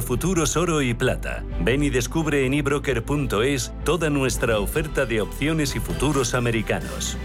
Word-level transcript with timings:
Futuros 0.00 0.56
Oro 0.56 0.80
y 0.80 0.94
Plata. 0.94 1.44
Ven 1.60 1.82
y 1.82 1.90
descubre 1.90 2.46
en 2.46 2.54
ebroker.es 2.54 3.72
toda 3.84 4.08
nuestra 4.08 4.58
oferta 4.58 5.04
de 5.04 5.20
opciones 5.20 5.76
y 5.76 5.80
futuros 5.80 6.32
americanos. 6.32 7.18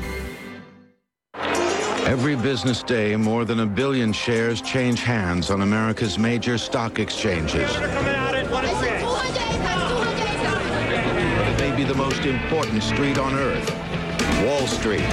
Every 2.05 2.35
business 2.35 2.83
day, 2.85 3.15
more 3.15 3.45
than 3.45 3.61
a 3.61 3.65
billion 3.65 4.11
shares 4.11 4.61
change 4.61 5.01
hands 5.01 5.49
on 5.49 5.61
America's 5.61 6.19
major 6.19 6.55
stock 6.57 6.99
exchanges. 6.99 7.71
Maybe 11.57 11.85
the 11.85 11.95
most 11.95 12.25
important 12.25 12.83
street 12.83 13.17
on 13.17 13.33
earth, 13.33 13.71
Wall 14.43 14.67
Street. 14.67 15.07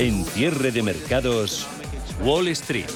En 0.00 0.24
cierre 0.24 0.72
de 0.72 0.82
mercados, 0.82 1.64
Wall 2.20 2.48
Street. 2.48 2.90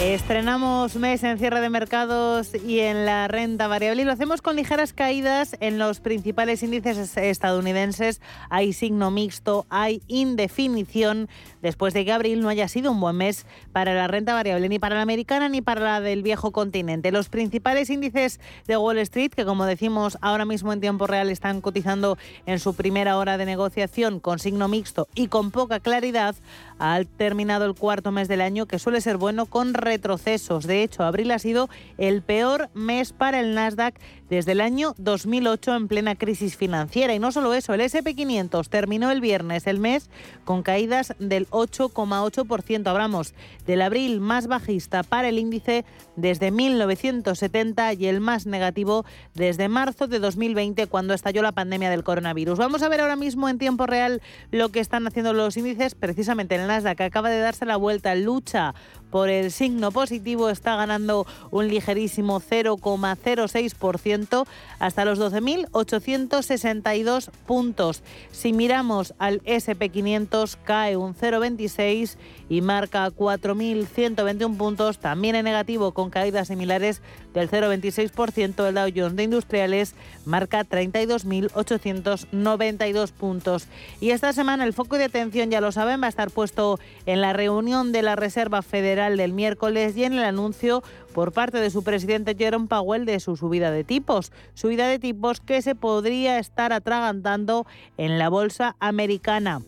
Estrenamos 0.00 0.94
mes 0.94 1.24
en 1.24 1.38
cierre 1.38 1.60
de 1.60 1.70
mercados 1.70 2.54
y 2.54 2.78
en 2.78 3.04
la 3.04 3.26
renta 3.26 3.66
variable 3.66 4.02
y 4.02 4.04
lo 4.04 4.12
hacemos 4.12 4.42
con 4.42 4.54
ligeras 4.54 4.92
caídas 4.92 5.56
en 5.58 5.80
los 5.80 5.98
principales 5.98 6.62
índices 6.62 7.16
estadounidenses. 7.16 8.20
Hay 8.48 8.74
signo 8.74 9.10
mixto, 9.10 9.66
hay 9.70 10.00
indefinición 10.06 11.28
después 11.62 11.94
de 11.94 12.04
que 12.04 12.12
abril 12.12 12.42
no 12.42 12.48
haya 12.48 12.68
sido 12.68 12.92
un 12.92 13.00
buen 13.00 13.16
mes 13.16 13.44
para 13.72 13.92
la 13.92 14.06
renta 14.06 14.34
variable, 14.34 14.68
ni 14.68 14.78
para 14.78 14.94
la 14.94 15.02
americana 15.02 15.48
ni 15.48 15.62
para 15.62 15.80
la 15.80 16.00
del 16.00 16.22
viejo 16.22 16.52
continente. 16.52 17.10
Los 17.10 17.28
principales 17.28 17.90
índices 17.90 18.38
de 18.68 18.76
Wall 18.76 18.98
Street, 18.98 19.32
que 19.32 19.44
como 19.44 19.64
decimos 19.64 20.16
ahora 20.20 20.44
mismo 20.44 20.72
en 20.72 20.80
tiempo 20.80 21.08
real 21.08 21.28
están 21.28 21.60
cotizando 21.60 22.18
en 22.46 22.60
su 22.60 22.74
primera 22.74 23.18
hora 23.18 23.36
de 23.36 23.46
negociación 23.46 24.20
con 24.20 24.38
signo 24.38 24.68
mixto 24.68 25.08
y 25.16 25.26
con 25.26 25.50
poca 25.50 25.80
claridad, 25.80 26.36
ha 26.78 27.00
terminado 27.16 27.64
el 27.64 27.74
cuarto 27.74 28.12
mes 28.12 28.28
del 28.28 28.40
año 28.40 28.66
que 28.66 28.78
suele 28.78 29.00
ser 29.00 29.16
bueno 29.16 29.46
con 29.46 29.74
retrocesos. 29.74 30.66
De 30.66 30.82
hecho, 30.82 31.02
abril 31.02 31.30
ha 31.30 31.38
sido 31.38 31.68
el 31.96 32.22
peor 32.22 32.70
mes 32.74 33.12
para 33.12 33.40
el 33.40 33.54
Nasdaq 33.54 33.94
desde 34.28 34.52
el 34.52 34.60
año 34.60 34.94
2008 34.98 35.74
en 35.74 35.88
plena 35.88 36.14
crisis 36.14 36.56
financiera. 36.56 37.14
Y 37.14 37.18
no 37.18 37.32
solo 37.32 37.54
eso, 37.54 37.74
el 37.74 37.80
SP500 37.80 38.68
terminó 38.68 39.10
el 39.10 39.20
viernes 39.20 39.66
el 39.66 39.80
mes 39.80 40.10
con 40.44 40.62
caídas 40.62 41.14
del 41.18 41.48
8,8%. 41.50 42.86
Hablamos 42.86 43.34
del 43.66 43.82
abril 43.82 44.20
más 44.20 44.46
bajista 44.46 45.02
para 45.02 45.28
el 45.28 45.38
índice 45.38 45.84
desde 46.16 46.50
1970 46.50 47.94
y 47.94 48.06
el 48.06 48.20
más 48.20 48.46
negativo 48.46 49.04
desde 49.34 49.68
marzo 49.68 50.06
de 50.06 50.18
2020 50.18 50.86
cuando 50.86 51.14
estalló 51.14 51.42
la 51.42 51.52
pandemia 51.52 51.90
del 51.90 52.04
coronavirus. 52.04 52.58
Vamos 52.58 52.82
a 52.82 52.88
ver 52.88 53.00
ahora 53.00 53.16
mismo 53.16 53.48
en 53.48 53.58
tiempo 53.58 53.86
real 53.86 54.20
lo 54.50 54.70
que 54.70 54.80
están 54.80 55.06
haciendo 55.06 55.32
los 55.32 55.56
índices 55.56 55.94
precisamente 55.94 56.54
en 56.54 56.62
el 56.62 56.67
Nasdaq. 56.68 57.00
Acaba 57.00 57.30
de 57.30 57.40
darse 57.40 57.66
la 57.66 57.76
vuelta, 57.76 58.14
lucha 58.14 58.74
por 59.10 59.28
el 59.30 59.50
signo 59.50 59.90
positivo, 59.90 60.50
está 60.50 60.76
ganando 60.76 61.26
un 61.50 61.66
ligerísimo 61.68 62.40
0,06% 62.40 64.46
hasta 64.78 65.04
los 65.04 65.18
12.862 65.18 67.30
puntos. 67.46 68.04
Si 68.32 68.52
miramos 68.52 69.14
al 69.18 69.42
SP500 69.44 70.56
cae 70.62 70.96
un 70.96 71.14
0,26 71.14 72.16
y 72.48 72.60
marca 72.60 73.08
4.121 73.10 74.56
puntos, 74.56 74.98
también 74.98 75.34
en 75.36 75.44
negativo 75.44 75.92
con 75.92 76.10
caídas 76.10 76.48
similares 76.48 77.00
del 77.34 77.48
0,26%. 77.50 78.68
El 78.68 78.74
Dow 78.74 78.90
Jones 78.94 79.16
de 79.16 79.22
Industriales 79.22 79.94
marca 80.24 80.64
32.892 80.64 83.12
puntos. 83.12 83.68
Y 84.00 84.10
esta 84.10 84.32
semana 84.32 84.64
el 84.64 84.72
foco 84.72 84.98
de 84.98 85.04
atención, 85.04 85.50
ya 85.50 85.60
lo 85.60 85.70
saben, 85.72 86.00
va 86.02 86.06
a 86.06 86.10
estar 86.10 86.30
puesto 86.30 86.57
en 87.06 87.20
la 87.20 87.32
reunión 87.32 87.92
de 87.92 88.02
la 88.02 88.16
Reserva 88.16 88.62
Federal 88.62 89.16
del 89.16 89.32
miércoles 89.32 89.96
y 89.96 90.02
en 90.04 90.12
el 90.14 90.24
anuncio 90.24 90.82
por 91.14 91.32
parte 91.32 91.58
de 91.58 91.70
su 91.70 91.84
presidente 91.84 92.34
Jerome 92.36 92.66
Powell 92.66 93.04
de 93.04 93.20
su 93.20 93.36
subida 93.36 93.70
de 93.70 93.84
tipos. 93.84 94.32
Subida 94.54 94.88
de 94.88 94.98
tipos 94.98 95.40
que 95.40 95.62
se 95.62 95.76
podría 95.76 96.38
estar 96.38 96.72
atragantando 96.72 97.64
en 97.96 98.18
la 98.18 98.28
bolsa 98.28 98.74
americana 98.80 99.60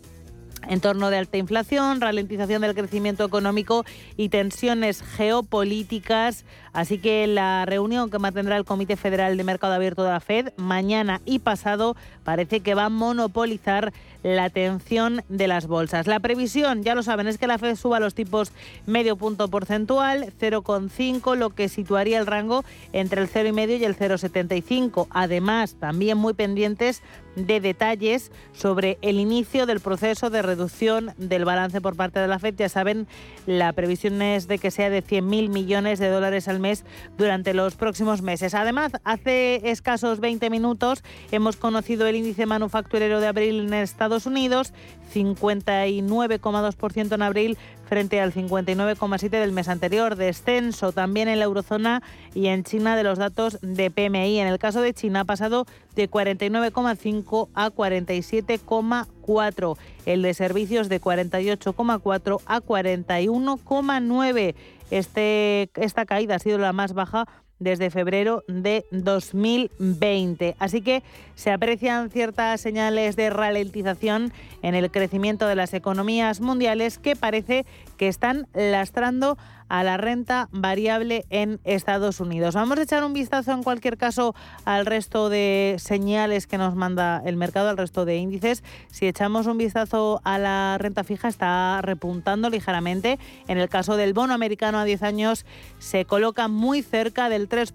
entorno 0.69 1.11
de 1.11 1.19
alta 1.19 1.39
inflación, 1.39 2.01
ralentización 2.01 2.62
del 2.62 2.75
crecimiento 2.75 3.25
económico 3.25 3.84
y 4.17 4.28
tensiones 4.28 5.03
geopolíticas. 5.03 6.45
Así 6.72 6.99
que 6.99 7.27
la 7.27 7.65
reunión 7.67 8.11
que 8.11 8.19
mantendrá 8.19 8.57
el 8.57 8.65
Comité 8.65 8.97
Federal 8.97 9.37
de 9.37 9.45
Mercado 9.45 9.75
Abierto 9.75 10.05
de 10.05 10.11
la 10.11 10.21
Fed 10.21 10.53
mañana 10.57 11.21
y 11.25 11.41
pasado 11.41 11.97
parece 12.31 12.61
que 12.61 12.77
va 12.77 12.85
a 12.85 12.91
monopolizar 12.91 13.93
la 14.23 14.45
atención 14.45 15.23
de 15.29 15.49
las 15.49 15.67
bolsas. 15.67 16.07
La 16.07 16.21
previsión, 16.21 16.85
ya 16.85 16.95
lo 16.95 17.03
saben, 17.03 17.27
es 17.27 17.39
que 17.39 17.49
la 17.49 17.59
Fed 17.59 17.75
suba 17.75 17.99
los 17.99 18.15
tipos 18.15 18.53
medio 18.87 19.17
punto 19.17 19.49
porcentual, 19.49 20.33
0,5, 20.41 21.37
lo 21.37 21.51
que 21.51 21.69
situaría 21.69 22.21
el 22.21 22.27
rango 22.27 22.65
entre 22.93 23.21
el 23.21 23.29
0,5 23.29 23.81
y 23.81 23.85
el 23.85 23.97
0,75. 23.97 25.09
Además, 25.11 25.75
también 25.81 26.19
muy 26.19 26.35
pendientes 26.35 27.03
de 27.37 27.61
detalles 27.61 28.33
sobre 28.53 28.99
el 29.03 29.21
inicio 29.21 29.67
del 29.67 29.81
proceso 29.81 30.31
de 30.31 30.43
reducción 30.43 31.13
del 31.17 31.45
balance 31.45 31.81
por 31.81 31.97
parte 31.97 32.21
de 32.21 32.29
la 32.29 32.39
FED. 32.39 32.55
Ya 32.57 32.69
saben, 32.69 33.07
la 33.47 33.73
previsión 33.73 34.21
es 34.21 34.49
de 34.49 34.59
que 34.59 34.71
sea 34.71 34.91
de 34.91 35.03
100.000 35.03 35.49
millones 35.49 35.99
de 35.99 36.09
dólares 36.09 36.49
al 36.49 36.61
mes 36.61 36.85
durante 37.17 37.55
los 37.55 37.77
próximos 37.77 38.23
meses. 38.23 38.55
Además, 38.55 38.93
hace 39.05 39.71
escasos 39.71 40.21
20 40.21 40.51
minutos 40.51 41.03
hemos 41.31 41.57
conocido 41.57 42.07
el 42.07 42.17
índice 42.21 42.47
manufacturero 42.47 43.21
de 43.21 43.27
abril 43.27 43.61
en 43.61 43.75
Estados 43.75 44.25
Unidos, 44.27 44.73
59,2% 45.13 47.15
en 47.15 47.23
abril 47.23 47.59
frente 47.91 48.21
al 48.21 48.33
59,7% 48.33 49.31
del 49.31 49.53
mes 49.53 49.69
anterior. 49.69 50.15
Descenso 50.15 50.93
también 50.93 51.27
en 51.29 51.41
la 51.41 51.47
eurozona 51.47 52.05
y 52.35 52.47
en 52.47 52.63
China 52.63 52.95
de 52.97 53.03
los 53.03 53.19
datos 53.19 53.59
de 53.63 53.91
PMI. 53.91 54.39
En 54.39 54.47
el 54.47 54.61
caso 54.61 54.81
de 54.81 54.95
China 54.95 55.21
ha 55.21 55.25
pasado 55.25 55.67
de 55.97 56.09
49,5 56.09 57.49
a 57.55 57.71
47,4. 57.71 59.77
El 60.07 60.23
de 60.23 60.35
servicios 60.35 60.89
de 60.89 61.01
48,4 61.01 62.41
a 62.47 62.61
41,9. 62.61 64.55
Este, 64.91 65.71
esta 65.75 66.07
caída 66.07 66.37
ha 66.37 66.39
sido 66.39 66.59
la 66.59 66.73
más 66.73 66.93
baja 66.93 67.27
desde 67.60 67.91
febrero 67.91 68.43
de 68.48 68.84
2020. 68.91 70.56
Así 70.59 70.82
que 70.82 71.04
se 71.37 71.53
aprecian 71.53 72.10
ciertas 72.10 72.60
señales 72.60 73.15
de 73.15 73.31
ralentización 73.31 74.32
en 74.62 74.75
el 74.75 74.91
crecimiento 74.91 75.47
de 75.47 75.54
las 75.54 75.72
economías 75.75 76.41
mundiales 76.41 76.98
que 76.98 77.15
parece 77.15 77.65
que 78.00 78.09
están 78.09 78.49
lastrando 78.55 79.37
a 79.69 79.84
la 79.84 79.99
renta 79.99 80.49
variable 80.53 81.27
en 81.28 81.61
Estados 81.65 82.19
Unidos. 82.19 82.55
Vamos 82.55 82.78
a 82.78 82.83
echar 82.83 83.05
un 83.05 83.12
vistazo 83.12 83.53
en 83.53 83.62
cualquier 83.62 83.99
caso 83.99 84.34
al 84.65 84.87
resto 84.87 85.28
de 85.28 85.77
señales 85.78 86.47
que 86.47 86.56
nos 86.56 86.75
manda 86.75 87.22
el 87.27 87.37
mercado, 87.37 87.69
al 87.69 87.77
resto 87.77 88.06
de 88.06 88.16
índices. 88.16 88.65
Si 88.91 89.06
echamos 89.06 89.47
un 89.47 89.59
vistazo 89.59 90.22
a 90.25 90.39
la 90.39 90.78
renta 90.78 91.05
fija 91.05 91.28
está 91.28 91.83
repuntando 91.83 92.49
ligeramente. 92.49 93.19
En 93.49 93.59
el 93.59 93.69
caso 93.69 93.97
del 93.97 94.15
bono 94.15 94.33
americano 94.33 94.78
a 94.78 94.84
10 94.84 95.03
años 95.03 95.44
se 95.78 96.06
coloca 96.06 96.49
muy 96.49 96.81
cerca 96.81 97.28
del 97.28 97.50
3%, 97.50 97.75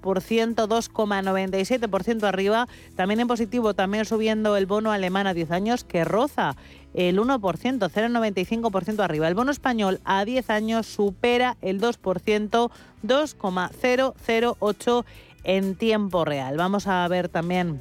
2,97% 0.55 2.23
arriba. 2.23 2.67
También 2.95 3.19
en 3.19 3.27
positivo, 3.27 3.75
también 3.75 4.05
subiendo 4.05 4.57
el 4.57 4.65
bono 4.65 4.91
alemán 4.91 5.27
a 5.27 5.35
10 5.35 5.51
años 5.51 5.83
que 5.83 6.03
roza 6.03 6.55
el 6.95 7.19
1%, 7.19 7.39
0,95% 7.39 9.03
arriba. 9.03 9.27
El 9.27 9.35
bono 9.35 9.51
español 9.51 9.99
a 10.05 10.25
10 10.25 10.49
años 10.49 10.87
supera 10.87 11.57
el 11.61 11.79
2%, 11.81 12.71
2,008 13.03 15.05
en 15.43 15.75
tiempo 15.75 16.25
real. 16.25 16.57
Vamos 16.57 16.87
a 16.87 17.07
ver 17.07 17.29
también 17.29 17.79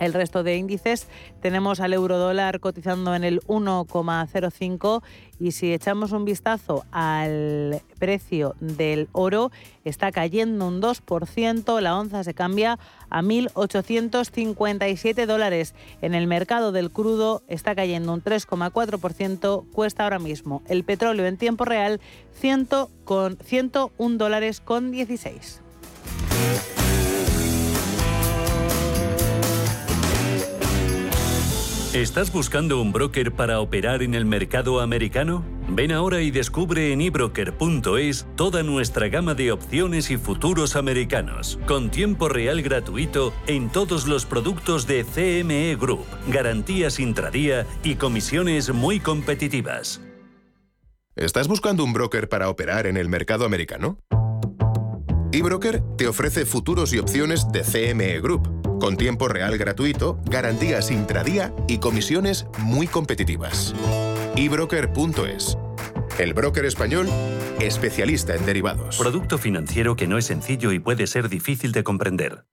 el 0.00 0.12
resto 0.12 0.42
de 0.42 0.56
índices 0.56 1.06
tenemos 1.40 1.78
al 1.78 1.92
euro 1.92 2.18
dólar 2.18 2.58
cotizando 2.58 3.14
en 3.14 3.22
el 3.22 3.40
1,05 3.42 5.02
y 5.38 5.52
si 5.52 5.72
echamos 5.72 6.12
un 6.12 6.24
vistazo 6.24 6.84
al 6.90 7.82
precio 7.98 8.56
del 8.60 9.08
oro 9.12 9.52
está 9.84 10.10
cayendo 10.10 10.66
un 10.66 10.82
2%, 10.82 11.80
la 11.80 11.98
onza 11.98 12.24
se 12.24 12.34
cambia 12.34 12.78
a 13.08 13.22
1.857 13.22 15.26
dólares. 15.26 15.74
En 16.02 16.14
el 16.14 16.26
mercado 16.26 16.72
del 16.72 16.90
crudo 16.90 17.42
está 17.48 17.74
cayendo 17.74 18.12
un 18.12 18.22
3,4%, 18.22 19.64
cuesta 19.70 20.04
ahora 20.04 20.18
mismo 20.18 20.62
el 20.68 20.84
petróleo 20.84 21.26
en 21.26 21.36
tiempo 21.36 21.64
real 21.64 22.00
100 22.34 22.68
con 23.04 23.36
101 23.36 24.18
dólares 24.18 24.60
con 24.60 24.90
16. 24.90 25.60
¿Estás 31.94 32.32
buscando 32.32 32.80
un 32.80 32.92
broker 32.92 33.32
para 33.32 33.58
operar 33.58 34.04
en 34.04 34.14
el 34.14 34.24
mercado 34.24 34.80
americano? 34.80 35.44
Ven 35.68 35.90
ahora 35.90 36.22
y 36.22 36.30
descubre 36.30 36.92
en 36.92 37.00
ebroker.es 37.00 38.28
toda 38.36 38.62
nuestra 38.62 39.08
gama 39.08 39.34
de 39.34 39.50
opciones 39.50 40.12
y 40.12 40.16
futuros 40.16 40.76
americanos, 40.76 41.58
con 41.66 41.90
tiempo 41.90 42.28
real 42.28 42.62
gratuito 42.62 43.34
en 43.48 43.70
todos 43.70 44.06
los 44.06 44.24
productos 44.24 44.86
de 44.86 45.04
CME 45.04 45.74
Group, 45.74 46.06
garantías 46.28 47.00
intradía 47.00 47.66
y 47.82 47.96
comisiones 47.96 48.72
muy 48.72 49.00
competitivas. 49.00 50.00
¿Estás 51.16 51.48
buscando 51.48 51.82
un 51.82 51.92
broker 51.92 52.28
para 52.28 52.50
operar 52.50 52.86
en 52.86 52.98
el 52.98 53.08
mercado 53.08 53.44
americano? 53.44 53.98
eBroker 55.32 55.80
te 55.96 56.08
ofrece 56.08 56.44
futuros 56.44 56.92
y 56.92 56.98
opciones 56.98 57.46
de 57.52 57.62
CME 57.62 58.20
Group, 58.20 58.59
con 58.80 58.96
tiempo 58.96 59.28
real 59.28 59.56
gratuito, 59.56 60.18
garantías 60.24 60.90
intradía 60.90 61.54
y 61.68 61.78
comisiones 61.78 62.46
muy 62.58 62.88
competitivas. 62.88 63.74
ebroker.es. 64.34 65.56
El 66.18 66.34
broker 66.34 66.64
español 66.64 67.06
especialista 67.60 68.34
en 68.34 68.44
derivados. 68.44 68.98
Producto 68.98 69.38
financiero 69.38 69.94
que 69.94 70.08
no 70.08 70.18
es 70.18 70.26
sencillo 70.26 70.72
y 70.72 70.80
puede 70.80 71.06
ser 71.06 71.28
difícil 71.28 71.72
de 71.72 71.84
comprender. 71.84 72.44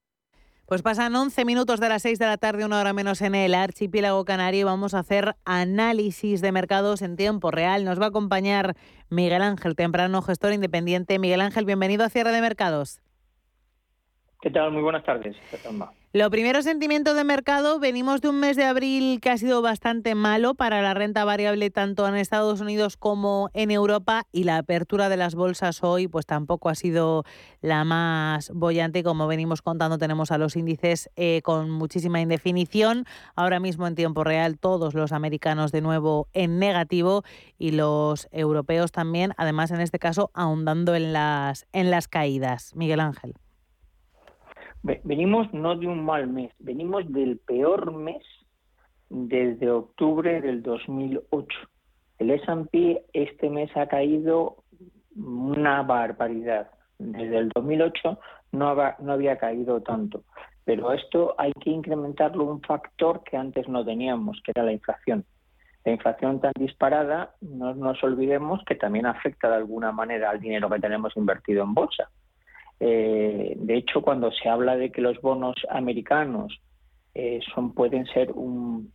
Pues 0.68 0.82
pasan 0.82 1.16
11 1.16 1.46
minutos 1.46 1.80
de 1.80 1.88
las 1.88 2.02
6 2.02 2.20
de 2.20 2.26
la 2.26 2.38
tarde, 2.38 2.66
una 2.66 2.82
hora 2.82 2.92
menos 2.92 3.22
en 3.22 3.34
el 3.36 3.56
archipiélago 3.56 4.26
canario 4.26 4.66
vamos 4.66 4.94
a 4.94 5.00
hacer 5.00 5.36
análisis 5.46 6.42
de 6.42 6.52
mercados 6.52 7.02
en 7.02 7.16
tiempo 7.16 7.52
real. 7.52 7.86
Nos 7.86 8.02
va 8.02 8.06
a 8.06 8.10
acompañar 8.10 8.76
Miguel 9.10 9.42
Ángel 9.42 9.76
Temprano, 9.76 10.22
gestor 10.22 10.52
independiente. 10.52 11.20
Miguel 11.20 11.40
Ángel, 11.40 11.64
bienvenido 11.64 12.04
a 12.04 12.10
Cierre 12.10 12.34
de 12.34 12.42
Mercados. 12.42 13.00
¿Qué 14.42 14.50
tal? 14.52 14.72
Muy 14.74 14.82
buenas 14.82 15.06
tardes. 15.06 15.38
Lo 16.18 16.32
primero, 16.32 16.64
sentimiento 16.64 17.14
de 17.14 17.24
mercado. 17.24 17.80
Venimos 17.80 18.22
de 18.22 18.30
un 18.30 18.40
mes 18.40 18.58
de 18.58 18.64
abril 18.64 19.20
que 19.22 19.30
ha 19.30 19.38
sido 19.38 19.62
bastante 19.62 20.16
malo 20.16 20.56
para 20.56 20.82
la 20.82 20.96
renta 20.96 21.24
variable 21.26 21.70
tanto 21.70 22.08
en 22.08 22.16
Estados 22.16 22.60
Unidos 22.60 22.98
como 22.98 23.52
en 23.54 23.70
Europa 23.70 24.26
y 24.32 24.44
la 24.46 24.58
apertura 24.58 25.10
de 25.10 25.18
las 25.18 25.36
bolsas 25.36 25.84
hoy 25.84 26.08
pues 26.08 26.26
tampoco 26.26 26.70
ha 26.70 26.74
sido 26.74 27.24
la 27.62 27.84
más 27.84 28.50
bollante. 28.50 29.04
Como 29.04 29.28
venimos 29.28 29.62
contando, 29.62 30.00
tenemos 30.00 30.32
a 30.32 30.40
los 30.40 30.56
índices 30.56 31.12
eh, 31.18 31.42
con 31.44 31.70
muchísima 31.70 32.20
indefinición. 32.20 33.06
Ahora 33.36 33.60
mismo 33.60 33.86
en 33.86 33.94
tiempo 33.94 34.24
real 34.24 34.58
todos 34.58 34.96
los 34.96 35.12
americanos 35.12 35.72
de 35.72 35.82
nuevo 35.82 36.30
en 36.34 36.58
negativo 36.58 37.26
y 37.60 37.74
los 37.74 38.28
europeos 38.32 38.92
también, 38.92 39.36
además 39.38 39.70
en 39.70 39.82
este 39.82 40.00
caso 40.00 40.32
ahondando 40.34 40.96
en 40.96 41.14
las, 41.14 41.68
en 41.74 41.92
las 41.92 42.08
caídas. 42.08 42.76
Miguel 42.76 43.02
Ángel. 43.02 43.36
Venimos 44.84 45.54
no 45.54 45.76
de 45.76 45.88
un 45.88 46.04
mal 46.04 46.28
mes, 46.28 46.52
venimos 46.60 47.12
del 47.12 47.40
peor 47.40 47.92
mes 47.94 48.24
desde 49.10 49.70
octubre 49.70 50.42
del 50.42 50.62
2008. 50.62 51.48
El 52.20 52.32
S&P 52.32 53.06
este 53.14 53.50
mes 53.50 53.76
ha 53.76 53.88
caído 53.88 54.64
una 55.16 55.84
barbaridad. 55.84 56.72
Desde 56.98 57.38
el 57.38 57.50
2008 57.50 58.20
no, 58.54 58.76
no 59.00 59.12
había 59.12 59.38
caído 59.38 59.82
tanto. 59.82 60.24
Pero 60.66 60.92
esto 60.92 61.36
hay 61.38 61.54
que 61.54 61.70
incrementarlo 61.70 62.44
un 62.44 62.62
factor 62.62 63.24
que 63.24 63.38
antes 63.38 63.68
no 63.70 63.86
teníamos, 63.86 64.42
que 64.44 64.52
era 64.52 64.64
la 64.64 64.74
inflación. 64.74 65.26
La 65.86 65.94
inflación 65.94 66.42
tan 66.42 66.52
disparada, 66.60 67.36
no 67.40 67.74
nos 67.74 68.04
olvidemos 68.04 68.62
que 68.66 68.76
también 68.76 69.06
afecta 69.06 69.48
de 69.50 69.56
alguna 69.56 69.94
manera 69.94 70.30
al 70.30 70.42
dinero 70.42 70.70
que 70.70 70.80
tenemos 70.80 71.16
invertido 71.16 71.64
en 71.64 71.74
bolsa. 71.74 72.10
Eh, 72.80 73.56
de 73.58 73.76
hecho, 73.76 74.02
cuando 74.02 74.32
se 74.32 74.50
habla 74.50 74.76
de 74.76 74.92
que 74.92 75.02
los 75.02 75.20
bonos 75.22 75.56
americanos 75.70 76.62
eh, 77.14 77.40
son 77.54 77.74
pueden 77.74 78.06
ser 78.08 78.32
un, 78.32 78.94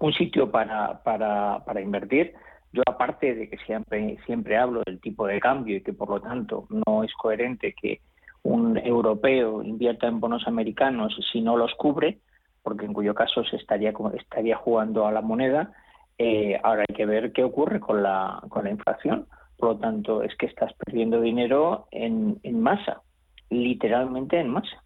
un 0.00 0.12
sitio 0.12 0.50
para, 0.50 1.02
para, 1.02 1.64
para, 1.64 1.80
invertir, 1.80 2.34
yo 2.72 2.82
aparte 2.86 3.34
de 3.34 3.48
que 3.48 3.56
siempre, 3.58 4.18
siempre 4.26 4.58
hablo 4.58 4.82
del 4.84 5.00
tipo 5.00 5.26
de 5.26 5.40
cambio 5.40 5.76
y 5.76 5.80
que 5.80 5.94
por 5.94 6.10
lo 6.10 6.20
tanto 6.20 6.66
no 6.68 7.02
es 7.02 7.12
coherente 7.14 7.74
que 7.80 8.00
un 8.42 8.76
europeo 8.76 9.62
invierta 9.62 10.06
en 10.06 10.20
bonos 10.20 10.46
americanos 10.46 11.18
si 11.32 11.40
no 11.40 11.56
los 11.56 11.74
cubre, 11.74 12.18
porque 12.62 12.84
en 12.84 12.92
cuyo 12.92 13.14
caso 13.14 13.42
se 13.44 13.56
estaría, 13.56 13.94
estaría 14.14 14.56
jugando 14.56 15.06
a 15.06 15.12
la 15.12 15.22
moneda, 15.22 15.72
eh, 16.18 16.60
ahora 16.62 16.84
hay 16.86 16.94
que 16.94 17.06
ver 17.06 17.32
qué 17.32 17.44
ocurre 17.44 17.80
con 17.80 18.02
la, 18.02 18.42
con 18.50 18.64
la 18.64 18.70
inflación 18.70 19.26
por 19.58 19.70
lo 19.70 19.78
tanto, 19.78 20.22
es 20.22 20.34
que 20.36 20.46
estás 20.46 20.72
perdiendo 20.74 21.20
dinero 21.20 21.88
en, 21.90 22.38
masa, 22.60 23.02
literalmente 23.50 24.38
en 24.38 24.48
masa. 24.48 24.84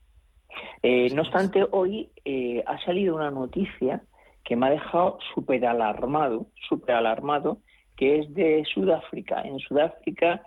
Eh, 0.83 1.11
no 1.15 1.23
obstante, 1.23 1.67
hoy 1.71 2.11
eh, 2.25 2.65
ha 2.67 2.83
salido 2.85 3.15
una 3.15 3.31
noticia 3.31 4.03
que 4.45 4.57
me 4.57 4.67
ha 4.67 4.71
dejado 4.71 5.19
súper 5.35 5.67
alarmado, 5.67 6.47
súper 6.69 6.95
alarmado, 6.97 7.59
que 7.97 8.21
es 8.21 8.35
de 8.35 8.65
Sudáfrica. 8.73 9.43
En 9.43 9.59
Sudáfrica 9.59 10.43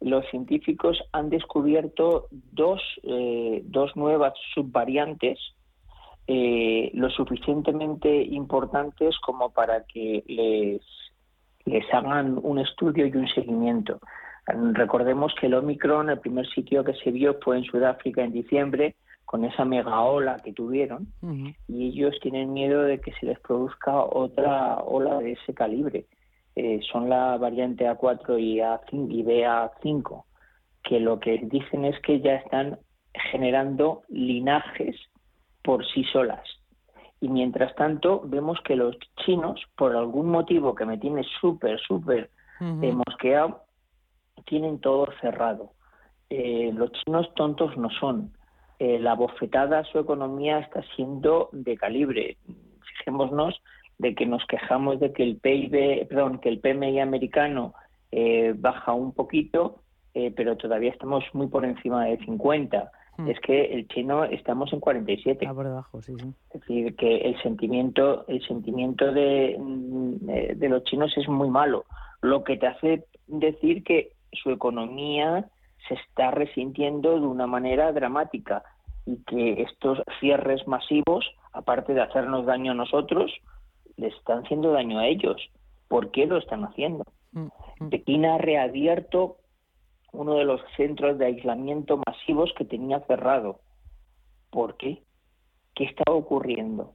los 0.00 0.28
científicos 0.30 1.00
han 1.12 1.30
descubierto 1.30 2.26
dos, 2.30 2.82
eh, 3.04 3.62
dos 3.64 3.96
nuevas 3.96 4.34
subvariantes 4.54 5.38
lo 6.30 7.08
suficientemente 7.08 8.22
importantes 8.22 9.18
como 9.20 9.50
para 9.50 9.84
que 9.84 10.22
les 10.26 10.82
les 11.68 11.84
hagan 11.92 12.38
un 12.42 12.58
estudio 12.58 13.06
y 13.06 13.16
un 13.16 13.28
seguimiento. 13.28 14.00
Recordemos 14.46 15.34
que 15.38 15.46
el 15.46 15.54
Omicron, 15.54 16.08
el 16.08 16.20
primer 16.20 16.48
sitio 16.48 16.82
que 16.82 16.94
se 16.94 17.10
vio 17.10 17.38
fue 17.42 17.58
en 17.58 17.64
Sudáfrica 17.64 18.22
en 18.22 18.32
diciembre, 18.32 18.96
con 19.26 19.44
esa 19.44 19.66
mega 19.66 20.00
ola 20.00 20.38
que 20.42 20.54
tuvieron, 20.54 21.06
y 21.68 21.88
ellos 21.88 22.18
tienen 22.22 22.54
miedo 22.54 22.82
de 22.82 22.98
que 22.98 23.12
se 23.12 23.26
les 23.26 23.38
produzca 23.40 24.02
otra 24.02 24.78
ola 24.78 25.18
de 25.18 25.32
ese 25.32 25.52
calibre. 25.52 26.06
Eh, 26.56 26.80
son 26.90 27.10
la 27.10 27.36
variante 27.36 27.86
A4 27.86 28.40
y, 28.40 28.56
A5, 28.56 29.06
y 29.10 29.22
BA5, 29.22 30.24
que 30.82 30.98
lo 30.98 31.20
que 31.20 31.38
dicen 31.42 31.84
es 31.84 32.00
que 32.00 32.20
ya 32.20 32.36
están 32.36 32.78
generando 33.30 34.02
linajes 34.08 34.96
por 35.62 35.86
sí 35.86 36.04
solas. 36.04 36.48
Y 37.20 37.28
mientras 37.28 37.74
tanto, 37.74 38.22
vemos 38.24 38.58
que 38.64 38.76
los 38.76 38.96
chinos, 39.24 39.60
por 39.76 39.96
algún 39.96 40.30
motivo 40.30 40.74
que 40.74 40.84
me 40.84 40.98
tiene 40.98 41.24
súper, 41.40 41.80
súper 41.80 42.30
mosqueado, 42.60 43.62
tienen 44.44 44.80
todo 44.80 45.08
cerrado. 45.20 45.72
Eh, 46.30 46.70
los 46.74 46.92
chinos 46.92 47.32
tontos 47.34 47.76
no 47.76 47.90
son. 47.90 48.32
Eh, 48.78 48.98
la 48.98 49.14
bofetada 49.14 49.80
a 49.80 49.84
su 49.84 49.98
economía 49.98 50.58
está 50.58 50.82
siendo 50.94 51.48
de 51.52 51.76
calibre. 51.76 52.36
Fijémonos 52.98 53.60
de 53.98 54.14
que 54.14 54.26
nos 54.26 54.44
quejamos 54.46 55.00
de 55.00 55.12
que 55.12 55.24
el 55.24 55.38
PIB, 55.38 56.06
perdón, 56.08 56.38
que 56.38 56.48
el 56.48 56.60
PMI 56.60 57.00
americano 57.00 57.74
eh, 58.12 58.54
baja 58.56 58.92
un 58.92 59.12
poquito, 59.12 59.82
pero 60.34 60.56
todavía 60.56 60.90
estamos 60.90 61.22
muy 61.32 61.46
por 61.46 61.64
encima 61.64 62.06
de 62.06 62.18
50. 62.18 62.90
Mm. 63.18 63.28
es 63.28 63.40
que 63.40 63.64
el 63.74 63.88
chino 63.88 64.24
estamos 64.24 64.72
en 64.72 64.78
47. 64.78 65.44
Ah, 65.46 65.52
por 65.52 65.66
debajo, 65.66 66.00
sí, 66.00 66.14
sí. 66.16 66.32
Es 66.50 66.60
decir, 66.60 66.94
que 66.94 67.16
el 67.16 67.42
sentimiento, 67.42 68.24
el 68.28 68.40
sentimiento 68.46 69.12
de, 69.12 69.56
mm, 69.58 70.30
eh, 70.30 70.54
de 70.56 70.68
los 70.68 70.84
chinos 70.84 71.12
es 71.16 71.28
muy 71.28 71.50
malo, 71.50 71.84
lo 72.22 72.44
que 72.44 72.56
te 72.56 72.68
hace 72.68 73.04
decir 73.26 73.82
que 73.82 74.12
su 74.32 74.50
economía 74.50 75.50
se 75.88 75.94
está 75.94 76.30
resintiendo 76.30 77.18
de 77.18 77.26
una 77.26 77.48
manera 77.48 77.92
dramática 77.92 78.62
y 79.04 79.16
que 79.24 79.62
estos 79.62 80.00
cierres 80.20 80.66
masivos, 80.68 81.28
aparte 81.52 81.94
de 81.94 82.02
hacernos 82.02 82.46
daño 82.46 82.72
a 82.72 82.76
nosotros, 82.76 83.32
le 83.96 84.08
están 84.08 84.44
haciendo 84.44 84.70
daño 84.70 85.00
a 85.00 85.08
ellos. 85.08 85.50
¿Por 85.88 86.12
qué 86.12 86.26
lo 86.26 86.36
están 86.36 86.64
haciendo? 86.64 87.04
Mm, 87.32 87.88
Pekín 87.88 88.26
ha 88.26 88.38
reabierto 88.38 89.38
uno 90.12 90.34
de 90.34 90.44
los 90.44 90.60
centros 90.76 91.18
de 91.18 91.26
aislamiento 91.26 92.00
masivos 92.06 92.52
que 92.56 92.64
tenía 92.64 93.00
cerrado. 93.00 93.60
¿Por 94.50 94.76
qué? 94.76 95.02
¿Qué 95.74 95.84
está 95.84 96.04
ocurriendo? 96.10 96.94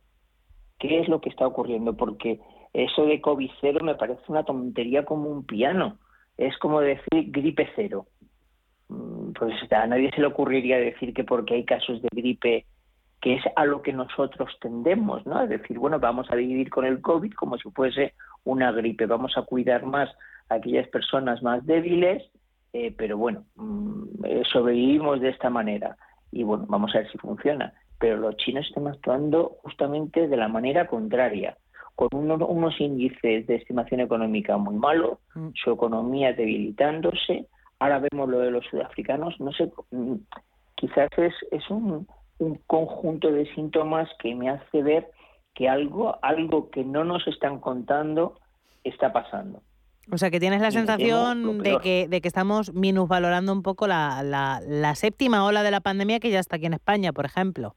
¿Qué 0.80 1.00
es 1.00 1.08
lo 1.08 1.22
que 1.22 1.30
está 1.30 1.48
ocurriendo? 1.48 1.96
Porque 1.96 2.40
eso 2.74 3.06
de 3.06 3.22
COVID 3.22 3.52
cero 3.62 3.80
me 3.84 3.96
parece 3.96 4.22
una 4.28 4.44
tontería 4.44 5.06
como 5.06 5.30
un 5.30 5.46
piano. 5.46 6.00
Es 6.38 6.58
como 6.58 6.82
decir 6.82 7.32
gripe 7.32 7.70
cero. 7.76 8.08
Mm, 8.90 9.32
pues 9.34 9.54
a 9.72 9.88
nadie 9.88 10.12
se 10.12 10.22
le 10.22 10.28
ocurriría 10.28 10.78
decir 10.78 11.14
que 11.14 11.24
porque 11.24 11.56
hay 11.56 11.66
casos 11.66 12.02
de 12.02 12.10
gripe, 12.12 12.66
que 13.22 13.36
es 13.36 13.44
a 13.56 13.66
lo 13.66 13.82
que 13.82 13.94
nosotros 13.94 14.52
tendemos, 14.60 15.26
¿no? 15.26 15.42
Es 15.44 15.50
decir, 15.50 15.80
bueno, 15.80 16.00
vamos 16.00 16.30
a 16.32 16.36
vivir 16.36 16.70
con 16.70 16.86
el 16.86 17.00
COVID 17.02 17.34
como 17.34 17.58
si 17.58 17.70
fuese 17.72 18.16
una 18.44 18.72
gripe, 18.72 19.06
vamos 19.06 19.38
a 19.38 19.44
cuidar 19.44 19.86
más 19.86 20.10
a 20.50 20.56
aquellas 20.56 20.88
personas 20.90 21.42
más 21.42 21.66
débiles 21.66 22.24
eh, 22.74 22.94
pero 22.98 23.18
bueno, 23.18 23.46
mm, 23.56 24.26
eh, 24.26 24.44
sobrevivimos 24.52 25.22
de 25.22 25.30
esta 25.30 25.50
manera 25.50 25.96
y 26.32 26.44
bueno, 26.44 26.66
vamos 26.68 26.94
a 26.94 27.00
ver 27.00 27.12
si 27.12 27.18
funciona. 27.20 27.74
Pero 28.00 28.18
los 28.18 28.36
chinos 28.38 28.66
están 28.68 28.88
actuando 28.88 29.58
justamente 29.62 30.28
de 30.28 30.36
la 30.36 30.48
manera 30.48 30.88
contraria, 30.88 31.56
con 31.96 32.10
unos 32.12 32.82
índices 32.82 33.46
de 33.46 33.56
estimación 33.56 34.00
económica 34.02 34.58
muy 34.58 34.76
malos, 34.76 35.20
mm. 35.36 35.50
su 35.54 35.72
economía 35.72 36.34
debilitándose. 36.34 37.48
Ahora 37.80 38.00
vemos 38.00 38.28
lo 38.28 38.40
de 38.40 38.52
los 38.52 38.66
sudafricanos, 38.66 39.40
no 39.40 39.52
sé, 39.52 39.72
mm, 39.92 40.16
quizás 40.76 41.10
es, 41.18 41.34
es 41.52 41.70
un, 41.70 42.08
un 42.40 42.56
conjunto 42.66 43.32
de 43.32 43.46
síntomas 43.54 44.10
que 44.20 44.34
me 44.34 44.50
hace 44.50 44.82
ver 44.82 45.12
que 45.54 45.70
algo, 45.70 46.18
algo 46.24 46.72
que 46.72 46.84
no 46.84 47.04
nos 47.04 47.28
están 47.28 47.60
contando 47.60 48.40
está 48.84 49.14
pasando. 49.14 49.62
O 50.12 50.18
sea, 50.18 50.30
que 50.30 50.40
tienes 50.40 50.62
la 50.62 50.72
sensación 50.72 51.60
de 51.60 51.78
que, 51.82 52.08
de 52.10 52.22
que 52.22 52.28
estamos 52.28 52.74
minusvalorando 52.74 53.54
un 53.54 53.64
poco 53.64 53.88
la, 53.88 54.22
la, 54.22 54.96
séptima 54.96 55.46
ola 55.46 55.64
de 55.64 55.72
la 55.72 55.80
pandemia 55.80 56.20
que 56.20 56.30
ya 56.30 56.40
está 56.40 56.58
aquí 56.58 56.66
en 56.66 56.74
España, 56.74 57.14
por 57.14 57.26
ejemplo. 57.26 57.76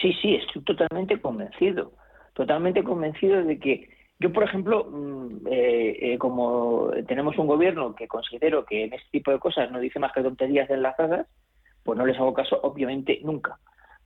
Sí, 0.00 0.12
sí, 0.20 0.34
estoy 0.34 0.62
totalmente 0.62 1.20
convencido. 1.20 1.92
Totalmente 2.34 2.82
convencido 2.82 3.44
de 3.44 3.58
que 3.58 3.90
Yo, 4.18 4.32
por 4.32 4.42
ejemplo, 4.42 4.88
mm, 4.90 5.46
eh, 5.46 5.98
eh, 6.00 6.18
como 6.18 6.90
tenemos 7.06 7.38
un 7.38 7.46
gobierno 7.46 7.94
que 7.94 8.08
considero 8.08 8.64
que 8.64 8.84
en 8.84 8.92
este 8.94 9.08
tipo 9.10 9.30
de 9.30 9.38
cosas 9.38 9.70
no 9.70 9.78
dice 9.78 10.00
más 10.00 10.12
que 10.12 10.22
tonterías 10.22 10.68
enlazadas, 10.70 11.26
pues 11.84 11.98
no 11.98 12.06
les 12.06 12.16
hago 12.18 12.34
caso, 12.34 12.58
obviamente, 12.62 13.20
nunca. 13.22 13.58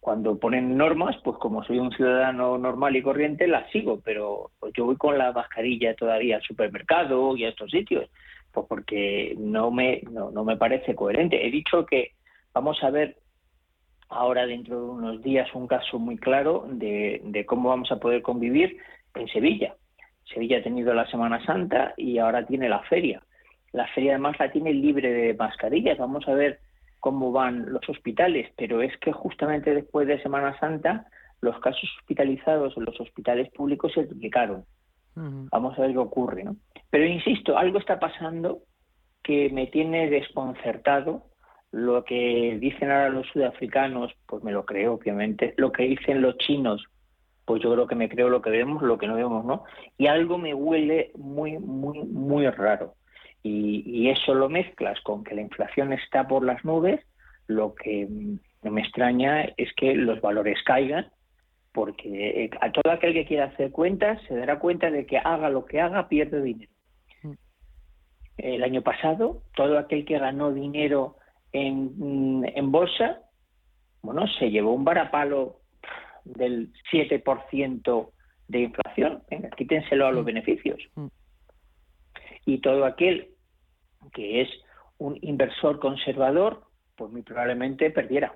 Cuando 0.06 0.38
ponen 0.38 0.76
normas, 0.76 1.16
pues 1.24 1.36
como 1.38 1.64
soy 1.64 1.80
un 1.80 1.90
ciudadano 1.90 2.58
normal 2.58 2.94
y 2.94 3.02
corriente, 3.02 3.48
las 3.48 3.68
sigo, 3.72 4.00
pero 4.04 4.52
pues 4.60 4.72
yo 4.72 4.84
voy 4.84 4.94
con 4.94 5.18
la 5.18 5.32
mascarilla 5.32 5.96
todavía 5.96 6.36
al 6.36 6.42
supermercado 6.42 7.36
y 7.36 7.42
a 7.42 7.48
estos 7.48 7.72
sitios, 7.72 8.08
pues 8.52 8.66
porque 8.68 9.34
no 9.36 9.72
me, 9.72 10.02
no, 10.12 10.30
no 10.30 10.44
me 10.44 10.56
parece 10.56 10.94
coherente. 10.94 11.44
He 11.44 11.50
dicho 11.50 11.84
que 11.86 12.12
vamos 12.54 12.80
a 12.84 12.90
ver 12.90 13.16
ahora 14.08 14.46
dentro 14.46 14.80
de 14.80 14.90
unos 14.90 15.22
días 15.22 15.52
un 15.54 15.66
caso 15.66 15.98
muy 15.98 16.16
claro 16.18 16.68
de, 16.68 17.20
de 17.24 17.44
cómo 17.44 17.70
vamos 17.70 17.90
a 17.90 17.98
poder 17.98 18.22
convivir 18.22 18.76
en 19.16 19.26
Sevilla. 19.26 19.74
Sevilla 20.32 20.58
ha 20.58 20.62
tenido 20.62 20.94
la 20.94 21.10
Semana 21.10 21.44
Santa 21.44 21.94
y 21.96 22.18
ahora 22.18 22.46
tiene 22.46 22.68
la 22.68 22.84
feria. 22.84 23.24
La 23.72 23.88
feria 23.88 24.12
además 24.12 24.36
la 24.38 24.52
tiene 24.52 24.72
libre 24.72 25.12
de 25.12 25.34
mascarillas. 25.34 25.98
Vamos 25.98 26.28
a 26.28 26.34
ver 26.34 26.60
cómo 27.00 27.32
van 27.32 27.72
los 27.72 27.88
hospitales, 27.88 28.50
pero 28.56 28.82
es 28.82 28.96
que 28.98 29.12
justamente 29.12 29.74
después 29.74 30.06
de 30.06 30.22
Semana 30.22 30.58
Santa 30.58 31.06
los 31.40 31.58
casos 31.60 31.88
hospitalizados 32.00 32.76
en 32.76 32.84
los 32.84 33.00
hospitales 33.00 33.50
públicos 33.50 33.92
se 33.92 34.04
duplicaron. 34.04 34.64
Vamos 35.14 35.78
a 35.78 35.82
ver 35.82 35.92
qué 35.92 35.98
ocurre, 35.98 36.44
¿no? 36.44 36.56
Pero 36.90 37.06
insisto, 37.06 37.56
algo 37.56 37.78
está 37.78 37.98
pasando 37.98 38.60
que 39.22 39.48
me 39.50 39.66
tiene 39.66 40.10
desconcertado. 40.10 41.24
Lo 41.72 42.04
que 42.04 42.58
dicen 42.60 42.90
ahora 42.90 43.08
los 43.08 43.26
sudafricanos, 43.28 44.12
pues 44.26 44.42
me 44.42 44.52
lo 44.52 44.66
creo, 44.66 44.94
obviamente. 44.94 45.54
Lo 45.56 45.72
que 45.72 45.84
dicen 45.84 46.20
los 46.20 46.36
chinos, 46.36 46.84
pues 47.46 47.62
yo 47.62 47.72
creo 47.72 47.86
que 47.86 47.94
me 47.94 48.10
creo 48.10 48.28
lo 48.28 48.42
que 48.42 48.50
vemos, 48.50 48.82
lo 48.82 48.98
que 48.98 49.06
no 49.06 49.14
vemos, 49.14 49.44
¿no? 49.44 49.64
Y 49.96 50.08
algo 50.08 50.36
me 50.36 50.52
huele 50.52 51.12
muy, 51.16 51.58
muy, 51.58 52.00
muy 52.04 52.46
raro. 52.50 52.95
Y, 53.46 54.08
eso 54.08 54.34
lo 54.34 54.48
mezclas 54.48 55.00
con 55.02 55.22
que 55.22 55.34
la 55.34 55.42
inflación 55.42 55.92
está 55.92 56.26
por 56.26 56.44
las 56.44 56.64
nubes, 56.64 57.00
lo 57.46 57.74
que 57.74 58.08
no 58.62 58.70
me 58.70 58.80
extraña 58.80 59.42
es 59.56 59.72
que 59.74 59.94
los 59.94 60.20
valores 60.20 60.58
caigan, 60.64 61.06
porque 61.72 62.44
eh, 62.44 62.50
a 62.60 62.72
todo 62.72 62.92
aquel 62.92 63.12
que 63.12 63.26
quiera 63.26 63.46
hacer 63.46 63.70
cuentas 63.70 64.20
se 64.26 64.34
dará 64.34 64.58
cuenta 64.58 64.90
de 64.90 65.06
que 65.06 65.18
haga 65.18 65.48
lo 65.50 65.64
que 65.64 65.80
haga, 65.80 66.08
pierde 66.08 66.42
dinero. 66.42 66.72
Mm. 67.22 67.32
El 68.38 68.64
año 68.64 68.82
pasado, 68.82 69.42
todo 69.54 69.78
aquel 69.78 70.04
que 70.04 70.18
ganó 70.18 70.52
dinero 70.52 71.16
en, 71.52 72.44
en 72.52 72.72
bolsa, 72.72 73.20
bueno, 74.02 74.26
se 74.38 74.50
llevó 74.50 74.72
un 74.72 74.84
varapalo 74.84 75.60
del 76.24 76.72
7% 76.92 78.10
de 78.48 78.60
inflación. 78.60 79.22
Venga, 79.30 79.50
quítenselo 79.50 80.06
a 80.06 80.12
los 80.12 80.22
mm. 80.22 80.26
beneficios. 80.26 80.82
Mm. 80.96 81.06
Y 82.46 82.58
todo 82.58 82.84
aquel 82.84 83.35
que 84.10 84.42
es 84.42 84.48
un 84.98 85.18
inversor 85.22 85.78
conservador, 85.78 86.64
pues 86.96 87.10
muy 87.10 87.22
probablemente 87.22 87.90
perdiera. 87.90 88.34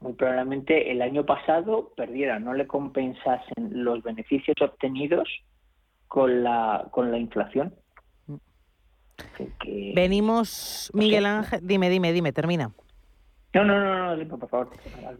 Muy 0.00 0.12
probablemente 0.12 0.92
el 0.92 1.02
año 1.02 1.26
pasado 1.26 1.92
perdiera, 1.96 2.38
no 2.38 2.54
le 2.54 2.66
compensasen 2.66 3.84
los 3.84 4.02
beneficios 4.02 4.54
obtenidos 4.60 5.28
con 6.06 6.44
la, 6.44 6.86
con 6.92 7.10
la 7.10 7.18
inflación. 7.18 7.74
Mm. 8.26 9.94
Venimos, 9.94 10.90
Miguel 10.94 11.26
Ángel, 11.26 11.60
dime, 11.62 11.90
dime, 11.90 12.12
dime, 12.12 12.32
termina. 12.32 12.72
No, 13.54 13.64
no, 13.64 13.80
no, 13.80 14.14
no, 14.14 14.38
por 14.38 14.48
favor. 14.48 14.68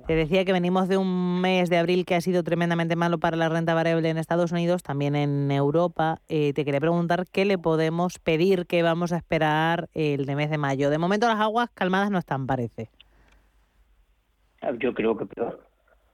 Te 0.06 0.14
decía 0.14 0.44
que 0.44 0.52
venimos 0.52 0.86
de 0.88 0.98
un 0.98 1.40
mes 1.40 1.70
de 1.70 1.78
abril 1.78 2.04
que 2.04 2.14
ha 2.14 2.20
sido 2.20 2.42
tremendamente 2.42 2.94
malo 2.94 3.18
para 3.18 3.38
la 3.38 3.48
renta 3.48 3.72
variable 3.72 4.10
en 4.10 4.18
Estados 4.18 4.52
Unidos, 4.52 4.82
también 4.82 5.16
en 5.16 5.50
Europa. 5.50 6.18
Eh, 6.28 6.52
te 6.52 6.66
quería 6.66 6.80
preguntar 6.80 7.24
qué 7.32 7.46
le 7.46 7.56
podemos 7.56 8.18
pedir, 8.18 8.66
qué 8.66 8.82
vamos 8.82 9.14
a 9.14 9.16
esperar 9.16 9.88
el 9.94 10.26
de 10.26 10.36
mes 10.36 10.50
de 10.50 10.58
mayo. 10.58 10.90
De 10.90 10.98
momento 10.98 11.26
las 11.26 11.40
aguas 11.40 11.70
calmadas 11.70 12.10
no 12.10 12.18
están, 12.18 12.46
parece. 12.46 12.90
Ah, 14.60 14.72
yo 14.78 14.92
creo 14.92 15.16
que 15.16 15.24
peor. 15.24 15.60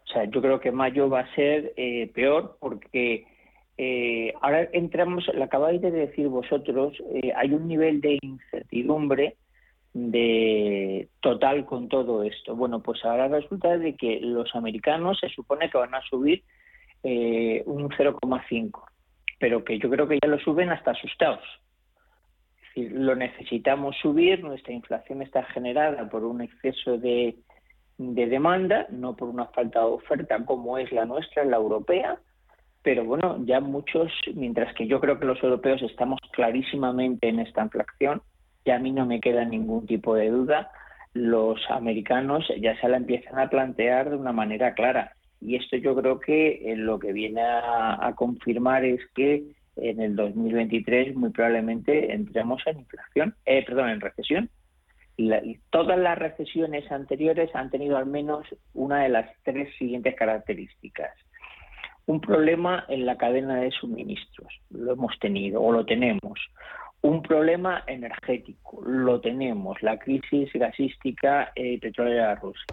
O 0.05 0.13
sea, 0.13 0.25
yo 0.25 0.41
creo 0.41 0.61
que 0.61 0.71
mayo 0.71 1.11
va 1.11 1.21
a 1.21 1.35
ser 1.35 1.73
eh, 1.77 2.13
peor 2.15 2.59
porque 2.61 3.27
eh, 3.77 4.33
ahora 4.41 4.69
entramos, 4.73 5.29
lo 5.35 5.43
acabáis 5.43 5.83
de 5.83 5.91
decir 5.91 6.29
vosotros, 6.29 6.97
hay 7.35 7.53
un 7.53 7.67
nivel 7.67 8.01
de 8.01 8.19
incertidumbre 8.23 9.37
de 9.95 11.09
total 11.21 11.65
con 11.65 11.89
todo 11.89 12.25
esto. 12.25 12.55
Bueno, 12.57 12.83
pues 12.83 13.05
ahora 13.05 13.29
resulta 13.29 13.79
de 13.79 13.95
que 13.97 14.21
los 14.21 14.55
americanos 14.55 15.19
se 15.21 15.29
supone 15.29 15.71
que 15.71 15.79
van 15.79 15.95
a 15.95 16.03
subir 16.03 16.43
eh, 17.05 17.63
un 17.67 17.89
0,5, 17.89 18.83
pero 19.39 19.65
que 19.65 19.79
yo 19.79 19.89
creo 19.89 20.09
que 20.09 20.19
ya 20.21 20.29
lo 20.29 20.39
suben 20.41 20.71
hasta 20.71 20.91
asustados. 20.91 21.45
Es 22.57 22.75
decir, 22.75 22.93
lo 22.93 23.15
necesitamos 23.15 23.97
subir, 24.03 24.43
nuestra 24.43 24.73
inflación 24.73 25.23
está 25.23 25.45
generada 25.45 26.11
por 26.11 26.25
un 26.25 26.41
exceso 26.41 26.99
de, 26.99 27.37
de 27.97 28.27
demanda, 28.27 28.89
no 28.91 29.15
por 29.15 29.29
una 29.29 29.47
falta 29.47 29.79
de 29.79 29.87
oferta 29.87 30.45
como 30.45 30.77
es 30.77 30.91
la 30.91 31.05
nuestra, 31.05 31.45
la 31.45 31.57
europea, 31.57 32.19
pero 32.83 33.05
bueno, 33.05 33.43
ya 33.47 33.61
muchos, 33.61 34.13
mientras 34.35 34.75
que 34.75 34.89
yo 34.89 35.01
creo 35.01 35.21
que 35.21 35.25
los 35.25 35.41
europeos 35.43 35.83
estamos 35.83 36.19
clarísimamente 36.33 37.29
en 37.29 37.39
esta 37.39 37.63
inflación, 37.63 38.23
y 38.65 38.71
a 38.71 38.79
mí 38.79 38.91
no 38.93 39.07
me 39.07 39.21
queda 39.21 39.45
ningún 39.45 39.87
tipo 39.87 40.15
de 40.15 40.31
duda, 40.31 40.71
los 41.13 41.61
americanos 41.71 42.47
ya 42.61 42.79
se 42.81 42.89
la 42.89 42.97
empiezan 42.97 43.39
a 43.39 43.49
plantear 43.49 44.11
de 44.11 44.17
una 44.17 44.33
manera 44.33 44.75
clara. 44.75 45.13
Y 45.41 45.57
esto 45.57 45.77
yo 45.77 45.95
creo 45.95 46.19
que 46.19 46.73
eh, 46.73 46.77
lo 46.77 46.99
que 46.99 47.13
viene 47.13 47.43
a, 47.43 48.13
confirmar 48.17 48.85
es 48.85 49.01
que 49.15 49.45
en 49.77 50.01
el 50.01 50.17
2023 50.17 51.15
muy 51.15 51.31
probablemente 51.31 52.13
entremos 52.13 52.63
en 52.67 52.81
inflación, 52.81 53.35
eh, 53.45 53.63
perdón, 53.65 53.91
en 53.91 54.01
recesión. 54.01 54.51
todas 55.71 55.99
las 55.99 56.19
recesiones 56.19 56.91
anteriores 56.91 57.55
han 57.55 57.71
tenido 57.71 57.99
al 57.99 58.07
menos 58.07 58.47
una 58.73 59.03
de 59.03 59.11
las 59.11 59.31
tres 59.43 59.69
siguientes 59.77 60.15
características. 60.15 61.13
Un 62.07 62.21
problema 62.21 62.85
en 62.89 63.05
la 63.07 63.17
cadena 63.17 63.61
de 63.61 63.71
suministros, 63.71 64.53
lo 64.71 64.93
hemos 64.93 65.19
tenido 65.19 65.63
o 65.63 65.73
lo 65.73 65.85
tenemos 65.85 66.39
un 67.05 67.21
problema 67.21 67.85
energético, 67.87 68.81
lo 68.83 69.21
tenemos, 69.21 69.81
la 69.83 69.99
crisis 69.99 70.51
gasística 70.55 71.53
y 71.55 71.77
petrolera 71.77 72.35
Rusia. 72.37 72.65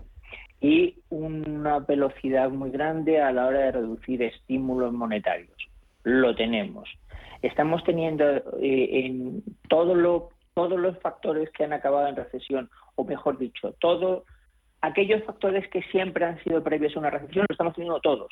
Y 0.61 0.95
una 1.09 1.79
velocidad 1.79 2.49
muy 2.49 2.71
grande 2.71 3.21
a 3.21 3.33
la 3.33 3.47
hora 3.47 3.59
de 3.59 3.71
reducir 3.73 4.23
estímulos 4.23 4.93
monetarios, 4.93 5.57
lo 6.03 6.33
tenemos. 6.33 6.87
Estamos 7.41 7.83
teniendo 7.83 8.23
eh, 8.61 9.05
en 9.05 9.43
todo 9.67 9.95
lo, 9.95 10.29
todos 10.53 10.79
los 10.79 10.97
factores 10.99 11.49
que 11.49 11.65
han 11.65 11.73
acabado 11.73 12.07
en 12.07 12.15
recesión, 12.15 12.69
o 12.95 13.03
mejor 13.03 13.37
dicho, 13.37 13.73
todos 13.81 14.23
aquellos 14.79 15.25
factores 15.25 15.67
que 15.71 15.81
siempre 15.91 16.23
han 16.23 16.41
sido 16.41 16.63
previos 16.63 16.95
a 16.95 16.99
una 16.99 17.09
recesión, 17.09 17.45
lo 17.49 17.53
estamos 17.53 17.75
teniendo 17.75 17.99
todos, 17.99 18.29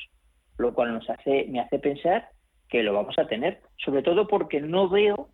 lo 0.57 0.73
cual 0.73 0.93
nos 0.93 1.09
hace, 1.09 1.45
me 1.49 1.59
hace 1.59 1.77
pensar 1.77 2.29
que 2.69 2.83
lo 2.83 2.93
vamos 2.93 3.19
a 3.19 3.27
tener, 3.27 3.59
sobre 3.75 4.01
todo 4.01 4.29
porque 4.29 4.61
no 4.61 4.87
veo 4.87 5.27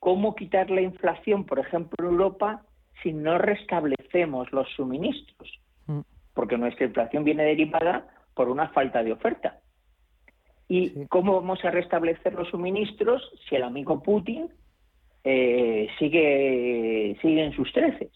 cómo 0.00 0.34
quitar 0.34 0.70
la 0.70 0.80
inflación, 0.80 1.44
por 1.44 1.58
ejemplo, 1.60 1.94
en 2.00 2.12
Europa, 2.14 2.62
si 3.02 3.12
no 3.12 3.38
restablecemos 3.38 4.50
los 4.52 4.68
suministros, 4.70 5.60
mm. 5.86 6.00
porque 6.34 6.58
nuestra 6.58 6.86
inflación 6.86 7.22
viene 7.22 7.44
derivada 7.44 8.08
por 8.34 8.48
una 8.48 8.68
falta 8.70 9.04
de 9.04 9.12
oferta. 9.12 9.60
¿Y 10.68 11.06
cómo 11.06 11.34
vamos 11.34 11.64
a 11.64 11.70
restablecer 11.70 12.32
los 12.34 12.48
suministros 12.48 13.22
si 13.48 13.56
el 13.56 13.64
amigo 13.64 14.02
Putin 14.02 14.48
eh, 15.24 15.88
sigue, 15.98 17.18
sigue 17.20 17.44
en 17.44 17.52
sus 17.52 17.72
treces? 17.72 18.10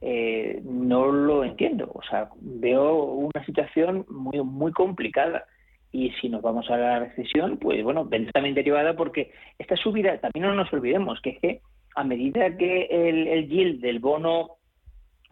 Eh, 0.00 0.60
no 0.64 1.06
lo 1.06 1.44
entiendo. 1.44 1.90
O 1.94 2.02
sea, 2.02 2.28
veo 2.40 3.04
una 3.04 3.44
situación 3.44 4.04
muy, 4.08 4.42
muy 4.42 4.72
complicada 4.72 5.46
y 5.92 6.10
si 6.20 6.28
nos 6.28 6.42
vamos 6.42 6.70
a 6.70 6.76
la 6.76 6.98
recesión, 7.00 7.58
pues 7.58 7.82
bueno, 7.82 8.08
también 8.32 8.54
derivada 8.54 8.94
porque 8.94 9.32
esta 9.58 9.76
subida, 9.76 10.18
también 10.18 10.46
no 10.46 10.54
nos 10.54 10.72
olvidemos 10.72 11.20
que 11.20 11.30
es 11.30 11.38
que 11.40 11.60
a 11.94 12.04
medida 12.04 12.56
que 12.56 12.86
el, 12.90 13.26
el 13.26 13.48
yield 13.48 13.80
del 13.80 13.98
bono, 13.98 14.58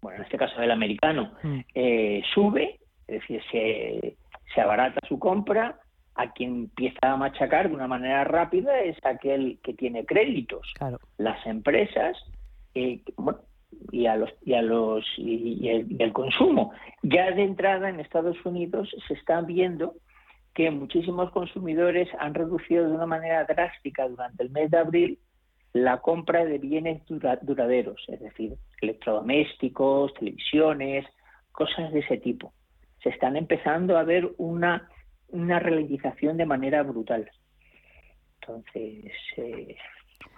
bueno, 0.01 0.19
en 0.19 0.25
este 0.25 0.39
caso 0.39 0.61
del 0.61 0.71
americano, 0.71 1.33
mm. 1.43 1.61
eh, 1.75 2.23
sube, 2.33 2.81
es 3.07 3.21
decir, 3.21 3.43
se, 3.51 4.17
se 4.55 4.61
abarata 4.61 5.01
su 5.07 5.19
compra, 5.19 5.79
a 6.15 6.33
quien 6.33 6.55
empieza 6.55 7.13
a 7.13 7.17
machacar 7.17 7.69
de 7.69 7.75
una 7.75 7.89
manera 7.89 8.25
rápida 8.25 8.81
es 8.81 8.97
aquel 9.05 9.59
que 9.63 9.75
tiene 9.75 10.07
créditos. 10.07 10.73
Las 11.19 11.45
empresas, 11.47 12.17
eh, 12.75 13.01
bueno, 13.17 13.41
y 13.91 14.07
a 14.07 14.17
los 14.17 14.31
y 14.45 14.55
a 14.55 14.63
los 14.63 15.05
y, 15.17 15.69
el, 15.69 15.91
y, 15.91 16.03
el, 16.03 16.13
consumo. 16.13 16.73
Ya 17.03 17.33
de 17.33 17.43
entrada 17.43 17.89
en 17.89 18.01
Estados 18.01 18.37
Unidos 18.45 18.95
se 19.09 19.15
están 19.15 19.47
viendo 19.47 19.95
que 20.55 20.71
muchísimos 20.71 21.31
consumidores 21.33 22.09
han 22.19 22.35
reducido 22.35 22.89
de 22.89 22.95
una 22.95 23.07
manera 23.07 23.45
drástica 23.45 24.09
durante 24.09 24.43
el 24.43 24.51
mes 24.51 24.71
de 24.71 24.79
abril 24.79 25.19
la 25.73 26.01
compra 26.01 26.45
de 26.45 26.59
bienes 26.59 27.03
duraderos, 27.07 28.01
es 28.07 28.21
decir, 28.21 28.55
electrodomésticos, 28.81 30.15
televisiones, 30.15 31.05
cosas 31.51 31.93
de 31.93 31.99
ese 31.99 32.19
tipo. 32.19 32.53
Se 33.03 33.09
están 33.09 33.37
empezando 33.37 33.99
a 33.99 34.05
ver 34.05 34.31
una 34.39 34.89
una 35.35 35.59
ralentización 35.59 36.37
de 36.37 36.47
manera 36.47 36.83
brutal. 36.83 37.29
Entonces, 38.41 39.13
eh, 39.37 39.77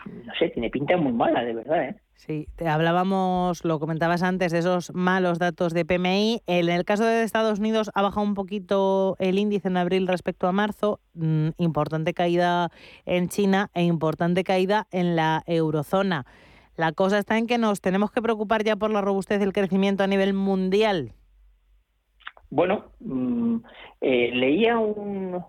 no 0.06 0.34
sé, 0.38 0.48
tiene 0.50 0.70
pinta 0.70 0.96
muy 0.96 1.12
mala, 1.12 1.44
de 1.44 1.54
verdad. 1.54 1.88
¿eh? 1.90 1.96
Sí, 2.16 2.48
te 2.56 2.66
hablábamos, 2.66 3.64
lo 3.64 3.78
comentabas 3.78 4.22
antes, 4.22 4.50
de 4.50 4.58
esos 4.58 4.92
malos 4.94 5.38
datos 5.38 5.74
de 5.74 5.84
PMI. 5.84 6.42
En 6.46 6.68
el 6.68 6.84
caso 6.84 7.04
de 7.04 7.22
Estados 7.22 7.58
Unidos 7.58 7.90
ha 7.94 8.02
bajado 8.02 8.26
un 8.26 8.34
poquito 8.34 9.16
el 9.18 9.38
índice 9.38 9.68
en 9.68 9.76
abril 9.76 10.08
respecto 10.08 10.48
a 10.48 10.52
marzo. 10.52 10.98
Mm, 11.14 11.50
importante 11.58 12.14
caída 12.14 12.70
en 13.04 13.28
China 13.28 13.70
e 13.74 13.82
importante 13.82 14.44
caída 14.44 14.86
en 14.90 15.14
la 15.14 15.42
eurozona. 15.46 16.26
La 16.76 16.92
cosa 16.92 17.18
está 17.18 17.38
en 17.38 17.46
que 17.46 17.58
nos 17.58 17.80
tenemos 17.80 18.10
que 18.10 18.22
preocupar 18.22 18.64
ya 18.64 18.76
por 18.76 18.90
la 18.90 19.02
robustez 19.02 19.38
del 19.38 19.52
crecimiento 19.52 20.02
a 20.02 20.06
nivel 20.06 20.32
mundial. 20.32 21.12
Bueno, 22.50 22.86
mm, 23.00 23.56
eh, 24.00 24.30
leía 24.32 24.78
un, 24.78 25.44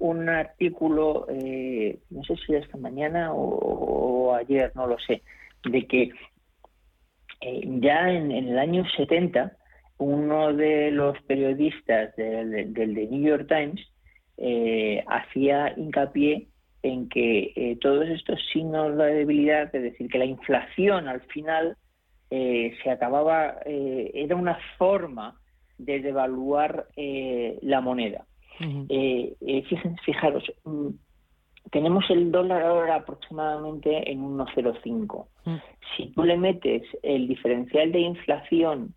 un 0.00 0.28
artículo, 0.28 1.26
eh, 1.28 1.98
no 2.10 2.24
sé 2.24 2.34
si 2.46 2.54
esta 2.54 2.78
mañana 2.78 3.32
o, 3.34 4.34
ayer, 4.34 4.72
no 4.74 4.86
lo 4.86 4.98
sé, 4.98 5.22
de 5.64 5.86
que 5.86 6.10
eh, 7.40 7.60
ya 7.80 8.10
en, 8.10 8.30
el 8.30 8.58
año 8.58 8.84
70 8.96 9.52
uno 9.98 10.52
de 10.52 10.90
los 10.90 11.20
periodistas 11.22 12.14
del, 12.16 12.72
del, 12.72 12.94
New 12.94 13.22
York 13.22 13.46
Times 13.48 13.80
eh, 14.38 15.04
hacía 15.08 15.74
hincapié 15.76 16.48
en 16.82 17.10
que 17.10 17.76
todos 17.82 18.08
estos 18.08 18.40
signos 18.50 18.96
de 18.96 19.14
debilidad, 19.14 19.74
es 19.76 19.82
decir, 19.82 20.08
que 20.08 20.16
la 20.16 20.24
inflación 20.24 21.08
al 21.08 21.20
final 21.20 21.76
se 22.30 22.90
acababa, 22.90 23.56
era 23.66 24.34
una 24.34 24.58
forma 24.78 25.38
de 25.76 26.00
devaluar 26.00 26.86
la 26.96 27.82
moneda. 27.82 28.24
Eh, 28.88 29.34
eh, 29.40 29.64
fijaros, 30.04 30.44
mm, 30.64 30.88
tenemos 31.70 32.04
el 32.10 32.32
dólar 32.32 32.62
ahora 32.62 32.96
aproximadamente 32.96 34.10
en 34.10 34.22
1,05. 34.22 35.26
Mm. 35.44 35.56
Si 35.96 36.12
tú 36.12 36.24
le 36.24 36.36
metes 36.36 36.82
el 37.02 37.28
diferencial 37.28 37.92
de 37.92 38.00
inflación 38.00 38.94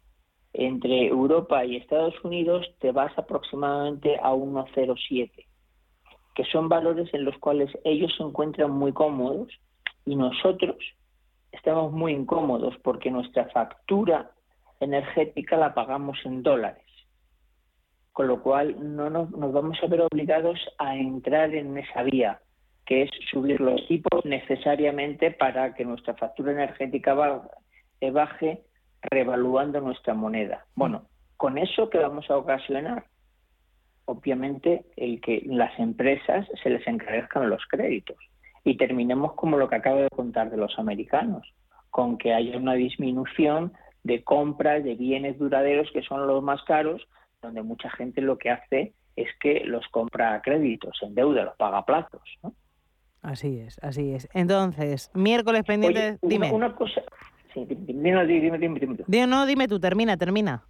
entre 0.53 1.07
Europa 1.07 1.65
y 1.65 1.77
Estados 1.77 2.15
Unidos, 2.23 2.65
te 2.79 2.91
vas 2.91 3.11
aproximadamente 3.17 4.17
a 4.17 4.33
1,07, 4.33 5.31
que 6.35 6.43
son 6.45 6.69
valores 6.69 7.13
en 7.13 7.25
los 7.25 7.37
cuales 7.37 7.71
ellos 7.83 8.13
se 8.17 8.23
encuentran 8.23 8.71
muy 8.71 8.93
cómodos 8.93 9.49
y 10.05 10.15
nosotros 10.15 10.77
estamos 11.51 11.91
muy 11.91 12.13
incómodos 12.13 12.75
porque 12.83 13.11
nuestra 13.11 13.49
factura 13.49 14.31
energética 14.79 15.57
la 15.57 15.73
pagamos 15.73 16.17
en 16.25 16.43
dólares 16.43 16.83
con 18.13 18.27
lo 18.27 18.41
cual 18.41 18.95
no 18.95 19.09
nos, 19.09 19.31
vamos 19.31 19.77
a 19.83 19.87
ver 19.87 20.01
obligados 20.01 20.59
a 20.77 20.95
entrar 20.95 21.53
en 21.53 21.77
esa 21.77 22.03
vía, 22.03 22.39
que 22.85 23.03
es 23.03 23.11
subir 23.31 23.61
los 23.61 23.85
tipos 23.87 24.25
necesariamente 24.25 25.31
para 25.31 25.73
que 25.73 25.85
nuestra 25.85 26.13
factura 26.15 26.51
energética 26.51 27.15
eh, 28.01 28.11
baje, 28.11 28.61
revaluando 29.01 29.79
nuestra 29.81 30.13
moneda. 30.13 30.65
Bueno, 30.75 31.05
con 31.37 31.57
eso 31.57 31.89
que 31.89 31.97
vamos 31.97 32.29
a 32.29 32.37
ocasionar, 32.37 33.05
obviamente, 34.05 34.85
el 34.95 35.21
que 35.21 35.41
las 35.45 35.77
empresas 35.79 36.47
se 36.61 36.69
les 36.69 36.85
encarezcan 36.87 37.49
los 37.49 37.65
créditos 37.69 38.17
y 38.63 38.77
terminemos 38.77 39.33
como 39.33 39.57
lo 39.57 39.69
que 39.69 39.75
acabo 39.75 39.97
de 39.97 40.09
contar 40.09 40.49
de 40.49 40.57
los 40.57 40.77
americanos, 40.79 41.53
con 41.89 42.17
que 42.17 42.33
haya 42.33 42.57
una 42.57 42.73
disminución 42.73 43.73
de 44.03 44.23
compras 44.23 44.83
de 44.83 44.95
bienes 44.95 45.37
duraderos 45.37 45.89
que 45.91 46.01
son 46.01 46.27
los 46.27 46.43
más 46.43 46.61
caros 46.63 47.07
donde 47.41 47.61
mucha 47.61 47.89
gente 47.91 48.21
lo 48.21 48.37
que 48.37 48.49
hace 48.49 48.93
es 49.15 49.27
que 49.39 49.61
los 49.65 49.87
compra 49.89 50.33
a 50.33 50.41
créditos, 50.41 50.97
en 51.03 51.13
deuda, 51.13 51.43
los 51.43 51.55
paga 51.55 51.79
a 51.79 51.85
plazos. 51.85 52.21
¿no? 52.41 52.53
Así 53.23 53.59
es, 53.59 53.79
así 53.81 54.13
es. 54.13 54.27
Entonces, 54.33 55.09
miércoles 55.13 55.63
pendiente, 55.63 56.17
dime. 56.21 56.51
Una, 56.51 56.75
cosa, 56.75 57.01
sí, 57.53 57.65
dime, 57.69 58.25
dime, 58.27 58.57
dime, 58.57 58.97
dime, 59.07 59.27
no, 59.27 59.45
dime 59.45 59.67
tú, 59.69 59.79
termina, 59.79 60.17
termina. 60.17 60.65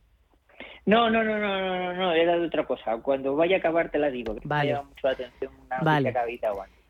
No, 0.86 1.10
no, 1.10 1.24
no, 1.24 1.40
no, 1.40 1.60
no, 1.60 1.94
no, 1.94 2.14
era 2.14 2.38
de 2.38 2.46
otra 2.46 2.66
cosa. 2.68 2.98
Cuando 3.02 3.36
vaya 3.36 3.56
a 3.56 3.60
acabar 3.60 3.90
te 3.90 3.98
la 3.98 4.12
digo, 4.12 4.36
que 4.36 4.48
vale. 4.48 4.70
me 4.70 4.76
llama 4.76 4.90
mucho 4.90 5.08
la 5.08 5.14
atención 5.14 5.52
una 5.66 5.80
vale. 5.80 6.14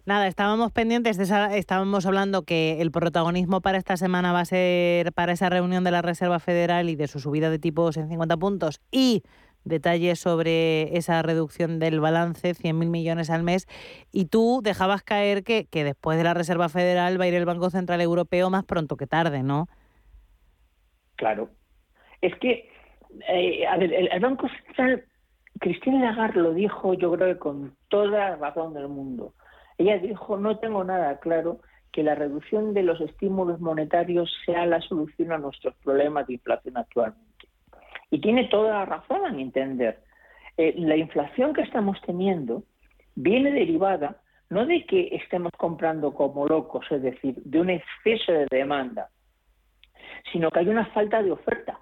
Nada, 0.06 0.28
estábamos 0.28 0.74
pendientes, 0.74 1.16
de 1.16 1.24
esa, 1.24 1.56
estábamos 1.56 2.06
hablando 2.06 2.42
que 2.42 2.82
el 2.82 2.92
protagonismo 2.92 3.62
para 3.62 3.78
esta 3.78 3.96
semana 3.96 4.34
va 4.34 4.42
a 4.42 4.46
ser 4.46 5.14
para 5.14 5.32
esa 5.32 5.50
reunión 5.50 5.86
de 5.86 5.92
la 5.92 6.02
Reserva 6.02 6.40
Federal 6.40 6.90
y 6.90 6.98
de 6.98 7.08
su 7.08 7.22
subida 7.22 7.50
de 7.50 7.58
tipos 7.58 7.96
en 7.96 8.10
50 8.10 8.36
puntos 8.36 8.82
y 8.92 9.24
detalles 9.64 10.20
sobre 10.20 10.98
esa 10.98 11.22
reducción 11.22 11.80
del 11.80 12.00
balance, 12.00 12.54
100.000 12.54 12.74
millones 12.90 13.30
al 13.30 13.44
mes, 13.44 13.68
y 14.12 14.26
tú 14.26 14.62
dejabas 14.64 15.04
caer 15.04 15.44
que, 15.44 15.66
que 15.66 15.84
después 15.84 16.18
de 16.18 16.24
la 16.24 16.34
Reserva 16.34 16.70
Federal 16.70 17.20
va 17.20 17.26
a 17.26 17.28
ir 17.28 17.36
el 17.36 17.46
Banco 17.46 17.70
Central 17.70 18.02
Europeo 18.02 18.50
más 18.50 18.66
pronto 18.66 18.98
que 18.98 19.08
tarde, 19.08 19.44
¿no? 19.44 19.68
Claro. 21.16 21.50
Es 22.22 22.36
que, 22.40 22.70
eh, 23.30 23.68
a 23.68 23.78
ver, 23.78 23.94
el, 23.94 24.20
Banco 24.20 24.48
Central, 24.66 25.06
Cristina 25.60 26.12
Lagarde 26.12 26.42
lo 26.42 26.54
dijo, 26.54 26.94
yo 26.94 27.12
creo 27.14 27.34
que 27.34 27.40
con 27.40 27.76
toda 27.90 28.08
la 28.08 28.36
razón 28.36 28.74
del 28.74 28.88
mundo. 28.88 29.34
Ella 29.78 29.98
dijo, 29.98 30.38
no 30.38 30.58
tengo 30.60 30.84
nada 30.84 31.20
claro 31.20 31.60
que 31.92 32.04
la 32.04 32.16
reducción 32.16 32.74
de 32.74 32.84
los 32.84 33.00
estímulos 33.02 33.60
monetarios 33.60 34.32
sea 34.46 34.66
la 34.66 34.82
solución 34.82 35.32
a 35.32 35.38
nuestros 35.38 35.76
problemas 35.84 36.28
de 36.28 36.34
inflación 36.34 36.78
actualmente. 36.78 37.33
Y 38.14 38.22
tiene 38.22 38.44
toda 38.44 38.74
la 38.74 38.86
razón 38.86 39.26
a 39.26 39.42
entender. 39.42 39.98
Eh, 40.56 40.76
la 40.78 40.96
inflación 40.96 41.52
que 41.52 41.64
estamos 41.64 42.00
teniendo 42.06 42.62
viene 43.16 43.52
derivada 43.52 44.22
no 44.52 44.68
de 44.68 44.86
que 44.86 45.16
estemos 45.16 45.52
comprando 45.58 46.14
como 46.14 46.46
locos, 46.48 46.86
es 46.92 47.02
decir, 47.02 47.34
de 47.44 47.60
un 47.60 47.72
exceso 47.72 48.32
de 48.32 48.46
demanda, 48.52 49.10
sino 50.32 50.52
que 50.52 50.60
hay 50.60 50.68
una 50.68 50.86
falta 50.92 51.24
de 51.24 51.32
oferta. 51.32 51.80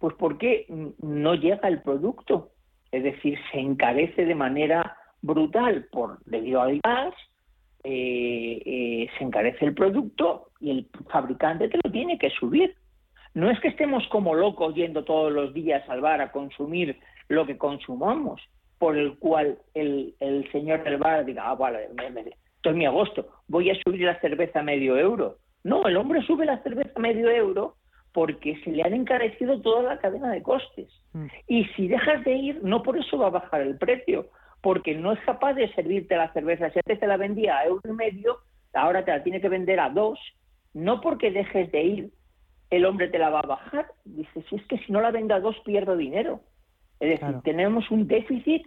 Pues 0.00 0.16
porque 0.18 0.66
no 1.00 1.36
llega 1.36 1.68
el 1.68 1.80
producto, 1.80 2.50
es 2.90 3.04
decir, 3.04 3.38
se 3.52 3.60
encarece 3.60 4.24
de 4.24 4.34
manera 4.34 4.96
brutal 5.22 5.86
por 5.92 6.18
debido 6.24 6.60
al 6.60 6.80
gas, 6.80 7.14
eh, 7.84 8.62
eh, 8.66 9.08
se 9.16 9.22
encarece 9.22 9.64
el 9.64 9.74
producto 9.74 10.50
y 10.58 10.70
el 10.70 10.88
fabricante 11.08 11.68
te 11.68 11.78
lo 11.84 11.92
tiene 11.92 12.18
que 12.18 12.30
subir. 12.30 12.74
No 13.36 13.50
es 13.50 13.60
que 13.60 13.68
estemos 13.68 14.02
como 14.08 14.34
locos 14.34 14.74
yendo 14.74 15.04
todos 15.04 15.30
los 15.30 15.52
días 15.52 15.86
al 15.90 16.00
bar 16.00 16.22
a 16.22 16.32
consumir 16.32 16.98
lo 17.28 17.44
que 17.44 17.58
consumamos, 17.58 18.40
por 18.78 18.96
el 18.96 19.18
cual 19.18 19.58
el, 19.74 20.14
señor 20.52 20.82
del 20.84 20.96
bar 20.96 21.26
diga, 21.26 21.50
ah, 21.50 21.54
vale, 21.54 21.90
esto 22.56 22.70
es 22.70 22.74
mi 22.74 22.86
agosto, 22.86 23.28
voy 23.46 23.68
a 23.68 23.74
subir 23.84 24.06
la 24.06 24.18
cerveza 24.20 24.60
a 24.60 24.62
medio 24.62 24.96
euro. 24.96 25.36
No, 25.64 25.86
el 25.86 25.98
hombre 25.98 26.22
sube 26.22 26.46
la 26.46 26.62
cerveza 26.62 26.92
a 26.94 26.98
medio 26.98 27.28
euro 27.28 27.76
porque 28.12 28.58
se 28.64 28.70
le 28.70 28.82
han 28.82 28.94
encarecido 28.94 29.60
toda 29.60 29.82
la 29.82 29.98
cadena 29.98 30.30
de 30.30 30.42
costes. 30.42 30.88
Mm. 31.12 31.26
Y 31.46 31.64
si 31.76 31.88
dejas 31.88 32.24
de 32.24 32.32
ir, 32.32 32.60
no 32.62 32.82
por 32.82 32.96
eso 32.96 33.18
va 33.18 33.26
a 33.26 33.38
bajar 33.38 33.60
el 33.60 33.76
precio, 33.76 34.30
porque 34.62 34.94
no 34.94 35.12
es 35.12 35.20
capaz 35.26 35.52
de 35.52 35.70
servirte 35.74 36.16
la 36.16 36.32
cerveza. 36.32 36.70
Si 36.70 36.78
antes 36.78 37.00
te 37.00 37.06
la 37.06 37.18
vendía 37.18 37.58
a 37.58 37.66
euro 37.66 37.82
y 37.84 37.92
medio, 37.92 38.38
ahora 38.72 39.04
te 39.04 39.10
la 39.10 39.22
tiene 39.22 39.42
que 39.42 39.50
vender 39.50 39.78
a 39.78 39.90
dos, 39.90 40.18
no 40.72 41.02
porque 41.02 41.30
dejes 41.30 41.70
de 41.70 41.82
ir, 41.82 42.10
el 42.70 42.84
hombre 42.84 43.08
te 43.08 43.18
la 43.18 43.30
va 43.30 43.40
a 43.40 43.46
bajar. 43.46 43.86
Dice, 44.04 44.42
si 44.48 44.56
es 44.56 44.66
que 44.66 44.78
si 44.78 44.92
no 44.92 45.00
la 45.00 45.10
vendo 45.10 45.34
a 45.34 45.40
dos 45.40 45.56
pierdo 45.64 45.96
dinero. 45.96 46.40
Es 46.98 47.20
decir, 47.20 47.40
tenemos 47.44 47.90
un 47.90 48.06
déficit 48.06 48.66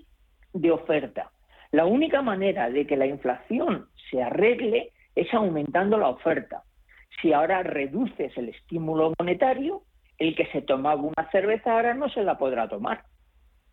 de 0.53 0.71
oferta. 0.71 1.31
La 1.71 1.85
única 1.85 2.21
manera 2.21 2.69
de 2.69 2.85
que 2.85 2.97
la 2.97 3.07
inflación 3.07 3.87
se 4.09 4.21
arregle 4.21 4.91
es 5.15 5.33
aumentando 5.33 5.97
la 5.97 6.09
oferta. 6.09 6.63
Si 7.21 7.33
ahora 7.33 7.63
reduces 7.63 8.35
el 8.37 8.49
estímulo 8.49 9.13
monetario, 9.19 9.83
el 10.17 10.35
que 10.35 10.45
se 10.47 10.61
tomaba 10.61 11.01
una 11.01 11.29
cerveza 11.31 11.73
ahora 11.73 11.93
no 11.93 12.09
se 12.09 12.23
la 12.23 12.37
podrá 12.37 12.67
tomar. 12.67 13.03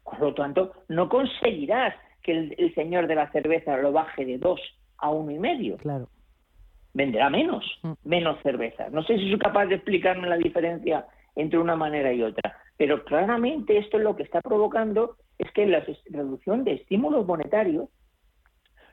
Por 0.03 0.21
lo 0.21 0.35
tanto, 0.35 0.73
no 0.89 1.09
conseguirás 1.09 1.95
que 2.23 2.33
el, 2.33 2.55
el 2.59 2.75
señor 2.75 3.07
de 3.07 3.15
la 3.15 3.31
cerveza 3.31 3.77
lo 3.77 3.93
baje 3.93 4.25
de 4.25 4.39
dos 4.39 4.61
a 4.99 5.11
uno 5.11 5.31
y 5.31 5.39
medio. 5.39 5.77
Claro 5.79 6.09
venderá 6.97 7.29
menos, 7.29 7.65
mm. 7.83 7.93
menos 8.05 8.41
cerveza. 8.43 8.89
No 8.91 9.03
sé 9.03 9.19
si 9.19 9.29
soy 9.29 9.39
capaz 9.39 9.67
de 9.67 9.75
explicarme 9.77 10.29
la 10.29 10.39
diferencia 10.39 11.07
entre 11.37 11.59
una 11.59 11.77
manera 11.77 12.13
y 12.13 12.23
otra, 12.23 12.57
pero 12.79 13.05
claramente 13.05 13.77
esto 13.77 13.99
es 13.99 14.03
lo 14.03 14.17
que 14.17 14.23
está 14.23 14.41
provocando 14.41 15.17
es 15.39 15.51
que 15.53 15.67
la 15.67 15.85
reducción 16.07 16.65
de 16.65 16.73
estímulos 16.73 17.27
monetarios 17.27 17.91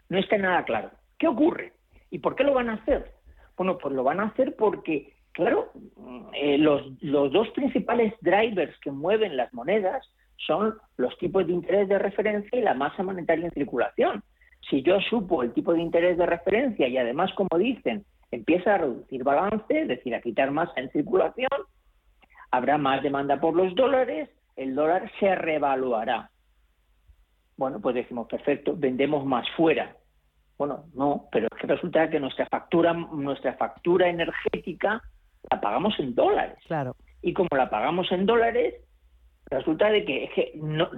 no 0.10 0.20
está 0.20 0.38
nada 0.38 0.66
claro. 0.66 0.92
¿Qué 1.18 1.28
ocurre? 1.28 1.72
¿Y 2.10 2.20
por 2.20 2.36
qué 2.36 2.44
lo 2.44 2.54
van 2.54 2.70
a 2.70 2.74
hacer? 2.74 3.13
Bueno, 3.56 3.78
pues 3.78 3.96
lo 3.96 4.04
van 4.04 4.20
a 4.20 4.26
hacer 4.26 4.56
porque, 4.58 5.13
claro, 5.32 5.72
eh, 6.34 6.58
los, 6.58 7.02
los 7.02 7.32
dos 7.32 7.50
principales 7.52 8.13
drivers 8.20 8.78
que 8.80 8.92
mueven 8.92 9.38
las 9.38 9.54
monedas 9.54 10.06
son 10.46 10.76
los 10.98 11.18
tipos 11.20 11.48
de 11.48 11.54
interés 11.54 11.88
de 11.88 12.00
referencia 12.00 12.60
y 12.60 12.62
la 12.62 12.74
masa 12.74 13.02
monetaria 13.02 13.46
en 13.46 13.54
circulación. 13.54 14.24
Si 14.69 14.82
yo 14.82 14.99
supo 15.02 15.43
el 15.43 15.54
tipo 15.54 15.73
de 15.73 15.82
interés 15.82 16.17
de 16.17 16.26
referencia 16.26 16.88
y 16.88 16.97
además, 16.97 17.32
como 17.34 17.58
dicen, 17.58 18.06
empieza 18.32 18.76
a 18.76 18.78
reducir 18.80 19.23
balance, 19.23 19.82
es 19.82 19.88
decir, 19.88 20.15
a 20.15 20.21
quitar 20.21 20.52
masa 20.52 20.73
en 20.78 20.89
circulación, 20.91 21.49
habrá 22.52 22.78
más 22.78 23.04
demanda 23.04 23.39
por 23.39 23.56
los 23.56 23.76
dólares, 23.76 24.30
el 24.56 24.76
dólar 24.76 25.12
se 25.19 25.36
revaluará. 25.36 26.30
bueno, 27.58 27.80
pues 27.82 27.95
decimos, 27.95 28.28
perfecto, 28.28 28.76
vendemos 28.76 29.26
más 29.26 29.49
fuera. 29.52 29.95
Bueno, 30.58 30.86
no, 30.93 31.28
pero 31.32 31.47
es 31.52 31.60
que 31.60 31.67
resulta 31.67 32.10
que 32.10 32.19
nuestra 32.19 32.45
factura, 32.47 32.93
nuestra 32.93 33.54
factura 33.54 34.08
energética 34.08 35.02
la 35.52 35.60
pagamos 35.60 35.99
en 35.99 36.15
dólares. 36.15 36.58
Claro. 36.67 36.95
Y 37.21 37.34
como 37.34 37.49
la 37.56 37.69
pagamos 37.69 38.12
en 38.12 38.26
dólares, 38.26 38.76
resulta 39.49 39.89
de 39.89 40.06
que, 40.06 40.23
es 40.26 40.32
que 40.34 40.52
no, 40.56 40.89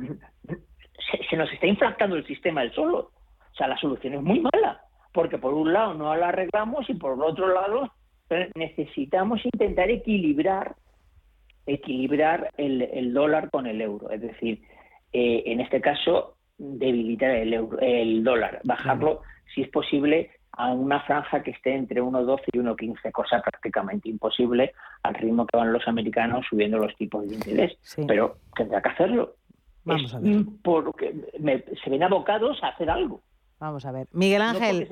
se, 1.29 1.37
nos 1.37 1.51
está 1.51 1.67
inflactando 1.67 2.15
el 2.15 2.25
sistema 2.25 2.61
del 2.61 2.73
solo. 2.73 3.11
O 3.55 3.57
sea, 3.57 3.69
la 3.69 3.77
solución 3.77 4.15
es 4.15 4.21
muy 4.21 4.41
mala, 4.41 4.81
porque 5.13 5.37
por 5.37 5.53
un 5.53 5.71
lado 5.71 5.93
no 5.93 6.13
la 6.13 6.27
arreglamos 6.27 6.89
y 6.89 6.95
por 6.95 7.21
otro 7.23 7.47
lado 7.47 7.89
necesitamos 8.53 9.39
intentar 9.45 9.89
equilibrar 9.89 10.75
equilibrar 11.65 12.51
el, 12.57 13.13
dólar 13.13 13.49
con 13.49 13.65
el 13.65 13.81
euro. 13.81 14.11
Es 14.11 14.21
decir, 14.21 14.61
eh, 15.13 15.43
en 15.45 15.61
este 15.61 15.81
caso, 15.81 16.35
debilitar 16.57 17.31
el, 17.31 17.53
euro, 17.53 17.79
el 17.79 18.23
dólar, 18.23 18.61
bajarlo, 18.65 19.21
si 19.53 19.61
es 19.61 19.69
posible, 19.69 20.31
a 20.51 20.71
una 20.71 21.01
franja 21.01 21.43
que 21.43 21.51
esté 21.51 21.73
entre 21.73 22.01
1,12 22.01 22.41
y 22.53 22.59
1,15, 22.59 23.11
cosa 23.11 23.41
prácticamente 23.41 24.09
imposible 24.09 24.73
al 25.01 25.15
ritmo 25.15 25.45
que 25.45 25.57
van 25.57 25.73
los 25.73 25.87
americanos 25.87 26.45
subiendo 26.49 26.77
los 26.77 26.95
tipos 26.97 27.27
de 27.27 27.35
interés. 27.35 27.77
Pero 28.07 28.37
tendrá 28.55 28.81
que 28.81 28.89
hacerlo. 28.89 29.35
Vamos 29.85 30.13
a 30.13 30.19
ver. 30.19 30.43
Porque 30.63 31.13
se 31.83 31.89
ven 31.89 32.03
abocados 32.03 32.61
a 32.63 32.69
hacer 32.69 32.89
algo. 32.89 33.21
Vamos 33.59 33.85
a 33.85 33.91
ver. 33.91 34.07
Miguel 34.11 34.41
Ángel, 34.41 34.87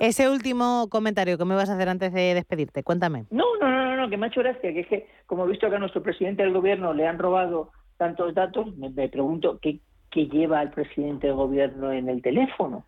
ese 0.00 0.28
último 0.28 0.88
comentario 0.90 1.38
que 1.38 1.44
me 1.44 1.54
vas 1.54 1.70
a 1.70 1.74
hacer 1.74 1.88
antes 1.88 2.12
de 2.12 2.34
despedirte, 2.34 2.82
cuéntame. 2.82 3.26
No, 3.30 3.44
no, 3.60 3.70
no, 3.70 3.96
no, 3.96 4.10
que 4.10 4.16
me 4.16 4.26
ha 4.26 4.28
hecho 4.28 4.40
gracia, 4.40 4.72
que 4.72 4.80
es 4.80 4.86
que 4.88 5.06
como 5.26 5.44
he 5.44 5.50
visto 5.50 5.70
que 5.70 5.76
a 5.76 5.78
nuestro 5.78 6.02
presidente 6.02 6.42
del 6.42 6.52
gobierno 6.52 6.92
le 6.92 7.06
han 7.06 7.18
robado 7.18 7.70
tantos 7.96 8.34
datos, 8.34 8.76
me, 8.76 8.90
pregunto 9.08 9.58
¿qué, 9.62 9.78
qué 10.10 10.26
lleva 10.26 10.58
al 10.58 10.70
presidente 10.70 11.28
del 11.28 11.36
gobierno 11.36 11.92
en 11.92 12.08
el 12.08 12.20
teléfono. 12.22 12.84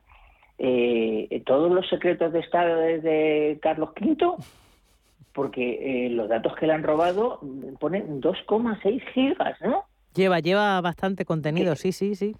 Eh, 0.58 1.42
todos 1.46 1.70
los 1.70 1.88
secretos 1.88 2.32
de 2.32 2.40
Estado 2.40 2.78
desde 2.78 3.58
Carlos 3.60 3.90
V, 4.00 4.36
porque 5.32 6.06
eh, 6.06 6.10
los 6.10 6.28
datos 6.28 6.54
que 6.56 6.66
le 6.66 6.72
han 6.72 6.82
robado 6.82 7.40
ponen 7.78 8.20
2,6 8.20 9.02
gigas, 9.12 9.60
¿no? 9.60 9.84
Lleva, 10.14 10.38
lleva 10.38 10.80
bastante 10.80 11.24
contenido, 11.24 11.74
sí, 11.74 11.92
sí, 11.92 12.14
sí. 12.14 12.36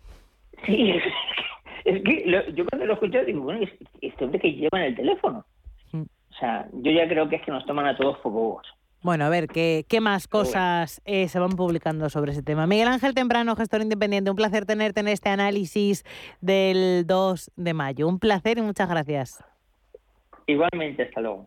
Sí, 0.64 0.94
es 1.84 2.02
que 2.02 2.52
yo 2.54 2.64
cuando 2.66 2.86
lo 2.86 2.94
escuché 2.94 3.24
digo, 3.24 3.42
bueno, 3.42 3.66
este 4.00 4.24
hombre 4.24 4.40
que 4.40 4.52
lleva 4.52 4.78
en 4.78 4.84
el 4.84 4.96
teléfono. 4.96 5.44
Mm. 5.92 6.02
O 6.02 6.34
sea, 6.38 6.66
yo 6.72 6.90
ya 6.90 7.06
creo 7.08 7.28
que 7.28 7.36
es 7.36 7.42
que 7.42 7.50
nos 7.50 7.64
toman 7.66 7.86
a 7.86 7.96
todos 7.96 8.18
por 8.18 8.32
bobos. 8.32 8.66
Bueno, 9.02 9.26
a 9.26 9.28
ver, 9.28 9.48
¿qué, 9.48 9.84
qué 9.86 10.00
más 10.00 10.26
cosas 10.26 11.02
eh, 11.04 11.28
se 11.28 11.38
van 11.38 11.50
publicando 11.50 12.08
sobre 12.08 12.32
ese 12.32 12.42
tema? 12.42 12.66
Miguel 12.66 12.88
Ángel 12.88 13.12
Temprano, 13.12 13.54
gestor 13.54 13.82
independiente, 13.82 14.30
un 14.30 14.36
placer 14.36 14.64
tenerte 14.64 15.00
en 15.00 15.08
este 15.08 15.28
análisis 15.28 16.04
del 16.40 17.06
2 17.06 17.50
de 17.54 17.74
mayo. 17.74 18.08
Un 18.08 18.18
placer 18.18 18.56
y 18.56 18.62
muchas 18.62 18.88
gracias. 18.88 19.44
Igualmente, 20.46 21.02
hasta 21.02 21.20
luego. 21.20 21.46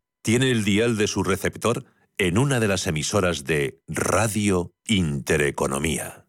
tiene 0.21 0.51
el 0.51 0.63
dial 0.63 0.97
de 0.97 1.07
su 1.07 1.23
receptor 1.23 1.85
en 2.17 2.37
una 2.37 2.59
de 2.59 2.67
las 2.67 2.85
emisoras 2.87 3.45
de 3.45 3.81
Radio 3.87 4.73
Intereconomía. 4.85 6.25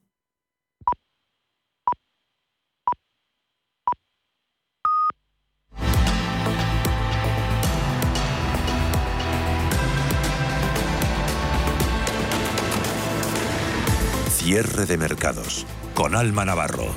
Cierre 14.31 14.87
de 14.87 14.97
mercados 14.97 15.67
con 15.95 16.17
Alma 16.17 16.45
Navarro. 16.45 16.93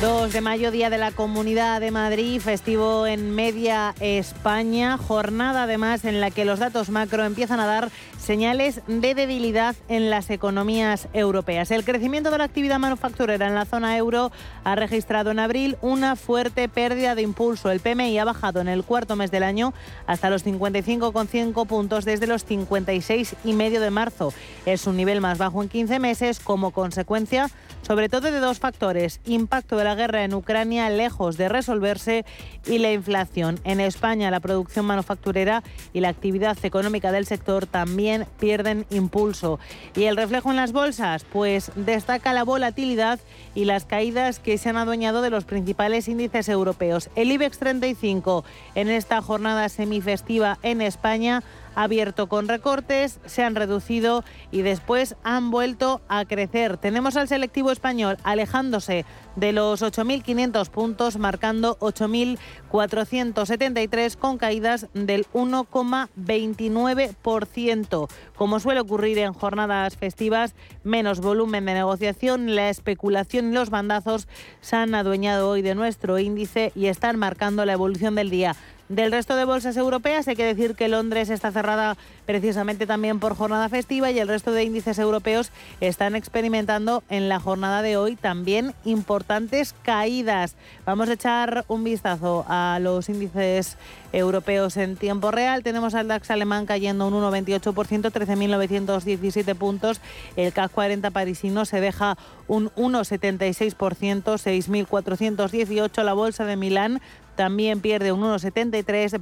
2 0.00 0.32
de 0.32 0.40
mayo, 0.40 0.70
Día 0.70 0.88
de 0.88 0.96
la 0.96 1.10
Comunidad 1.10 1.78
de 1.78 1.90
Madrid, 1.90 2.40
festivo 2.40 3.06
en 3.06 3.32
media 3.32 3.94
España, 4.00 4.96
jornada 4.96 5.64
además 5.64 6.06
en 6.06 6.22
la 6.22 6.30
que 6.30 6.46
los 6.46 6.58
datos 6.58 6.88
macro 6.88 7.22
empiezan 7.22 7.60
a 7.60 7.66
dar 7.66 7.90
señales 8.18 8.80
de 8.86 9.14
debilidad 9.14 9.76
en 9.88 10.08
las 10.08 10.30
economías 10.30 11.08
europeas. 11.12 11.70
El 11.70 11.84
crecimiento 11.84 12.30
de 12.30 12.38
la 12.38 12.44
actividad 12.44 12.78
manufacturera 12.78 13.46
en 13.46 13.54
la 13.54 13.66
zona 13.66 13.98
euro 13.98 14.32
ha 14.64 14.74
registrado 14.74 15.32
en 15.32 15.38
abril 15.38 15.76
una 15.82 16.16
fuerte 16.16 16.66
pérdida 16.70 17.14
de 17.14 17.20
impulso. 17.20 17.70
El 17.70 17.80
PMI 17.80 18.18
ha 18.18 18.24
bajado 18.24 18.62
en 18.62 18.68
el 18.68 18.84
cuarto 18.84 19.16
mes 19.16 19.30
del 19.30 19.42
año 19.42 19.74
hasta 20.06 20.30
los 20.30 20.46
55,5 20.46 21.66
puntos 21.66 22.06
desde 22.06 22.26
los 22.26 22.46
56,5 22.46 23.78
de 23.78 23.90
marzo. 23.90 24.32
Es 24.64 24.86
un 24.86 24.96
nivel 24.96 25.20
más 25.20 25.36
bajo 25.36 25.62
en 25.62 25.68
15 25.68 25.98
meses 25.98 26.40
como 26.40 26.70
consecuencia 26.70 27.50
sobre 27.82 28.08
todo 28.08 28.30
de 28.30 28.40
dos 28.40 28.58
factores, 28.58 29.20
impacto 29.24 29.76
de 29.76 29.84
la 29.84 29.94
guerra 29.94 30.24
en 30.24 30.34
Ucrania 30.34 30.90
lejos 30.90 31.36
de 31.36 31.48
resolverse 31.48 32.24
y 32.66 32.78
la 32.78 32.92
inflación. 32.92 33.58
En 33.64 33.80
España, 33.80 34.30
la 34.30 34.40
producción 34.40 34.84
manufacturera 34.84 35.62
y 35.92 36.00
la 36.00 36.08
actividad 36.08 36.56
económica 36.62 37.12
del 37.12 37.26
sector 37.26 37.66
también 37.66 38.26
pierden 38.38 38.86
impulso. 38.90 39.58
¿Y 39.94 40.04
el 40.04 40.16
reflejo 40.16 40.50
en 40.50 40.56
las 40.56 40.72
bolsas? 40.72 41.24
Pues 41.24 41.72
destaca 41.74 42.32
la 42.32 42.44
volatilidad 42.44 43.20
y 43.54 43.64
las 43.64 43.84
caídas 43.84 44.38
que 44.38 44.58
se 44.58 44.68
han 44.68 44.76
adueñado 44.76 45.22
de 45.22 45.30
los 45.30 45.44
principales 45.44 46.08
índices 46.08 46.48
europeos. 46.48 47.10
El 47.14 47.32
IBEX 47.32 47.58
35 47.58 48.44
en 48.74 48.88
esta 48.88 49.20
jornada 49.22 49.68
semifestiva 49.68 50.58
en 50.62 50.80
España 50.80 51.42
abierto 51.74 52.28
con 52.28 52.48
recortes, 52.48 53.20
se 53.24 53.42
han 53.42 53.54
reducido 53.54 54.22
y 54.50 54.60
después 54.62 55.16
han 55.22 55.50
vuelto 55.50 56.00
a 56.08 56.24
crecer. 56.24 56.76
Tenemos 56.76 57.16
al 57.16 57.28
selectivo 57.28 57.70
español 57.70 58.16
alejándose 58.24 59.04
de 59.36 59.52
los 59.52 59.82
8.500 59.82 60.68
puntos, 60.70 61.18
marcando 61.18 61.78
8.473 61.78 64.16
con 64.16 64.38
caídas 64.38 64.88
del 64.94 65.26
1,29%. 65.32 68.08
Como 68.36 68.60
suele 68.60 68.80
ocurrir 68.80 69.18
en 69.18 69.32
jornadas 69.32 69.96
festivas, 69.96 70.54
menos 70.82 71.20
volumen 71.20 71.66
de 71.66 71.74
negociación, 71.74 72.54
la 72.54 72.70
especulación 72.70 73.50
y 73.50 73.54
los 73.54 73.70
bandazos 73.70 74.28
se 74.60 74.76
han 74.76 74.94
adueñado 74.94 75.48
hoy 75.48 75.62
de 75.62 75.74
nuestro 75.74 76.18
índice 76.18 76.70
y 76.74 76.86
están 76.86 77.18
marcando 77.18 77.64
la 77.64 77.72
evolución 77.72 78.14
del 78.14 78.28
día. 78.30 78.56
Del 78.90 79.12
resto 79.12 79.36
de 79.36 79.44
bolsas 79.44 79.76
europeas 79.76 80.26
hay 80.26 80.34
que 80.34 80.44
decir 80.44 80.74
que 80.74 80.88
Londres 80.88 81.30
está 81.30 81.52
cerrada 81.52 81.96
precisamente 82.26 82.88
también 82.88 83.20
por 83.20 83.36
jornada 83.36 83.68
festiva 83.68 84.10
y 84.10 84.18
el 84.18 84.26
resto 84.26 84.50
de 84.50 84.64
índices 84.64 84.98
europeos 84.98 85.52
están 85.80 86.16
experimentando 86.16 87.04
en 87.08 87.28
la 87.28 87.38
jornada 87.38 87.82
de 87.82 87.96
hoy 87.96 88.16
también 88.16 88.74
importantes 88.84 89.76
caídas. 89.84 90.56
Vamos 90.86 91.08
a 91.08 91.12
echar 91.12 91.64
un 91.68 91.84
vistazo 91.84 92.44
a 92.48 92.80
los 92.82 93.08
índices 93.08 93.78
europeos 94.12 94.76
en 94.76 94.96
tiempo 94.96 95.30
real. 95.30 95.62
Tenemos 95.62 95.94
al 95.94 96.08
DAX 96.08 96.28
alemán 96.32 96.66
cayendo 96.66 97.06
un 97.06 97.14
1,28%, 97.14 98.10
13.917 98.10 99.54
puntos. 99.54 100.00
El 100.34 100.52
CAC 100.52 100.72
40 100.72 101.12
parisino 101.12 101.64
se 101.64 101.80
deja 101.80 102.18
un 102.48 102.70
1,76%, 102.70 103.76
6.418. 104.24 106.02
La 106.02 106.12
bolsa 106.12 106.44
de 106.44 106.56
Milán 106.56 107.00
también 107.40 107.80
pierde 107.80 108.12
un 108.12 108.20
1,73, 108.20 109.18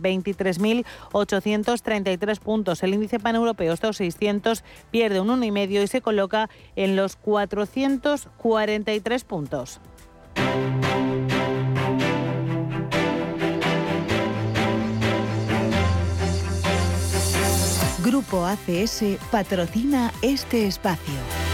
23.833 1.13 2.41
puntos. 2.41 2.83
El 2.83 2.95
índice 2.95 3.21
paneuropeo, 3.21 3.73
estos 3.73 3.99
600, 3.99 4.65
pierde 4.91 5.21
un 5.21 5.29
1,5 5.29 5.85
y 5.85 5.87
se 5.87 6.01
coloca 6.01 6.51
en 6.75 6.97
los 6.97 7.15
443 7.15 9.23
puntos. 9.23 9.81
Grupo 18.03 18.45
ACS 18.45 19.05
patrocina 19.31 20.13
este 20.23 20.67
espacio. 20.67 21.48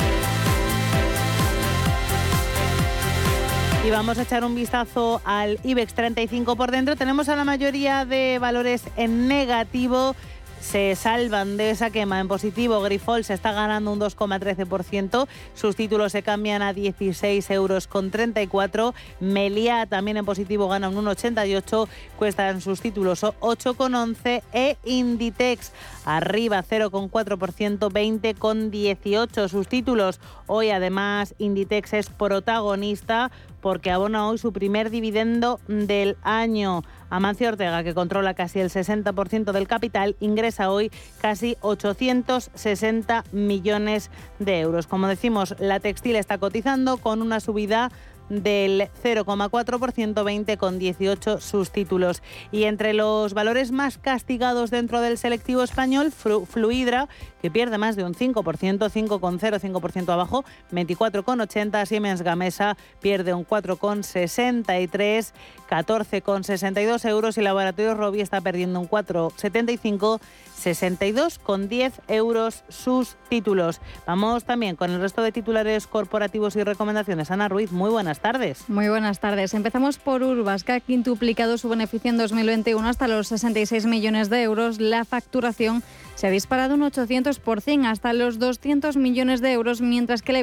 Y 3.84 3.90
vamos 3.90 4.16
a 4.16 4.22
echar 4.22 4.44
un 4.44 4.54
vistazo 4.54 5.20
al 5.26 5.58
IBEX 5.62 5.92
35 5.92 6.56
por 6.56 6.70
dentro. 6.70 6.96
Tenemos 6.96 7.28
a 7.28 7.36
la 7.36 7.44
mayoría 7.44 8.06
de 8.06 8.38
valores 8.40 8.82
en 8.96 9.28
negativo 9.28 10.16
se 10.64 10.96
salvan 10.96 11.58
de 11.58 11.70
esa 11.70 11.90
quema 11.90 12.20
en 12.20 12.26
positivo. 12.26 12.80
Grifol 12.80 13.22
se 13.22 13.34
está 13.34 13.52
ganando 13.52 13.92
un 13.92 14.00
2,13%. 14.00 15.28
Sus 15.54 15.76
títulos 15.76 16.12
se 16.12 16.22
cambian 16.22 16.62
a 16.62 16.72
16 16.72 17.50
euros 17.50 17.86
con 17.86 18.10
34. 18.10 18.94
Melia 19.20 19.84
también 19.86 20.16
en 20.16 20.24
positivo 20.24 20.66
gana 20.68 20.88
un 20.88 21.04
1,88. 21.04 21.86
Cuestan 22.16 22.62
sus 22.62 22.80
títulos 22.80 23.22
8,11. 23.22 24.42
E 24.54 24.78
Inditex 24.84 25.72
arriba 26.06 26.64
0,4%, 26.64 27.90
20,18. 27.90 29.48
Sus 29.48 29.68
títulos 29.68 30.18
hoy 30.46 30.70
además 30.70 31.34
Inditex 31.38 31.92
es 31.92 32.08
protagonista 32.08 33.30
porque 33.64 33.90
abona 33.90 34.28
hoy 34.28 34.36
su 34.36 34.52
primer 34.52 34.90
dividendo 34.90 35.58
del 35.68 36.18
año. 36.22 36.82
Amancio 37.08 37.48
Ortega, 37.48 37.82
que 37.82 37.94
controla 37.94 38.34
casi 38.34 38.60
el 38.60 38.68
60% 38.68 39.52
del 39.52 39.66
capital, 39.66 40.16
ingresa 40.20 40.70
hoy 40.70 40.90
casi 41.22 41.56
860 41.62 43.24
millones 43.32 44.10
de 44.38 44.60
euros. 44.60 44.86
Como 44.86 45.08
decimos, 45.08 45.54
la 45.60 45.80
textil 45.80 46.16
está 46.16 46.36
cotizando 46.36 46.98
con 46.98 47.22
una 47.22 47.40
subida 47.40 47.90
del 48.28 48.88
0,4%, 49.02 50.24
20 50.24 50.56
con 50.56 50.78
18 50.78 51.40
sus 51.40 51.70
títulos. 51.70 52.22
Y 52.52 52.64
entre 52.64 52.94
los 52.94 53.34
valores 53.34 53.72
más 53.72 53.98
castigados 53.98 54.70
dentro 54.70 55.00
del 55.00 55.18
selectivo 55.18 55.62
español, 55.62 56.12
Fluidra, 56.12 57.08
que 57.42 57.50
pierde 57.50 57.78
más 57.78 57.96
de 57.96 58.04
un 58.04 58.14
5%, 58.14 58.42
5,0, 58.42 59.60
5% 59.60 60.08
abajo, 60.12 60.44
24,80. 60.72 61.86
Siemens 61.86 62.22
Gamesa 62.22 62.76
pierde 63.00 63.34
un 63.34 63.46
4,63, 63.46 65.32
14,62 65.68 67.08
euros 67.08 67.38
y 67.38 67.42
Laboratorio 67.42 67.94
Robi 67.94 68.20
está 68.20 68.40
perdiendo 68.40 68.80
un 68.80 68.88
4,75 68.88 70.20
62,10 70.64 71.92
euros 72.08 72.64
sus 72.68 73.16
títulos. 73.28 73.80
Vamos 74.06 74.44
también 74.44 74.76
con 74.76 74.90
el 74.90 75.00
resto 75.00 75.22
de 75.22 75.32
titulares 75.32 75.86
corporativos 75.86 76.56
y 76.56 76.62
recomendaciones. 76.62 77.30
Ana 77.30 77.48
Ruiz, 77.48 77.72
muy 77.72 77.90
buenas 77.90 78.13
tardes. 78.20 78.68
Muy 78.68 78.88
buenas 78.88 79.20
tardes. 79.20 79.54
Empezamos 79.54 79.98
por 79.98 80.22
Urbas, 80.22 80.64
que 80.64 80.72
ha 80.72 80.80
quintuplicado 80.80 81.58
su 81.58 81.68
beneficio 81.68 82.10
en 82.10 82.16
2021 82.16 82.86
hasta 82.88 83.08
los 83.08 83.28
66 83.28 83.86
millones 83.86 84.30
de 84.30 84.42
euros. 84.42 84.80
La 84.80 85.04
facturación 85.04 85.82
se 86.14 86.26
ha 86.26 86.30
disparado 86.30 86.74
un 86.74 86.82
800% 86.82 87.86
hasta 87.86 88.12
los 88.12 88.38
200 88.38 88.96
millones 88.96 89.40
de 89.40 89.52
euros, 89.52 89.80
mientras 89.80 90.22
que 90.22 90.32
la 90.32 90.42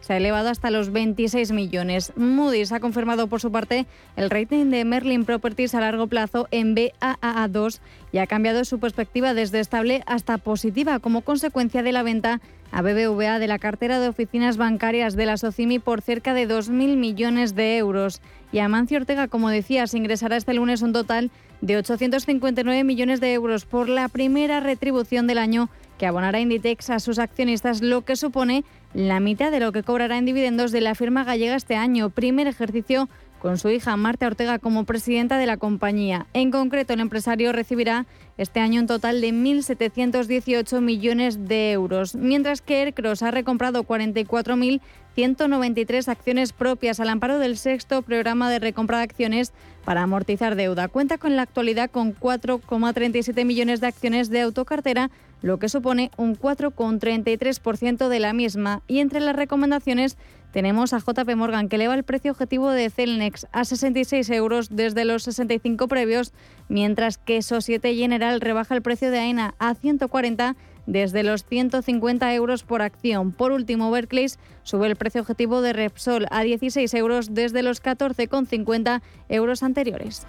se 0.00 0.12
ha 0.12 0.16
elevado 0.16 0.48
hasta 0.48 0.70
los 0.70 0.90
26 0.92 1.52
millones. 1.52 2.12
Moody's 2.16 2.72
ha 2.72 2.80
confirmado 2.80 3.26
por 3.26 3.40
su 3.40 3.50
parte 3.50 3.86
el 4.16 4.30
rating 4.30 4.66
de 4.70 4.84
Merlin 4.84 5.24
Properties 5.24 5.74
a 5.74 5.80
largo 5.80 6.06
plazo 6.06 6.48
en 6.50 6.74
BAA2 6.74 7.80
y 8.12 8.18
ha 8.18 8.26
cambiado 8.26 8.64
su 8.64 8.78
perspectiva 8.78 9.34
desde 9.34 9.60
estable 9.60 10.02
hasta 10.06 10.38
positiva 10.38 10.98
como 10.98 11.22
consecuencia 11.22 11.82
de 11.82 11.92
la 11.92 12.02
venta 12.02 12.40
a 12.72 12.82
BBVA 12.82 13.38
de 13.38 13.46
la 13.46 13.58
cartera 13.58 13.98
de 14.00 14.08
oficinas 14.08 14.56
bancarias 14.56 15.16
de 15.16 15.26
la 15.26 15.36
Socimi 15.36 15.78
por 15.78 16.02
cerca 16.02 16.34
de 16.34 16.48
2.000 16.48 16.96
millones 16.96 17.54
de 17.54 17.76
euros. 17.78 18.20
Y 18.52 18.58
Amancio 18.58 18.98
Ortega, 18.98 19.28
como 19.28 19.50
decías, 19.50 19.94
ingresará 19.94 20.36
este 20.36 20.54
lunes 20.54 20.82
un 20.82 20.92
total 20.92 21.30
de 21.60 21.76
859 21.76 22.84
millones 22.84 23.20
de 23.20 23.32
euros 23.32 23.64
por 23.64 23.88
la 23.88 24.08
primera 24.08 24.60
retribución 24.60 25.26
del 25.26 25.38
año 25.38 25.68
que 25.98 26.06
abonará 26.06 26.40
Inditex 26.40 26.90
a 26.90 27.00
sus 27.00 27.18
accionistas, 27.18 27.82
lo 27.82 28.02
que 28.02 28.16
supone 28.16 28.64
la 28.94 29.20
mitad 29.20 29.50
de 29.50 29.60
lo 29.60 29.72
que 29.72 29.82
cobrará 29.82 30.16
en 30.16 30.24
dividendos 30.24 30.72
de 30.72 30.80
la 30.80 30.94
firma 30.94 31.24
gallega 31.24 31.56
este 31.56 31.76
año, 31.76 32.08
primer 32.08 32.46
ejercicio 32.46 33.08
con 33.40 33.58
su 33.58 33.70
hija 33.70 33.96
Marta 33.96 34.26
Ortega 34.26 34.58
como 34.58 34.84
presidenta 34.84 35.38
de 35.38 35.46
la 35.46 35.56
compañía. 35.56 36.26
En 36.32 36.50
concreto, 36.50 36.92
el 36.92 36.98
empresario 37.00 37.52
recibirá 37.52 38.06
este 38.36 38.58
año 38.60 38.80
un 38.80 38.86
total 38.86 39.20
de 39.20 39.32
1.718 39.32 40.80
millones 40.80 41.48
de 41.48 41.72
euros, 41.72 42.14
mientras 42.14 42.62
que 42.62 42.82
Aircross 42.82 43.22
ha 43.22 43.30
recomprado 43.30 43.84
44.193 43.84 46.08
acciones 46.08 46.52
propias 46.52 47.00
al 47.00 47.08
amparo 47.08 47.38
del 47.38 47.56
sexto 47.56 48.02
programa 48.02 48.50
de 48.50 48.58
recompra 48.58 48.98
de 48.98 49.04
acciones 49.04 49.52
para 49.84 50.02
amortizar 50.02 50.54
deuda. 50.54 50.88
Cuenta 50.88 51.18
con 51.18 51.36
la 51.36 51.42
actualidad 51.42 51.90
con 51.90 52.14
4,37 52.14 53.44
millones 53.44 53.80
de 53.80 53.86
acciones 53.86 54.30
de 54.30 54.40
autocartera 54.42 55.10
lo 55.40 55.58
que 55.58 55.68
supone 55.68 56.10
un 56.16 56.36
4,33% 56.36 58.08
de 58.08 58.20
la 58.20 58.32
misma. 58.32 58.82
Y 58.86 59.00
entre 59.00 59.20
las 59.20 59.36
recomendaciones 59.36 60.16
tenemos 60.52 60.92
a 60.92 60.98
JP 60.98 61.36
Morgan, 61.36 61.68
que 61.68 61.76
eleva 61.76 61.94
el 61.94 62.04
precio 62.04 62.32
objetivo 62.32 62.70
de 62.70 62.90
Celnex 62.90 63.46
a 63.52 63.64
66 63.64 64.30
euros 64.30 64.68
desde 64.70 65.04
los 65.04 65.22
65 65.24 65.88
previos, 65.88 66.32
mientras 66.68 67.18
que 67.18 67.42
Societe 67.42 67.94
General 67.94 68.40
rebaja 68.40 68.74
el 68.74 68.82
precio 68.82 69.10
de 69.10 69.18
AENA 69.18 69.54
a 69.58 69.74
140 69.74 70.56
desde 70.86 71.22
los 71.22 71.44
150 71.44 72.34
euros 72.34 72.62
por 72.62 72.80
acción. 72.80 73.32
Por 73.32 73.52
último, 73.52 73.90
Berkeley 73.90 74.28
sube 74.62 74.86
el 74.86 74.96
precio 74.96 75.20
objetivo 75.20 75.60
de 75.60 75.74
Repsol 75.74 76.26
a 76.30 76.42
16 76.42 76.92
euros 76.94 77.34
desde 77.34 77.62
los 77.62 77.82
14,50 77.82 79.02
euros 79.28 79.62
anteriores. 79.62 80.26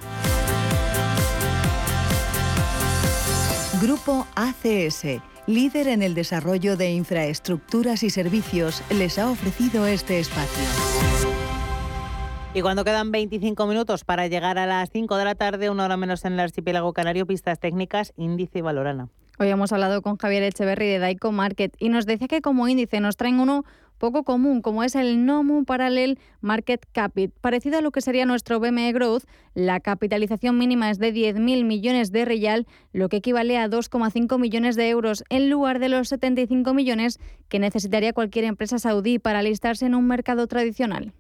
Grupo 3.82 4.28
ACS, 4.36 5.22
líder 5.50 5.88
en 5.88 6.04
el 6.04 6.14
desarrollo 6.14 6.78
de 6.78 6.92
infraestructuras 6.92 8.04
y 8.04 8.12
servicios, 8.12 8.84
les 8.92 9.18
ha 9.18 9.32
ofrecido 9.32 9.88
este 9.88 10.20
espacio. 10.20 10.64
Y 12.54 12.62
cuando 12.62 12.84
quedan 12.84 13.12
25 13.12 13.66
minutos 13.66 14.04
para 14.04 14.28
llegar 14.28 14.60
a 14.60 14.68
las 14.68 14.92
5 14.92 15.18
de 15.18 15.26
la 15.26 15.34
tarde, 15.34 15.72
una 15.72 15.86
hora 15.86 15.98
menos 15.98 16.24
en 16.26 16.34
el 16.34 16.42
archipiélago 16.42 16.94
canario, 16.94 17.26
pistas 17.26 17.60
técnicas, 17.60 18.14
índice 18.16 18.60
y 18.60 18.62
valorana. 18.62 19.10
Hoy 19.40 19.50
hemos 19.50 19.72
hablado 19.72 20.04
con 20.04 20.18
Javier 20.18 20.44
Echeverry 20.44 20.88
de 20.88 21.00
Daico 21.00 21.32
Market 21.32 21.74
y 21.80 21.90
nos 21.90 22.06
decía 22.06 22.28
que 22.28 22.42
como 22.42 22.68
índice 22.68 23.00
nos 23.00 23.18
traen 23.18 23.40
uno 23.40 23.66
poco 24.00 24.24
común, 24.24 24.62
como 24.62 24.84
es 24.84 24.96
el 24.96 25.26
Nomu 25.26 25.66
Parallel 25.66 26.18
Market 26.42 26.84
Capit. 26.92 27.32
Parecido 27.42 27.78
a 27.78 27.82
lo 27.82 27.92
que 27.92 28.02
sería 28.02 28.26
nuestro 28.26 28.60
BME 28.60 28.92
Growth, 28.94 29.26
la 29.54 29.80
capitalización 29.80 30.58
mínima 30.58 30.90
es 30.90 30.98
de 30.98 31.14
10.000 31.14 31.66
millones 31.66 32.12
de 32.12 32.26
real, 32.26 32.66
lo 32.94 33.10
que 33.10 33.18
equivale 33.18 33.60
a 33.60 33.70
2,5 33.70 34.40
millones 34.40 34.76
de 34.76 34.90
euros, 34.90 35.24
en 35.30 35.50
lugar 35.50 35.78
de 35.78 35.90
los 35.90 36.10
75 36.10 36.74
millones 36.74 37.20
que 37.50 37.60
necesitaría 37.60 38.14
cualquier 38.14 38.46
empresa 38.46 38.80
saudí 38.80 39.20
para 39.20 39.40
alistarse 39.40 39.86
en 39.86 39.94
un 39.94 40.08
mercado 40.08 40.48
tradicional. 40.48 41.14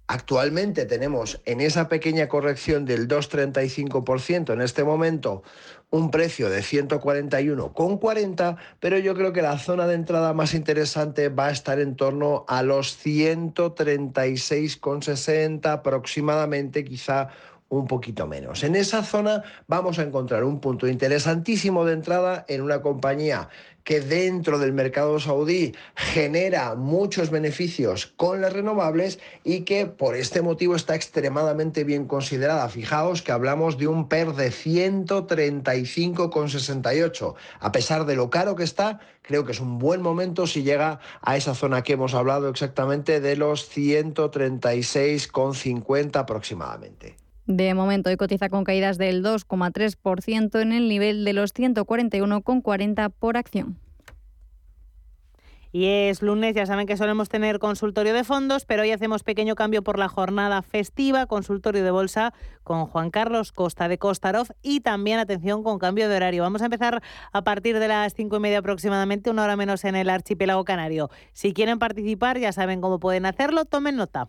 Actualmente 0.06 0.86
tenemos 0.86 1.42
en 1.44 1.60
esa 1.60 1.88
pequeña 1.88 2.28
corrección 2.28 2.84
del 2.84 3.06
2,35% 3.06 4.52
en 4.52 4.60
este 4.60 4.82
momento 4.84 5.44
un 5.90 6.10
precio 6.10 6.50
de 6.50 6.60
141,40, 6.60 8.56
pero 8.80 8.98
yo 8.98 9.14
creo 9.14 9.32
que 9.32 9.42
la 9.42 9.58
zona 9.58 9.86
de 9.86 9.94
entrada 9.94 10.32
más 10.32 10.54
interesante 10.54 11.28
va 11.28 11.48
a 11.48 11.50
estar 11.50 11.78
en 11.80 11.96
torno 11.96 12.46
a 12.48 12.62
los 12.62 12.98
136,60 13.04 15.70
aproximadamente, 15.70 16.84
quizá 16.84 17.28
un 17.72 17.86
poquito 17.86 18.26
menos. 18.26 18.64
En 18.64 18.74
esa 18.76 19.02
zona 19.02 19.42
vamos 19.66 19.98
a 19.98 20.02
encontrar 20.02 20.44
un 20.44 20.60
punto 20.60 20.88
interesantísimo 20.88 21.86
de 21.86 21.94
entrada 21.94 22.44
en 22.48 22.60
una 22.60 22.82
compañía 22.82 23.48
que 23.82 24.02
dentro 24.02 24.58
del 24.58 24.74
mercado 24.74 25.18
saudí 25.18 25.74
genera 25.96 26.74
muchos 26.74 27.30
beneficios 27.30 28.08
con 28.08 28.42
las 28.42 28.52
renovables 28.52 29.20
y 29.42 29.62
que 29.62 29.86
por 29.86 30.16
este 30.16 30.42
motivo 30.42 30.76
está 30.76 30.94
extremadamente 30.94 31.82
bien 31.82 32.06
considerada. 32.06 32.68
Fijaos 32.68 33.22
que 33.22 33.32
hablamos 33.32 33.78
de 33.78 33.88
un 33.88 34.06
PER 34.06 34.34
de 34.34 34.50
135,68. 34.50 37.34
A 37.58 37.72
pesar 37.72 38.04
de 38.04 38.16
lo 38.16 38.28
caro 38.28 38.54
que 38.54 38.64
está, 38.64 39.00
creo 39.22 39.46
que 39.46 39.52
es 39.52 39.60
un 39.60 39.78
buen 39.78 40.02
momento 40.02 40.46
si 40.46 40.62
llega 40.62 41.00
a 41.22 41.38
esa 41.38 41.54
zona 41.54 41.82
que 41.82 41.94
hemos 41.94 42.12
hablado 42.12 42.50
exactamente 42.50 43.22
de 43.22 43.36
los 43.36 43.74
136,50 43.74 46.16
aproximadamente. 46.16 47.21
De 47.46 47.74
momento 47.74 48.10
hoy 48.10 48.16
cotiza 48.16 48.48
con 48.48 48.64
caídas 48.64 48.98
del 48.98 49.24
2,3% 49.24 50.60
en 50.60 50.72
el 50.72 50.88
nivel 50.88 51.24
de 51.24 51.32
los 51.32 51.52
141,40 51.54 53.12
por 53.18 53.36
acción. 53.36 53.78
Y 55.74 55.86
es 55.86 56.20
lunes, 56.20 56.54
ya 56.54 56.66
saben 56.66 56.86
que 56.86 56.98
solemos 56.98 57.30
tener 57.30 57.58
consultorio 57.58 58.12
de 58.12 58.24
fondos, 58.24 58.66
pero 58.66 58.82
hoy 58.82 58.90
hacemos 58.90 59.22
pequeño 59.22 59.54
cambio 59.54 59.82
por 59.82 59.98
la 59.98 60.08
jornada 60.08 60.60
festiva, 60.60 61.24
consultorio 61.24 61.82
de 61.82 61.90
bolsa 61.90 62.34
con 62.62 62.84
Juan 62.84 63.10
Carlos 63.10 63.52
Costa 63.52 63.88
de 63.88 63.96
Kostarov 63.96 64.48
y 64.60 64.80
también 64.80 65.18
atención 65.18 65.62
con 65.62 65.78
cambio 65.78 66.10
de 66.10 66.16
horario. 66.16 66.42
Vamos 66.42 66.60
a 66.60 66.66
empezar 66.66 67.02
a 67.32 67.42
partir 67.42 67.78
de 67.78 67.88
las 67.88 68.12
cinco 68.12 68.36
y 68.36 68.40
media 68.40 68.58
aproximadamente, 68.58 69.30
una 69.30 69.44
hora 69.44 69.56
menos 69.56 69.84
en 69.84 69.96
el 69.96 70.10
archipiélago 70.10 70.64
canario. 70.64 71.08
Si 71.32 71.54
quieren 71.54 71.78
participar, 71.78 72.38
ya 72.38 72.52
saben 72.52 72.82
cómo 72.82 73.00
pueden 73.00 73.24
hacerlo, 73.24 73.64
tomen 73.64 73.96
nota. 73.96 74.28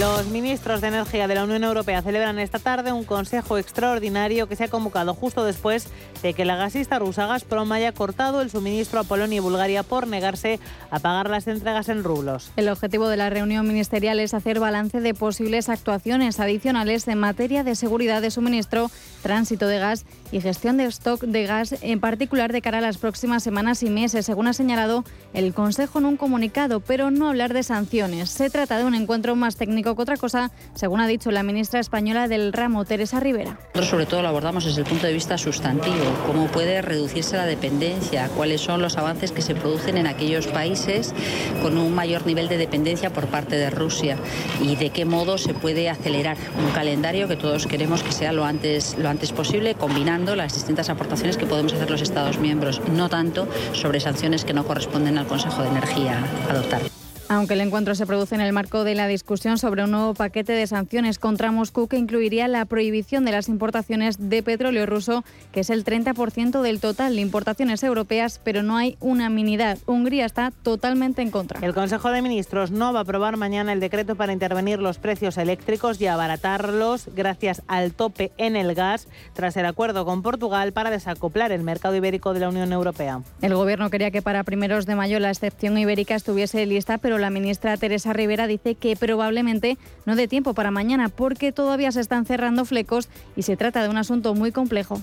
Los 0.00 0.28
ministros 0.28 0.80
de 0.80 0.88
Energía 0.88 1.28
de 1.28 1.34
la 1.34 1.44
Unión 1.44 1.62
Europea 1.62 2.00
celebran 2.00 2.38
esta 2.38 2.58
tarde 2.58 2.90
un 2.90 3.04
consejo 3.04 3.58
extraordinario 3.58 4.48
que 4.48 4.56
se 4.56 4.64
ha 4.64 4.68
convocado 4.68 5.12
justo 5.12 5.44
después 5.44 5.88
de 6.22 6.32
que 6.32 6.46
la 6.46 6.56
gasista 6.56 6.98
rusa 6.98 7.26
Gazprom 7.26 7.70
haya 7.72 7.92
cortado 7.92 8.40
el 8.40 8.48
suministro 8.48 9.00
a 9.00 9.04
Polonia 9.04 9.36
y 9.36 9.40
Bulgaria 9.40 9.82
por 9.82 10.06
negarse 10.06 10.58
a 10.90 11.00
pagar 11.00 11.28
las 11.28 11.46
entregas 11.48 11.90
en 11.90 12.02
rublos. 12.02 12.50
El 12.56 12.70
objetivo 12.70 13.08
de 13.08 13.18
la 13.18 13.28
reunión 13.28 13.68
ministerial 13.68 14.20
es 14.20 14.32
hacer 14.32 14.58
balance 14.58 15.02
de 15.02 15.12
posibles 15.12 15.68
actuaciones 15.68 16.40
adicionales 16.40 17.06
en 17.06 17.18
materia 17.18 17.62
de 17.62 17.74
seguridad 17.74 18.22
de 18.22 18.30
suministro, 18.30 18.90
tránsito 19.22 19.66
de 19.66 19.80
gas 19.80 20.06
y 20.32 20.40
gestión 20.40 20.78
de 20.78 20.84
stock 20.86 21.20
de 21.20 21.44
gas, 21.44 21.74
en 21.82 22.00
particular 22.00 22.52
de 22.52 22.62
cara 22.62 22.78
a 22.78 22.80
las 22.82 22.96
próximas 22.96 23.42
semanas 23.42 23.82
y 23.82 23.90
meses, 23.90 24.24
según 24.24 24.46
ha 24.46 24.54
señalado 24.54 25.04
el 25.34 25.52
Consejo 25.52 25.98
en 25.98 26.06
un 26.06 26.16
comunicado, 26.16 26.80
pero 26.80 27.10
no 27.10 27.28
hablar 27.28 27.52
de 27.52 27.62
sanciones. 27.62 28.30
Se 28.30 28.48
trata 28.48 28.78
de 28.78 28.86
un 28.86 28.94
encuentro 28.94 29.36
más 29.36 29.56
técnico 29.56 29.89
otra 29.98 30.16
cosa, 30.16 30.50
según 30.74 31.00
ha 31.00 31.06
dicho 31.06 31.30
la 31.30 31.42
ministra 31.42 31.80
española 31.80 32.28
del 32.28 32.52
ramo, 32.52 32.84
Teresa 32.84 33.20
Rivera. 33.20 33.58
Nosotros 33.74 33.86
sobre 33.88 34.06
todo 34.06 34.22
lo 34.22 34.28
abordamos 34.28 34.64
desde 34.64 34.80
el 34.80 34.86
punto 34.86 35.06
de 35.06 35.12
vista 35.12 35.38
sustantivo, 35.38 36.04
cómo 36.26 36.46
puede 36.46 36.82
reducirse 36.82 37.36
la 37.36 37.46
dependencia, 37.46 38.28
cuáles 38.36 38.60
son 38.60 38.82
los 38.82 38.96
avances 38.96 39.32
que 39.32 39.42
se 39.42 39.54
producen 39.54 39.96
en 39.96 40.06
aquellos 40.06 40.46
países 40.46 41.14
con 41.62 41.76
un 41.78 41.94
mayor 41.94 42.26
nivel 42.26 42.48
de 42.48 42.56
dependencia 42.56 43.12
por 43.12 43.26
parte 43.26 43.56
de 43.56 43.70
Rusia 43.70 44.16
y 44.62 44.76
de 44.76 44.90
qué 44.90 45.04
modo 45.04 45.38
se 45.38 45.54
puede 45.54 45.90
acelerar 45.90 46.36
un 46.58 46.70
calendario 46.72 47.28
que 47.28 47.36
todos 47.36 47.66
queremos 47.66 48.02
que 48.02 48.12
sea 48.12 48.32
lo 48.32 48.44
antes, 48.44 48.96
lo 48.98 49.08
antes 49.08 49.32
posible, 49.32 49.74
combinando 49.74 50.36
las 50.36 50.54
distintas 50.54 50.88
aportaciones 50.88 51.36
que 51.36 51.46
podemos 51.46 51.72
hacer 51.72 51.90
los 51.90 52.02
Estados 52.02 52.38
miembros, 52.38 52.80
no 52.92 53.08
tanto 53.08 53.48
sobre 53.72 54.00
sanciones 54.00 54.44
que 54.44 54.54
no 54.54 54.64
corresponden 54.64 55.18
al 55.18 55.26
Consejo 55.26 55.62
de 55.62 55.68
Energía 55.68 56.24
adoptar. 56.48 56.82
Aunque 57.32 57.54
el 57.54 57.60
encuentro 57.60 57.94
se 57.94 58.06
produce 58.06 58.34
en 58.34 58.40
el 58.40 58.52
marco 58.52 58.82
de 58.82 58.96
la 58.96 59.06
discusión 59.06 59.56
sobre 59.56 59.84
un 59.84 59.92
nuevo 59.92 60.14
paquete 60.14 60.52
de 60.52 60.66
sanciones 60.66 61.20
contra 61.20 61.52
Moscú 61.52 61.86
que 61.86 61.96
incluiría 61.96 62.48
la 62.48 62.64
prohibición 62.64 63.24
de 63.24 63.30
las 63.30 63.48
importaciones 63.48 64.28
de 64.28 64.42
petróleo 64.42 64.84
ruso, 64.84 65.22
que 65.52 65.60
es 65.60 65.70
el 65.70 65.84
30% 65.84 66.60
del 66.60 66.80
total 66.80 67.14
de 67.14 67.20
importaciones 67.20 67.84
europeas, 67.84 68.40
pero 68.42 68.64
no 68.64 68.76
hay 68.76 68.96
unanimidad. 68.98 69.78
Hungría 69.86 70.26
está 70.26 70.50
totalmente 70.64 71.22
en 71.22 71.30
contra. 71.30 71.60
El 71.64 71.72
Consejo 71.72 72.10
de 72.10 72.20
Ministros 72.20 72.72
no 72.72 72.92
va 72.92 72.98
a 72.98 73.02
aprobar 73.02 73.36
mañana 73.36 73.72
el 73.72 73.78
decreto 73.78 74.16
para 74.16 74.32
intervenir 74.32 74.80
los 74.80 74.98
precios 74.98 75.38
eléctricos 75.38 76.00
y 76.00 76.08
abaratarlos 76.08 77.10
gracias 77.14 77.62
al 77.68 77.92
tope 77.92 78.32
en 78.38 78.56
el 78.56 78.74
gas, 78.74 79.06
tras 79.34 79.56
el 79.56 79.66
acuerdo 79.66 80.04
con 80.04 80.22
Portugal 80.22 80.72
para 80.72 80.90
desacoplar 80.90 81.52
el 81.52 81.62
mercado 81.62 81.94
ibérico 81.94 82.34
de 82.34 82.40
la 82.40 82.48
Unión 82.48 82.72
Europea. 82.72 83.20
El 83.40 83.54
Gobierno 83.54 83.88
quería 83.88 84.10
que 84.10 84.20
para 84.20 84.42
primeros 84.42 84.84
de 84.84 84.96
mayo 84.96 85.20
la 85.20 85.30
excepción 85.30 85.78
ibérica 85.78 86.16
estuviese 86.16 86.66
lista, 86.66 86.98
pero 86.98 87.19
la 87.20 87.30
ministra 87.30 87.76
Teresa 87.76 88.12
Rivera 88.12 88.46
dice 88.46 88.74
que 88.74 88.96
probablemente 88.96 89.78
no 90.06 90.16
dé 90.16 90.28
tiempo 90.28 90.54
para 90.54 90.70
mañana 90.70 91.08
porque 91.08 91.52
todavía 91.52 91.92
se 91.92 92.00
están 92.00 92.26
cerrando 92.26 92.64
flecos 92.64 93.08
y 93.36 93.42
se 93.42 93.56
trata 93.56 93.82
de 93.82 93.88
un 93.88 93.96
asunto 93.96 94.34
muy 94.34 94.52
complejo. 94.52 95.00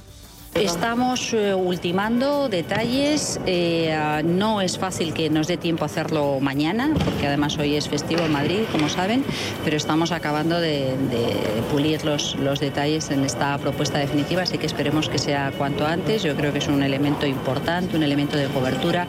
Estamos 0.53 1.34
eh, 1.34 1.53
ultimando 1.53 2.49
detalles. 2.49 3.39
eh, 3.45 4.24
no 4.26 4.61
es 4.61 4.80
fácil 4.80 5.13
que 5.13 5.30
nos 5.30 5.45
dé 5.45 5.57
tiempo 5.57 5.84
a 5.84 5.86
hacerlo 5.86 6.39
mañana, 6.39 6.93
porque 7.05 7.28
además 7.28 7.57
hoy 7.59 7.76
es 7.76 7.88
festivo 7.88 8.22
en 8.24 8.32
Madrid, 8.32 8.61
como 8.72 8.89
saben, 8.89 9.24
pero 9.63 9.78
estamos 9.78 10.11
acabando 10.11 10.59
de, 10.59 10.97
de 11.11 11.61
pulir 11.72 12.03
los, 12.05 12.36
los 12.38 12.59
detalles 12.59 13.11
en 13.11 13.24
esta 13.24 13.55
propuesta 13.59 13.99
definitiva, 13.99 14.43
así 14.43 14.57
que 14.57 14.65
esperemos 14.65 15.09
que 15.09 15.20
sea 15.20 15.51
cuanto 15.57 15.86
antes. 15.86 16.24
Yo 16.24 16.36
creo 16.36 16.51
que 16.51 16.59
es 16.59 16.68
un 16.68 16.82
elemento 16.82 17.28
importante, 17.28 17.95
un 17.95 18.03
elemento 18.03 18.36
de 18.36 18.47
cobertura. 18.47 19.07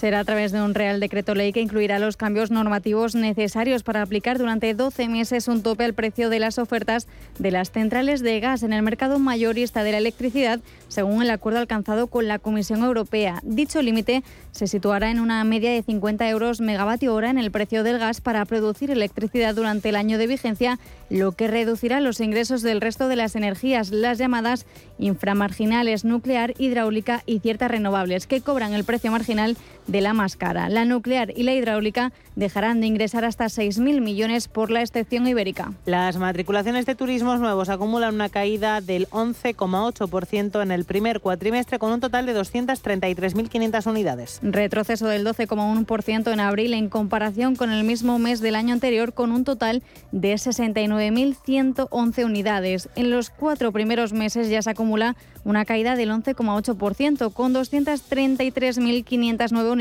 Será 0.00 0.20
a 0.20 0.24
través 0.24 0.50
de 0.50 0.62
un 0.62 0.72
Real 0.72 0.98
Decreto 0.98 1.34
Ley 1.34 1.52
que 1.52 1.60
incluirá 1.60 1.98
los 1.98 2.16
cambios 2.16 2.50
normativos 2.50 3.14
necesarios 3.14 3.82
para 3.82 4.00
aplicar 4.00 4.38
durante 4.38 4.72
12 4.72 5.08
meses 5.08 5.46
un 5.46 5.62
tope 5.62 5.84
al 5.84 5.92
precio 5.92 6.30
de 6.30 6.38
las 6.38 6.58
ofertas 6.58 7.06
de 7.38 7.50
las 7.50 7.70
centrales 7.70 8.22
de 8.22 8.40
gas 8.40 8.62
en 8.62 8.72
el 8.72 8.80
mercado 8.80 9.18
mayorista 9.18 9.82
de 9.82 9.92
la 9.92 9.98
electricidad, 9.98 10.60
según 10.88 11.20
el 11.22 11.28
acuerdo 11.28 11.58
alcanzado 11.58 12.06
con 12.06 12.28
la 12.28 12.38
Comisión 12.38 12.82
Europea. 12.82 13.40
Dicho 13.42 13.82
límite 13.82 14.22
se 14.52 14.68
situará 14.68 15.10
en 15.10 15.20
una 15.20 15.44
media 15.44 15.70
de 15.70 15.82
50 15.82 16.30
euros 16.30 16.62
megavatio 16.62 17.14
hora 17.14 17.28
en 17.28 17.36
el 17.36 17.50
precio 17.50 17.82
del 17.82 17.98
gas 17.98 18.22
para 18.22 18.46
producir 18.46 18.90
electricidad 18.90 19.54
durante 19.54 19.90
el 19.90 19.96
año 19.96 20.16
de 20.16 20.26
vigencia, 20.26 20.78
lo 21.10 21.32
que 21.32 21.46
reducirá 21.46 22.00
los 22.00 22.20
ingresos 22.20 22.62
del 22.62 22.80
resto 22.80 23.06
de 23.08 23.16
las 23.16 23.36
energías, 23.36 23.90
las 23.90 24.16
llamadas 24.16 24.64
inframarginales, 24.98 26.06
nuclear, 26.06 26.54
hidráulica 26.56 27.22
y 27.26 27.40
ciertas 27.40 27.70
renovables, 27.70 28.26
que 28.26 28.40
cobran 28.40 28.72
el 28.72 28.84
precio 28.84 29.12
marginal 29.12 29.58
de 29.90 30.00
la 30.00 30.14
más 30.14 30.36
cara. 30.36 30.68
La 30.68 30.84
nuclear 30.84 31.32
y 31.36 31.42
la 31.42 31.52
hidráulica 31.52 32.12
dejarán 32.36 32.80
de 32.80 32.86
ingresar 32.86 33.24
hasta 33.24 33.46
6.000 33.46 34.00
millones 34.00 34.46
por 34.46 34.70
la 34.70 34.82
excepción 34.82 35.26
ibérica. 35.26 35.72
Las 35.84 36.16
matriculaciones 36.16 36.86
de 36.86 36.94
turismos 36.94 37.40
nuevos 37.40 37.68
acumulan 37.68 38.14
una 38.14 38.28
caída 38.28 38.80
del 38.80 39.08
11,8% 39.08 40.62
en 40.62 40.70
el 40.70 40.84
primer 40.84 41.18
cuatrimestre 41.20 41.80
con 41.80 41.90
un 41.92 41.98
total 42.00 42.26
de 42.26 42.40
233.500 42.40 43.90
unidades. 43.90 44.38
Retroceso 44.42 45.08
del 45.08 45.26
12,1% 45.26 46.32
en 46.32 46.40
abril 46.40 46.74
en 46.74 46.88
comparación 46.88 47.56
con 47.56 47.72
el 47.72 47.82
mismo 47.82 48.20
mes 48.20 48.40
del 48.40 48.54
año 48.54 48.74
anterior 48.74 49.12
con 49.12 49.32
un 49.32 49.42
total 49.44 49.82
de 50.12 50.34
69.111 50.34 52.24
unidades. 52.24 52.88
En 52.94 53.10
los 53.10 53.30
cuatro 53.30 53.72
primeros 53.72 54.12
meses 54.12 54.48
ya 54.48 54.62
se 54.62 54.70
acumula 54.70 55.16
una 55.44 55.64
caída 55.64 55.96
del 55.96 56.10
11,8% 56.10 57.32
con 57.32 57.54
233.509 57.54 59.72
unidades. 59.72 59.79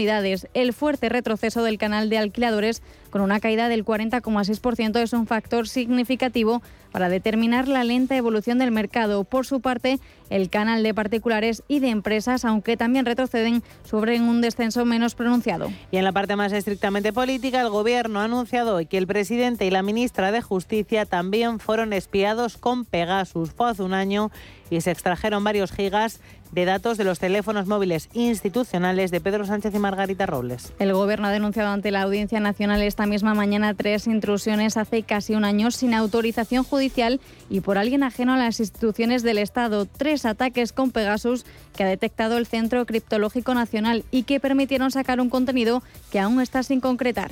El 0.53 0.73
fuerte 0.73 1.09
retroceso 1.09 1.63
del 1.63 1.77
canal 1.77 2.09
de 2.09 2.17
alquiladores 2.17 2.81
con 3.09 3.21
una 3.21 3.39
caída 3.39 3.69
del 3.69 3.85
40,6% 3.85 4.99
es 5.01 5.13
un 5.13 5.27
factor 5.27 5.67
significativo 5.67 6.61
para 6.91 7.09
determinar 7.09 7.67
la 7.67 7.83
lenta 7.83 8.15
evolución 8.15 8.59
del 8.59 8.71
mercado. 8.71 9.23
Por 9.23 9.45
su 9.45 9.61
parte, 9.61 9.99
el 10.29 10.49
canal 10.49 10.83
de 10.83 10.93
particulares 10.93 11.63
y 11.67 11.79
de 11.79 11.89
empresas, 11.89 12.45
aunque 12.45 12.77
también 12.77 13.05
retroceden, 13.05 13.63
sufren 13.83 14.23
un 14.23 14.41
descenso 14.41 14.85
menos 14.85 15.15
pronunciado. 15.15 15.71
Y 15.91 15.97
en 15.97 16.03
la 16.03 16.11
parte 16.11 16.35
más 16.35 16.51
estrictamente 16.51 17.13
política, 17.13 17.61
el 17.61 17.69
Gobierno 17.69 18.19
ha 18.19 18.25
anunciado 18.25 18.75
hoy 18.75 18.85
que 18.85 18.97
el 18.97 19.07
presidente 19.07 19.65
y 19.65 19.71
la 19.71 19.83
ministra 19.83 20.31
de 20.31 20.41
Justicia 20.41 21.05
también 21.05 21.59
fueron 21.59 21.93
espiados 21.93 22.57
con 22.57 22.85
Pegasus. 22.85 23.51
Fue 23.51 23.69
hace 23.69 23.83
un 23.83 23.93
año 23.93 24.31
y 24.69 24.81
se 24.81 24.91
extrajeron 24.91 25.43
varios 25.43 25.71
gigas 25.71 26.19
de 26.51 26.65
datos 26.65 26.97
de 26.97 27.03
los 27.03 27.19
teléfonos 27.19 27.67
móviles 27.67 28.09
institucionales 28.13 29.11
de 29.11 29.21
Pedro 29.21 29.45
Sánchez 29.45 29.73
y 29.75 29.79
Margarita 29.79 30.25
Robles. 30.25 30.73
El 30.79 30.93
Gobierno 30.93 31.27
ha 31.27 31.31
denunciado 31.31 31.69
ante 31.69 31.91
la 31.91 32.01
Audiencia 32.01 32.39
Nacional 32.39 32.81
esta 32.81 32.98
misma 33.05 33.33
mañana 33.33 33.73
tres 33.73 34.07
intrusiones 34.07 34.77
hace 34.77 35.03
casi 35.03 35.35
un 35.35 35.45
año 35.45 35.71
sin 35.71 35.93
autorización 35.93 36.63
judicial 36.63 37.19
y 37.49 37.61
por 37.61 37.77
alguien 37.77 38.03
ajeno 38.03 38.33
a 38.33 38.37
las 38.37 38.59
instituciones 38.59 39.23
del 39.23 39.37
Estado. 39.37 39.85
Tres 39.85 40.25
ataques 40.25 40.73
con 40.73 40.91
Pegasus 40.91 41.45
que 41.75 41.83
ha 41.83 41.87
detectado 41.87 42.37
el 42.37 42.47
Centro 42.47 42.85
Criptológico 42.85 43.53
Nacional 43.53 44.03
y 44.11 44.23
que 44.23 44.39
permitieron 44.39 44.91
sacar 44.91 45.21
un 45.21 45.29
contenido 45.29 45.83
que 46.11 46.19
aún 46.19 46.41
está 46.41 46.63
sin 46.63 46.79
concretar 46.81 47.31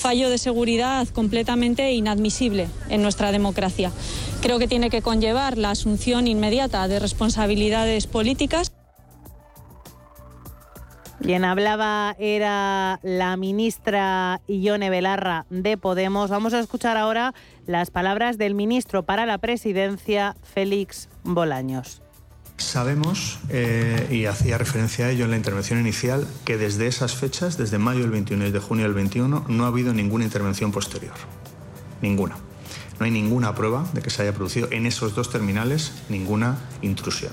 fallo 0.00 0.30
de 0.30 0.38
seguridad 0.38 1.06
completamente 1.08 1.92
inadmisible 1.92 2.68
en 2.88 3.02
nuestra 3.02 3.32
democracia. 3.32 3.92
Creo 4.40 4.58
que 4.58 4.66
tiene 4.66 4.88
que 4.88 5.02
conllevar 5.02 5.58
la 5.58 5.70
asunción 5.70 6.26
inmediata 6.26 6.88
de 6.88 6.98
responsabilidades 6.98 8.06
políticas. 8.06 8.72
Quien 11.22 11.44
hablaba 11.44 12.16
era 12.18 12.98
la 13.02 13.36
ministra 13.36 14.40
Ione 14.48 14.88
Belarra 14.88 15.44
de 15.50 15.76
Podemos. 15.76 16.30
Vamos 16.30 16.54
a 16.54 16.60
escuchar 16.60 16.96
ahora 16.96 17.34
las 17.66 17.90
palabras 17.90 18.38
del 18.38 18.54
ministro 18.54 19.02
para 19.02 19.26
la 19.26 19.36
presidencia, 19.36 20.34
Félix 20.42 21.10
Bolaños. 21.22 22.00
Sabemos, 22.56 23.38
eh, 23.50 24.06
y 24.10 24.24
hacía 24.26 24.56
referencia 24.56 25.06
a 25.06 25.10
ello 25.10 25.24
en 25.24 25.30
la 25.30 25.36
intervención 25.36 25.78
inicial, 25.78 26.26
que 26.44 26.56
desde 26.56 26.86
esas 26.86 27.14
fechas, 27.14 27.58
desde 27.58 27.78
mayo 27.78 28.00
del 28.00 28.10
21 28.10 28.46
y 28.46 28.50
de 28.50 28.58
junio 28.58 28.84
del 28.84 28.94
21, 28.94 29.44
no 29.46 29.64
ha 29.64 29.68
habido 29.68 29.92
ninguna 29.92 30.24
intervención 30.24 30.72
posterior. 30.72 31.14
Ninguna. 32.00 32.36
No 32.98 33.04
hay 33.04 33.10
ninguna 33.10 33.54
prueba 33.54 33.86
de 33.92 34.02
que 34.02 34.10
se 34.10 34.22
haya 34.22 34.34
producido 34.34 34.68
en 34.70 34.86
esos 34.86 35.14
dos 35.14 35.30
terminales 35.30 35.92
ninguna 36.08 36.58
intrusión. 36.82 37.32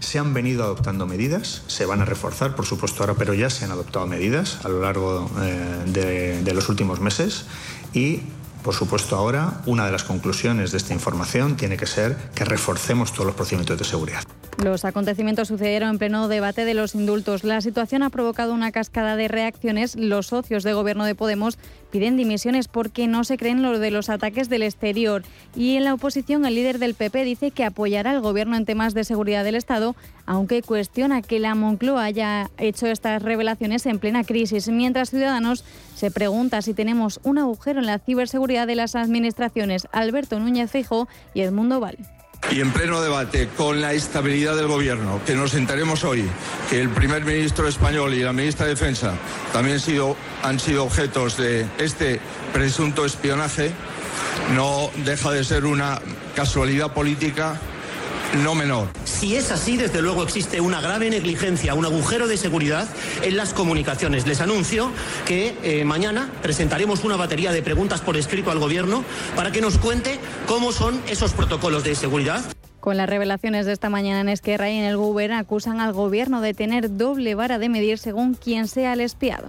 Se 0.00 0.18
han 0.18 0.32
venido 0.34 0.64
adoptando 0.64 1.06
medidas, 1.06 1.62
se 1.66 1.86
van 1.86 2.00
a 2.00 2.04
reforzar, 2.04 2.54
por 2.54 2.66
supuesto, 2.66 3.02
ahora, 3.02 3.14
pero 3.14 3.34
ya 3.34 3.50
se 3.50 3.64
han 3.64 3.72
adoptado 3.72 4.06
medidas 4.06 4.64
a 4.64 4.68
lo 4.68 4.80
largo 4.80 5.30
eh, 5.40 5.82
de, 5.86 6.42
de 6.42 6.54
los 6.54 6.68
últimos 6.68 7.00
meses 7.00 7.46
y 7.92 8.22
por 8.62 8.74
supuesto, 8.74 9.16
ahora 9.16 9.62
una 9.66 9.86
de 9.86 9.92
las 9.92 10.04
conclusiones 10.04 10.72
de 10.72 10.78
esta 10.78 10.92
información 10.92 11.56
tiene 11.56 11.76
que 11.76 11.86
ser 11.86 12.16
que 12.34 12.44
reforcemos 12.44 13.12
todos 13.12 13.26
los 13.26 13.34
procedimientos 13.34 13.78
de 13.78 13.84
seguridad. 13.84 14.22
Los 14.62 14.84
acontecimientos 14.84 15.48
sucedieron 15.48 15.90
en 15.90 15.98
pleno 15.98 16.26
debate 16.26 16.64
de 16.64 16.74
los 16.74 16.96
indultos. 16.96 17.44
La 17.44 17.60
situación 17.60 18.02
ha 18.02 18.10
provocado 18.10 18.52
una 18.52 18.72
cascada 18.72 19.14
de 19.14 19.28
reacciones. 19.28 19.94
Los 19.94 20.26
socios 20.26 20.64
de 20.64 20.72
gobierno 20.72 21.04
de 21.04 21.14
Podemos 21.14 21.58
piden 21.90 22.16
dimisiones 22.16 22.68
porque 22.68 23.06
no 23.06 23.24
se 23.24 23.36
creen 23.36 23.62
lo 23.62 23.78
de 23.78 23.90
los 23.90 24.08
ataques 24.08 24.48
del 24.48 24.62
exterior. 24.62 25.22
Y 25.54 25.76
en 25.76 25.84
la 25.84 25.94
oposición, 25.94 26.44
el 26.44 26.54
líder 26.54 26.78
del 26.78 26.94
PP 26.94 27.24
dice 27.24 27.50
que 27.50 27.64
apoyará 27.64 28.10
al 28.10 28.20
gobierno 28.20 28.56
en 28.56 28.64
temas 28.64 28.94
de 28.94 29.04
seguridad 29.04 29.44
del 29.44 29.54
Estado, 29.54 29.96
aunque 30.26 30.62
cuestiona 30.62 31.22
que 31.22 31.38
la 31.38 31.54
Moncloa 31.54 32.04
haya 32.04 32.50
hecho 32.58 32.86
estas 32.86 33.22
revelaciones 33.22 33.86
en 33.86 33.98
plena 33.98 34.24
crisis. 34.24 34.68
Mientras 34.68 35.10
Ciudadanos 35.10 35.64
se 35.94 36.10
pregunta 36.10 36.62
si 36.62 36.74
tenemos 36.74 37.20
un 37.22 37.38
agujero 37.38 37.80
en 37.80 37.86
la 37.86 37.98
ciberseguridad 37.98 38.66
de 38.66 38.76
las 38.76 38.94
administraciones. 38.94 39.88
Alberto 39.92 40.38
Núñez 40.38 40.70
Feijóo 40.70 41.08
y 41.34 41.40
Edmundo 41.40 41.80
Val. 41.80 41.98
Y 42.50 42.60
en 42.60 42.72
pleno 42.72 43.02
debate 43.02 43.48
con 43.56 43.80
la 43.80 43.92
estabilidad 43.92 44.56
del 44.56 44.68
gobierno, 44.68 45.20
que 45.26 45.34
nos 45.34 45.54
enteremos 45.54 46.02
hoy 46.04 46.28
que 46.70 46.80
el 46.80 46.88
primer 46.88 47.24
ministro 47.24 47.68
español 47.68 48.14
y 48.14 48.20
la 48.20 48.32
ministra 48.32 48.64
de 48.64 48.74
Defensa 48.74 49.12
también 49.52 49.78
han 50.42 50.58
sido 50.58 50.84
objetos 50.84 51.36
de 51.36 51.66
este 51.78 52.20
presunto 52.52 53.04
espionaje, 53.04 53.72
no 54.54 54.90
deja 55.04 55.30
de 55.30 55.44
ser 55.44 55.66
una 55.66 56.00
casualidad 56.34 56.94
política 56.94 57.60
no 58.36 58.54
menor. 58.54 58.88
Si 59.04 59.36
es 59.36 59.50
así, 59.50 59.76
desde 59.76 60.02
luego 60.02 60.22
existe 60.22 60.60
una 60.60 60.80
grave 60.80 61.10
negligencia, 61.10 61.74
un 61.74 61.84
agujero 61.84 62.26
de 62.26 62.36
seguridad 62.36 62.88
en 63.22 63.36
las 63.36 63.54
comunicaciones. 63.54 64.26
Les 64.26 64.40
anuncio 64.40 64.90
que 65.26 65.56
eh, 65.62 65.84
mañana 65.84 66.30
presentaremos 66.42 67.04
una 67.04 67.16
batería 67.16 67.52
de 67.52 67.62
preguntas 67.62 68.00
por 68.00 68.16
escrito 68.16 68.50
al 68.50 68.58
Gobierno 68.58 69.04
para 69.36 69.50
que 69.50 69.60
nos 69.60 69.78
cuente 69.78 70.18
cómo 70.46 70.72
son 70.72 71.00
esos 71.08 71.32
protocolos 71.32 71.84
de 71.84 71.94
seguridad. 71.94 72.42
Con 72.80 72.96
las 72.96 73.08
revelaciones 73.08 73.66
de 73.66 73.72
esta 73.72 73.90
mañana 73.90 74.20
en 74.20 74.28
Esquerra 74.28 74.70
y 74.70 74.76
en 74.76 74.84
el 74.84 74.96
Gobierno 74.96 75.36
acusan 75.36 75.80
al 75.80 75.92
Gobierno 75.92 76.40
de 76.40 76.54
tener 76.54 76.96
doble 76.96 77.34
vara 77.34 77.58
de 77.58 77.68
medir 77.68 77.98
según 77.98 78.34
quien 78.34 78.68
sea 78.68 78.92
el 78.92 79.00
espiado. 79.00 79.48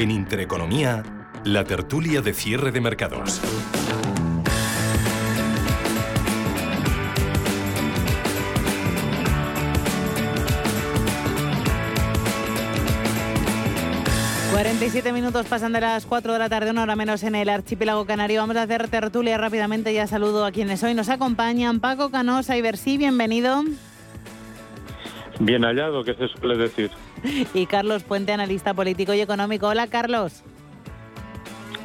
En 0.00 0.10
Intereconomía, 0.10 1.02
la 1.44 1.64
tertulia 1.64 2.22
de 2.22 2.32
cierre 2.32 2.72
de 2.72 2.80
mercados. 2.80 3.38
...47 14.54 15.12
minutos 15.12 15.46
pasan 15.46 15.74
de 15.74 15.82
las 15.82 16.06
4 16.06 16.32
de 16.32 16.38
la 16.38 16.48
tarde, 16.48 16.70
una 16.70 16.84
hora 16.84 16.96
menos 16.96 17.22
en 17.22 17.34
el 17.34 17.50
archipiélago 17.50 18.06
canario. 18.06 18.40
Vamos 18.40 18.56
a 18.56 18.62
hacer 18.62 18.88
tertulia 18.88 19.36
rápidamente, 19.36 19.92
ya 19.92 20.06
saludo 20.06 20.46
a 20.46 20.50
quienes 20.50 20.82
hoy 20.82 20.94
nos 20.94 21.10
acompañan. 21.10 21.78
Paco 21.80 22.10
Canosa, 22.10 22.56
Ibersí, 22.56 22.96
bienvenido. 22.96 23.64
Bien 25.40 25.62
hallado, 25.62 26.02
que 26.04 26.14
se 26.14 26.26
suele 26.28 26.56
decir. 26.56 26.90
Y 27.54 27.66
Carlos 27.66 28.02
Puente, 28.02 28.32
analista 28.32 28.74
político 28.74 29.14
y 29.14 29.20
económico. 29.20 29.68
Hola, 29.68 29.86
Carlos. 29.86 30.42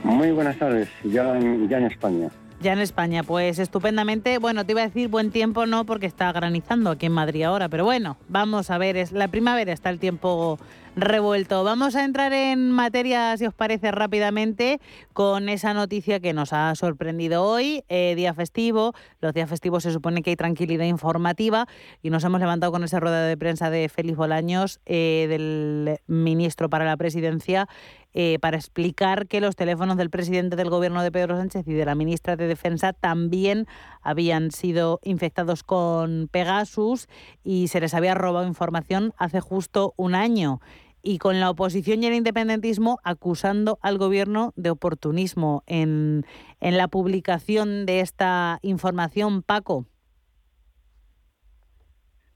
Muy 0.04 0.32
buenas 0.32 0.58
tardes, 0.58 0.88
ya 1.04 1.36
en, 1.38 1.68
ya 1.68 1.80
en 1.80 1.86
España. 1.86 2.30
Ya 2.62 2.74
en 2.74 2.80
España, 2.80 3.24
pues 3.24 3.60
estupendamente. 3.60 4.38
Bueno, 4.38 4.66
te 4.66 4.72
iba 4.72 4.82
a 4.82 4.86
decir 4.86 5.08
buen 5.10 5.32
tiempo, 5.32 5.66
no, 5.66 5.86
porque 5.86 6.06
está 6.06 6.32
granizando 6.32 6.92
aquí 6.92 7.08
en 7.08 7.12
Madrid 7.12 7.44
ahora, 7.44 7.70
pero 7.70 7.84
bueno, 7.84 8.18
vamos 8.30 8.70
a 8.70 8.78
ver, 8.78 8.98
es 8.98 9.12
la 9.12 9.28
primavera, 9.28 9.74
está 9.74 9.90
el 9.90 10.00
tiempo 10.00 10.60
revuelto. 10.96 11.64
Vamos 11.64 11.96
a 11.96 12.06
entrar 12.06 12.32
en 12.34 12.72
materia, 12.72 13.36
si 13.38 13.46
os 13.46 13.54
parece, 13.54 13.92
rápidamente 13.92 14.80
con 15.14 15.50
esa 15.50 15.74
noticia 15.74 16.20
que 16.20 16.34
nos 16.34 16.54
ha 16.54 16.74
sorprendido 16.76 17.44
hoy, 17.44 17.84
eh, 17.90 18.14
día 18.16 18.34
festivo. 18.34 18.94
Los 19.20 19.34
días 19.34 19.50
festivos 19.50 19.84
se 19.84 19.92
supone 19.92 20.22
que 20.22 20.32
hay 20.32 20.36
tranquilidad 20.36 20.86
informativa 20.86 21.68
y 22.02 22.10
nos 22.10 22.24
hemos 22.24 22.40
levantado 22.40 22.72
con 22.72 22.84
esa 22.84 23.00
rueda 23.00 23.26
de 23.26 23.38
prensa 23.38 23.70
de 23.70 23.90
Félix 23.90 24.18
Bolaños, 24.18 24.80
eh, 24.86 25.28
del 25.30 26.00
ministro 26.08 26.70
para 26.70 26.86
la 26.86 26.98
presidencia, 26.98 27.68
eh, 28.14 28.40
para 28.40 28.56
explicar 28.56 29.28
que 29.28 29.42
los 29.42 29.58
teléfonos 29.58 29.98
del 29.98 30.10
presidente 30.10 30.56
del 30.56 30.70
gobierno 30.70 31.04
de 31.04 31.12
Pedro 31.12 31.36
Sánchez 31.36 31.68
y 31.68 31.74
de 31.74 31.84
la 31.84 31.96
ministra 31.96 32.38
de 32.38 32.48
Defensa 32.48 32.94
también 32.94 33.68
habían 34.02 34.52
sido 34.52 35.02
infectados 35.04 35.64
con 35.64 36.30
Pegasus 36.32 37.10
y 37.44 37.68
se 37.68 37.82
les 37.82 37.94
había 37.94 38.14
robado 38.14 38.48
información 38.48 39.14
hace 39.18 39.42
justo 39.42 39.94
un 39.98 40.16
año 40.16 40.62
y 41.06 41.20
con 41.20 41.40
la 41.40 41.52
oposición 41.52 42.04
y 42.04 42.08
el 42.08 42.16
independentismo 42.16 43.00
acusando 43.04 43.78
al 43.82 43.98
gobierno 44.00 44.52
de 44.56 44.72
oportunismo 44.72 45.64
en, 45.68 46.26
en 46.60 46.78
la 46.78 46.88
publicación 46.88 47.86
de 47.86 48.00
esta 48.00 48.60
información, 48.64 49.44
Paco. 49.44 49.86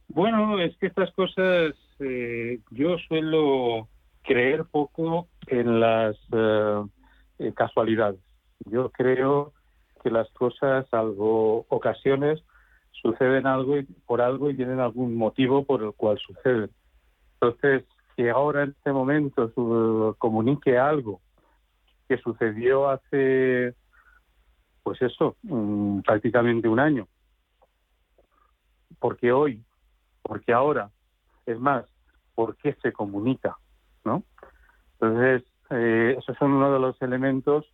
Bueno, 0.08 0.60
es 0.60 0.78
que 0.78 0.88
estas 0.88 1.12
cosas 1.14 1.74
eh, 2.00 2.60
yo 2.70 2.98
suelo 3.08 3.88
creer 4.24 4.66
poco 4.66 5.28
en 5.48 5.80
las 5.80 6.16
eh, 6.32 6.84
eh, 7.40 7.54
casualidades. 7.56 8.20
Yo 8.66 8.90
creo 8.92 9.54
que 10.04 10.12
las 10.12 10.30
cosas, 10.32 10.86
salvo 10.92 11.66
ocasiones, 11.70 12.44
suceden 12.92 13.48
algo 13.48 13.78
y, 13.78 13.84
por 13.84 14.22
algo 14.22 14.50
y 14.50 14.56
tienen 14.56 14.80
algún 14.80 15.16
motivo 15.16 15.64
por 15.64 15.84
el 15.84 15.94
cual 15.94 16.20
suceden. 16.20 16.70
Entonces, 17.42 17.84
que 18.20 18.30
ahora 18.30 18.64
en 18.64 18.72
este 18.72 18.92
momento 18.92 19.50
comunique 20.18 20.78
algo 20.78 21.22
que 22.06 22.18
sucedió 22.18 22.90
hace, 22.90 23.74
pues 24.84 25.02
eso, 25.02 25.38
mm, 25.44 26.02
prácticamente 26.02 26.68
un 26.68 26.82
año. 26.82 27.08
Porque 29.00 29.32
hoy, 29.32 29.64
porque 30.22 30.52
ahora, 30.52 30.92
es 31.46 31.58
más, 31.62 31.86
¿por 32.36 32.58
qué 32.58 32.74
se 32.82 32.92
comunica? 32.92 33.56
¿no? 34.04 34.24
Entonces, 35.00 35.50
eh, 35.70 36.18
esos 36.20 36.36
son 36.40 36.52
uno 36.52 36.74
de 36.74 36.80
los 36.80 37.02
elementos 37.02 37.74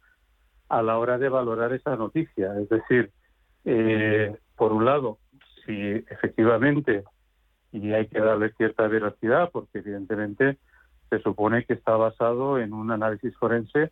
a 0.70 0.84
la 0.84 1.00
hora 1.00 1.18
de 1.18 1.30
valorar 1.30 1.74
esa 1.74 1.96
noticia. 1.96 2.54
Es 2.60 2.70
decir, 2.70 3.12
eh, 3.64 4.38
por 4.56 4.74
un 4.74 4.86
lado, 4.86 5.18
si 5.66 5.74
efectivamente 6.08 7.04
y 7.76 7.92
hay 7.92 8.08
que 8.08 8.20
darle 8.20 8.54
cierta 8.54 8.88
veracidad 8.88 9.50
porque 9.52 9.80
evidentemente 9.80 10.58
se 11.10 11.20
supone 11.20 11.66
que 11.66 11.74
está 11.74 11.98
basado 11.98 12.58
en 12.58 12.72
un 12.74 12.90
análisis 12.90 13.36
forense 13.36 13.92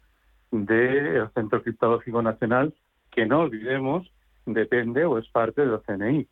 del 0.51 1.29
Centro 1.33 1.61
Criptológico 1.61 2.21
Nacional 2.21 2.73
que 3.11 3.25
no 3.25 3.41
olvidemos 3.41 4.09
depende 4.45 5.03
o 5.03 5.17
es 5.17 5.27
parte 5.29 5.65
del 5.65 5.81
CNI 5.81 6.27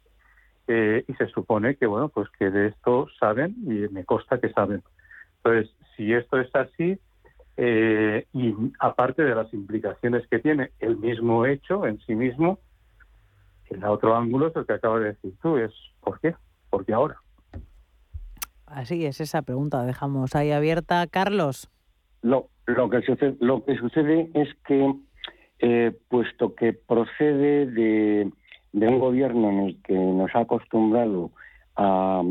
eh, 0.67 1.03
y 1.05 1.13
se 1.15 1.27
supone 1.27 1.75
que 1.75 1.87
bueno 1.87 2.07
pues 2.07 2.29
que 2.39 2.49
de 2.49 2.67
esto 2.67 3.07
saben 3.19 3.55
y 3.63 3.91
me 3.93 4.05
consta 4.05 4.39
que 4.39 4.53
saben. 4.53 4.81
Entonces 5.37 5.75
si 5.97 6.13
esto 6.13 6.39
es 6.39 6.55
así 6.55 6.97
eh, 7.57 8.27
y 8.31 8.55
aparte 8.79 9.23
de 9.23 9.35
las 9.35 9.53
implicaciones 9.53 10.25
que 10.27 10.39
tiene 10.39 10.71
el 10.79 10.95
mismo 10.95 11.45
hecho 11.45 11.85
en 11.85 11.99
sí 11.99 12.15
mismo 12.15 12.59
el 13.69 13.83
otro 13.83 14.15
ángulo 14.15 14.47
es 14.47 14.55
el 14.55 14.65
que 14.65 14.73
acaba 14.73 14.99
de 14.99 15.07
decir 15.07 15.33
tú 15.41 15.57
es 15.57 15.73
¿por 15.99 16.17
qué? 16.21 16.33
porque 16.69 16.93
ahora 16.93 17.17
Así 18.73 19.05
es, 19.05 19.19
esa 19.19 19.41
pregunta 19.41 19.83
dejamos 19.83 20.33
ahí 20.35 20.51
abierta. 20.51 21.05
Carlos. 21.07 21.69
Lo, 22.21 22.47
lo, 22.67 22.89
que, 22.89 23.01
sucede, 23.01 24.29
es 24.33 24.49
que, 24.65 24.93
eh, 25.59 25.91
puesto 26.07 26.55
que 26.55 26.73
procede 26.73 27.65
de, 27.65 28.31
un 28.73 28.99
gobierno 28.99 29.49
en 29.49 29.59
el 29.59 29.81
que 29.81 29.93
nos 29.93 30.33
ha 30.35 30.41
acostumbrado 30.41 31.31
a, 31.75 32.23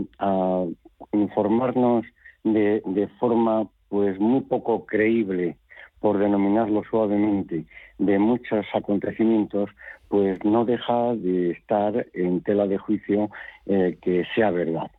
informarnos 1.12 2.06
de, 2.44 2.82
de 2.84 3.08
forma 3.18 3.66
pues 3.88 4.18
muy 4.20 4.42
poco 4.42 4.86
creíble 4.86 5.56
por 5.98 6.18
denominarlo 6.18 6.82
suavemente, 6.88 7.64
de 7.98 8.18
muchos 8.18 8.64
acontecimientos, 8.72 9.68
pues 10.08 10.42
no 10.44 10.64
deja 10.64 11.14
de 11.16 11.50
estar 11.50 12.06
en 12.14 12.40
tela 12.42 12.66
de 12.66 12.78
juicio 12.78 13.28
eh, 13.66 13.98
que 14.00 14.24
sea 14.34 14.50
verdad 14.50 14.90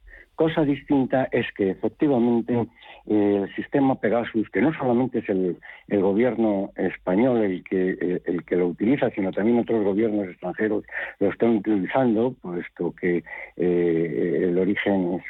Cosa 0.41 0.65
distinta 0.65 1.29
es 1.31 1.45
que 1.55 1.69
efectivamente 1.69 2.65
eh, 3.05 3.41
el 3.43 3.55
sistema 3.55 3.93
Pegasus, 3.93 4.49
que 4.49 4.59
no 4.59 4.73
solamente 4.73 5.19
es 5.19 5.29
el, 5.29 5.55
gobierno 5.87 6.71
español 6.77 7.43
el 7.43 7.63
que, 7.63 8.19
el, 8.25 8.43
que 8.43 8.55
lo 8.55 8.69
utiliza, 8.69 9.11
sino 9.11 9.31
también 9.31 9.59
otros 9.59 9.83
gobiernos 9.83 10.29
extranjeros 10.29 10.83
lo 11.19 11.29
están 11.29 11.57
utilizando, 11.57 12.33
puesto 12.41 12.91
que 12.99 13.23
eh, 13.55 14.39
el 14.49 14.57
origen 14.57 15.21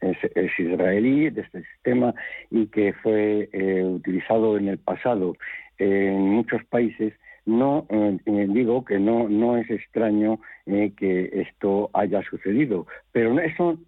es, 0.00 0.16
es, 0.34 0.58
israelí 0.58 1.30
de 1.30 1.42
este 1.42 1.62
sistema 1.62 2.12
y 2.50 2.66
que 2.66 2.92
fue 2.92 3.48
eh, 3.52 3.84
utilizado 3.84 4.58
en 4.58 4.66
el 4.66 4.78
pasado 4.78 5.36
en 5.78 6.18
muchos 6.22 6.64
países, 6.64 7.12
no 7.44 7.86
digo 8.26 8.84
que 8.84 8.98
no 8.98 9.28
no 9.28 9.56
es 9.58 9.70
extraño 9.70 10.40
que 10.96 11.30
esto 11.34 11.88
haya 11.92 12.20
sucedido, 12.22 12.88
pero 13.12 13.38
eso 13.38 13.78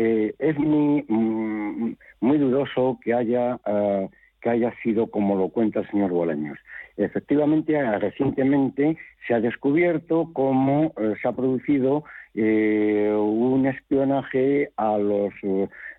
eh, 0.00 0.32
es 0.38 0.56
muy, 0.56 1.04
mm, 1.08 1.96
muy 2.20 2.38
dudoso 2.38 3.00
que 3.02 3.12
haya, 3.14 3.58
ah, 3.64 4.06
que 4.40 4.48
haya 4.48 4.72
sido 4.80 5.08
como 5.08 5.36
lo 5.36 5.48
cuenta 5.48 5.80
el 5.80 5.90
señor 5.90 6.12
Bolaños. 6.12 6.56
Efectivamente, 6.96 7.76
ah, 7.76 7.98
recientemente 7.98 8.96
se 9.26 9.34
ha 9.34 9.40
descubierto 9.40 10.30
cómo 10.32 10.92
eh, 11.00 11.14
se 11.20 11.26
ha 11.26 11.32
producido 11.32 12.04
eh, 12.34 13.12
un 13.12 13.66
espionaje 13.66 14.70
a 14.76 14.96
los, 14.98 15.34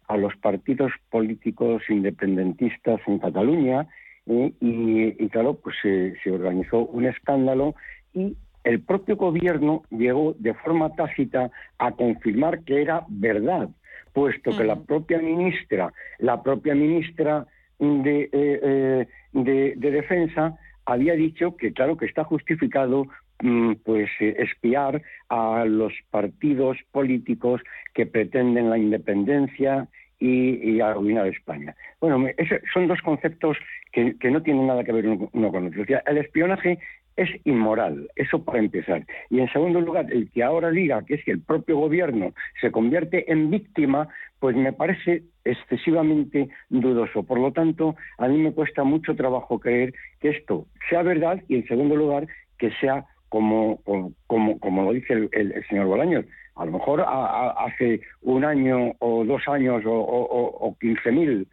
a 0.07 0.15
los 0.15 0.33
partidos 0.37 0.93
políticos 1.09 1.83
independentistas 1.89 3.01
en 3.05 3.19
Cataluña 3.19 3.85
y, 4.25 4.53
y, 4.61 5.29
claro, 5.29 5.55
pues 5.55 5.75
se 5.81 6.31
organizó 6.31 6.85
un 6.85 7.05
escándalo 7.05 7.75
y 8.13 8.37
el 8.63 8.79
propio 8.79 9.17
gobierno 9.17 9.83
llegó 9.89 10.35
de 10.39 10.53
forma 10.53 10.95
tácita 10.95 11.51
a 11.79 11.91
confirmar 11.91 12.63
que 12.63 12.81
era 12.81 13.03
verdad 13.09 13.69
puesto 14.13 14.55
que 14.55 14.63
la 14.63 14.75
propia 14.75 15.19
ministra, 15.19 15.91
la 16.19 16.41
propia 16.41 16.75
ministra 16.75 17.45
de, 17.79 18.23
eh, 18.23 18.29
eh, 18.33 19.07
de, 19.33 19.91
Defensa 19.91 20.57
había 20.85 21.13
dicho 21.13 21.55
que 21.55 21.73
claro 21.73 21.97
que 21.97 22.05
está 22.05 22.23
justificado 22.23 23.07
mm, 23.41 23.73
pues 23.85 24.09
eh, 24.19 24.35
espiar 24.39 25.01
a 25.29 25.65
los 25.65 25.93
partidos 26.11 26.77
políticos 26.91 27.61
que 27.93 28.05
pretenden 28.05 28.69
la 28.69 28.77
independencia 28.77 29.87
y, 30.19 30.71
y 30.71 30.81
arruinar 30.81 31.27
España. 31.27 31.75
Bueno, 32.01 32.27
son 32.73 32.87
dos 32.87 33.01
conceptos 33.01 33.57
que, 33.91 34.17
que, 34.17 34.29
no 34.31 34.43
tienen 34.43 34.67
nada 34.67 34.83
que 34.83 34.91
ver 34.91 35.07
uno 35.07 35.51
con 35.51 35.67
otro. 35.67 35.83
el 36.05 36.17
espionaje 36.17 36.79
es 37.19 37.29
inmoral, 37.43 38.09
eso 38.15 38.43
para 38.43 38.59
empezar. 38.59 39.05
Y 39.29 39.41
en 39.41 39.51
segundo 39.51 39.81
lugar, 39.81 40.05
el 40.09 40.31
que 40.31 40.41
ahora 40.41 40.71
diga 40.71 41.03
que 41.03 41.15
es 41.15 41.25
que 41.25 41.31
el 41.31 41.41
propio 41.41 41.77
gobierno 41.77 42.33
se 42.61 42.71
convierte 42.71 43.29
en 43.29 43.49
víctima, 43.51 44.07
pues 44.39 44.55
me 44.55 44.71
parece 44.71 45.23
excesivamente 45.43 46.49
dudoso. 46.69 47.23
Por 47.23 47.39
lo 47.39 47.51
tanto, 47.51 47.97
a 48.17 48.29
mí 48.29 48.37
me 48.37 48.53
cuesta 48.53 48.85
mucho 48.85 49.17
trabajo 49.17 49.59
creer 49.59 49.93
que 50.21 50.29
esto 50.29 50.65
sea 50.89 51.01
verdad 51.01 51.43
y 51.49 51.55
en 51.55 51.67
segundo 51.67 51.97
lugar 51.97 52.25
que 52.57 52.71
sea 52.79 53.05
como, 53.27 53.81
como, 54.27 54.57
como 54.59 54.83
lo 54.83 54.93
dice 54.93 55.29
el, 55.31 55.65
señor 55.69 55.87
Bolaños. 55.87 56.25
A 56.55 56.65
lo 56.65 56.71
mejor 56.71 57.03
hace 57.05 58.01
un 58.21 58.45
año 58.45 58.93
o 58.99 59.25
dos 59.25 59.45
años 59.47 59.83
o, 59.85 59.91
o, 59.91 60.77
quince 60.79 61.11
mil 61.11 61.47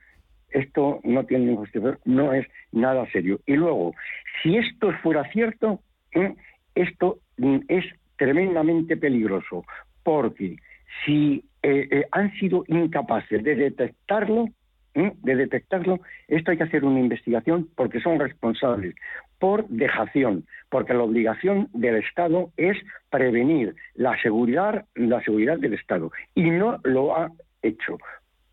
esto 0.51 1.01
no 1.05 1.25
tiene 1.25 1.47
ningún 1.47 1.69
no 2.05 2.33
es 2.33 2.47
nada 2.73 3.07
serio. 3.11 3.41
Y 3.47 3.55
luego, 3.55 3.95
si 4.43 4.57
esto 4.57 4.93
fuera 5.03 5.31
cierto, 5.31 5.81
¿eh? 6.13 6.35
esto 6.75 7.19
mm, 7.39 7.59
es 7.69 7.85
tremendamente 8.17 8.97
peligroso, 8.97 9.65
porque 10.03 10.57
si 11.05 11.45
eh, 11.63 11.89
eh, 11.91 12.07
han 12.13 12.33
sido 12.35 12.65
incapaces 12.69 13.43
de 13.43 13.55
detectarlo, 13.55 14.49
de 14.95 15.37
detectarlo, 15.37 16.01
esto 16.27 16.51
hay 16.51 16.57
que 16.57 16.63
hacer 16.63 16.83
una 16.83 17.01
investigación 17.01 17.69
porque 17.77 18.01
son 18.01 18.19
responsables 18.19 18.95
por 19.39 19.69
dejación, 19.69 20.47
porque 20.71 20.95
la 20.95 21.03
obligación 21.03 21.69
del 21.75 21.97
Estado 21.97 22.51
es 22.57 22.79
prevenir 23.11 23.75
la 23.95 24.19
seguridad, 24.23 24.87
la 24.95 25.23
seguridad 25.23 25.59
del 25.59 25.75
Estado 25.75 26.11
y 26.35 26.51
no 26.51 26.79
lo 26.85 27.15
ha 27.15 27.31
hecho. 27.63 27.99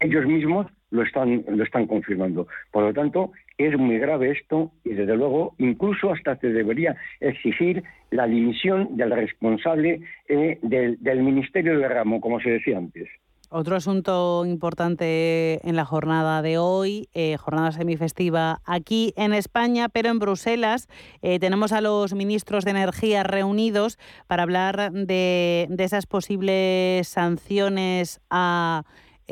Ellos 0.01 0.25
mismos 0.25 0.67
lo 0.93 1.01
están, 1.01 1.43
lo 1.47 1.63
están 1.63 1.87
confirmando. 1.87 2.47
Por 2.71 2.83
lo 2.83 2.93
tanto, 2.93 3.31
es 3.57 3.77
muy 3.77 3.97
grave 3.97 4.31
esto 4.31 4.71
y 4.83 4.93
desde 4.93 5.17
luego 5.17 5.55
incluso 5.57 6.11
hasta 6.11 6.37
se 6.37 6.49
debería 6.49 6.95
exigir 7.19 7.83
la 8.11 8.27
dimisión 8.27 8.95
del 8.95 9.11
responsable 9.11 10.01
eh, 10.29 10.59
del, 10.61 11.23
Ministerio 11.23 11.79
del 11.79 11.89
Ramo, 11.89 12.21
como 12.21 12.39
se 12.39 12.51
decía 12.51 12.77
antes. 12.77 13.09
Otro 13.49 13.75
asunto 13.75 14.45
importante 14.45 15.59
en 15.67 15.75
la 15.75 15.85
jornada 15.85 16.41
de 16.41 16.57
hoy, 16.57 17.07
eh, 17.13 17.37
jornada 17.37 17.71
semifestiva 17.71 18.61
aquí 18.65 19.13
en 19.15 19.33
España, 19.33 19.89
pero 19.89 20.09
en 20.09 20.19
Bruselas 20.19 20.87
eh, 21.21 21.39
tenemos 21.39 21.71
a 21.71 21.81
los 21.81 22.13
ministros 22.13 22.65
de 22.65 22.71
Energía 22.71 23.23
reunidos 23.23 23.97
para 24.27 24.43
hablar 24.43 24.91
de, 24.91 25.67
de 25.69 25.83
esas 25.83 26.05
posibles 26.05 27.07
sanciones 27.07 28.21
a 28.29 28.83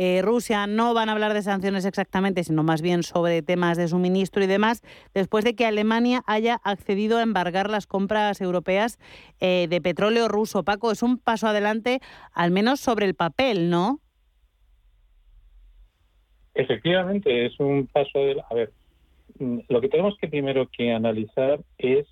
eh, 0.03 0.23
Rusia 0.23 0.65
no 0.65 0.95
van 0.95 1.09
a 1.09 1.11
hablar 1.11 1.35
de 1.35 1.43
sanciones 1.43 1.85
exactamente, 1.85 2.43
sino 2.43 2.63
más 2.63 2.81
bien 2.81 3.03
sobre 3.03 3.43
temas 3.43 3.77
de 3.77 3.87
suministro 3.87 4.43
y 4.43 4.47
demás, 4.47 4.81
después 5.13 5.45
de 5.45 5.53
que 5.53 5.63
Alemania 5.63 6.23
haya 6.25 6.59
accedido 6.63 7.19
a 7.19 7.21
embargar 7.21 7.69
las 7.69 7.85
compras 7.85 8.41
europeas 8.41 8.97
eh, 9.39 9.67
de 9.69 9.79
petróleo 9.79 10.27
ruso. 10.27 10.63
Paco, 10.63 10.91
es 10.91 11.03
un 11.03 11.19
paso 11.19 11.45
adelante, 11.45 11.99
al 12.33 12.49
menos 12.49 12.79
sobre 12.79 13.05
el 13.05 13.13
papel, 13.13 13.69
¿no? 13.69 13.99
Efectivamente, 16.55 17.45
es 17.45 17.59
un 17.59 17.85
paso 17.85 18.09
adelante. 18.15 18.47
A 18.49 18.55
ver, 18.55 18.71
mm, 19.37 19.59
lo 19.69 19.81
que 19.81 19.89
tenemos 19.89 20.17
que 20.17 20.27
primero 20.27 20.67
que 20.75 20.91
analizar 20.91 21.59
es 21.77 22.07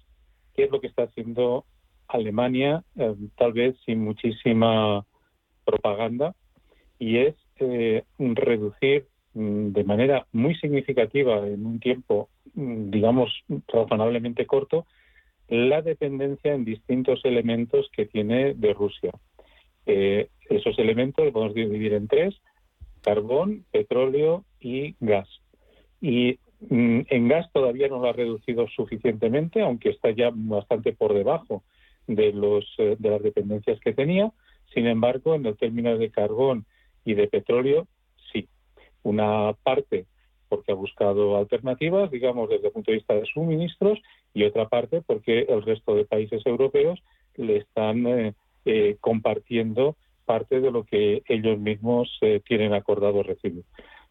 qué 0.53 0.65
es 0.65 0.69
lo 0.69 0.79
que 0.79 0.85
está 0.85 1.05
haciendo 1.05 1.65
Alemania, 2.07 2.83
eh, 2.97 3.15
tal 3.35 3.53
vez 3.53 3.75
sin 3.83 4.03
muchísima 4.03 5.03
propaganda, 5.65 6.35
y 6.99 7.17
es 7.17 7.35
eh, 7.59 8.03
reducir 8.17 9.05
mm, 9.33 9.69
de 9.69 9.83
manera 9.83 10.25
muy 10.31 10.55
significativa 10.55 11.47
en 11.47 11.65
un 11.65 11.79
tiempo, 11.79 12.29
mm, 12.53 12.89
digamos, 12.89 13.31
razonablemente 13.67 14.45
corto, 14.45 14.85
la 15.47 15.81
dependencia 15.81 16.53
en 16.53 16.63
distintos 16.63 17.21
elementos 17.23 17.89
que 17.95 18.05
tiene 18.05 18.53
de 18.53 18.73
Rusia. 18.73 19.11
Eh, 19.85 20.29
esos 20.49 20.77
elementos 20.77 21.25
los 21.25 21.33
podemos 21.33 21.55
dividir 21.55 21.93
en 21.93 22.07
tres, 22.07 22.35
carbón, 23.01 23.65
petróleo 23.71 24.45
y 24.59 24.95
gas. 24.99 25.27
Y 26.01 26.37
mm, 26.69 27.01
en 27.09 27.27
gas 27.27 27.51
todavía 27.51 27.87
no 27.87 27.99
lo 27.99 28.09
ha 28.09 28.13
reducido 28.13 28.67
suficientemente, 28.67 29.61
aunque 29.61 29.89
está 29.89 30.11
ya 30.11 30.29
bastante 30.31 30.93
por 30.93 31.13
debajo 31.13 31.63
de, 32.07 32.31
los, 32.33 32.65
eh, 32.77 32.95
de 32.99 33.09
las 33.09 33.23
dependencias 33.23 33.79
que 33.79 33.93
tenía. 33.93 34.31
Sin 34.73 34.85
embargo, 34.85 35.35
en 35.35 35.45
el 35.45 35.57
término 35.57 35.97
de 35.97 36.11
carbón 36.11 36.65
y 37.05 37.13
de 37.13 37.27
petróleo, 37.27 37.87
sí. 38.31 38.47
Una 39.03 39.53
parte 39.63 40.05
porque 40.49 40.71
ha 40.71 40.75
buscado 40.75 41.37
alternativas, 41.37 42.09
digamos, 42.11 42.49
desde 42.49 42.67
el 42.67 42.73
punto 42.73 42.91
de 42.91 42.97
vista 42.97 43.13
de 43.13 43.25
suministros, 43.25 43.99
y 44.33 44.43
otra 44.43 44.67
parte 44.67 45.01
porque 45.01 45.41
el 45.47 45.61
resto 45.61 45.95
de 45.95 46.05
países 46.05 46.45
europeos 46.45 47.01
le 47.35 47.57
están 47.57 48.05
eh, 48.07 48.33
eh, 48.65 48.97
compartiendo 48.99 49.95
parte 50.25 50.59
de 50.59 50.71
lo 50.71 50.83
que 50.83 51.23
ellos 51.27 51.57
mismos 51.57 52.17
eh, 52.21 52.41
tienen 52.45 52.73
acordado 52.73 53.23
recibir. 53.23 53.63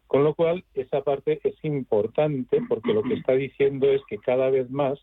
Con 0.07 0.23
lo 0.23 0.33
cual, 0.33 0.63
esa 0.73 1.03
parte 1.03 1.39
es 1.43 1.55
importante 1.63 2.61
porque 2.67 2.93
lo 2.93 3.03
que 3.03 3.13
está 3.13 3.33
diciendo 3.33 3.87
es 3.91 4.01
que 4.09 4.17
cada 4.17 4.49
vez 4.49 4.69
más 4.69 4.99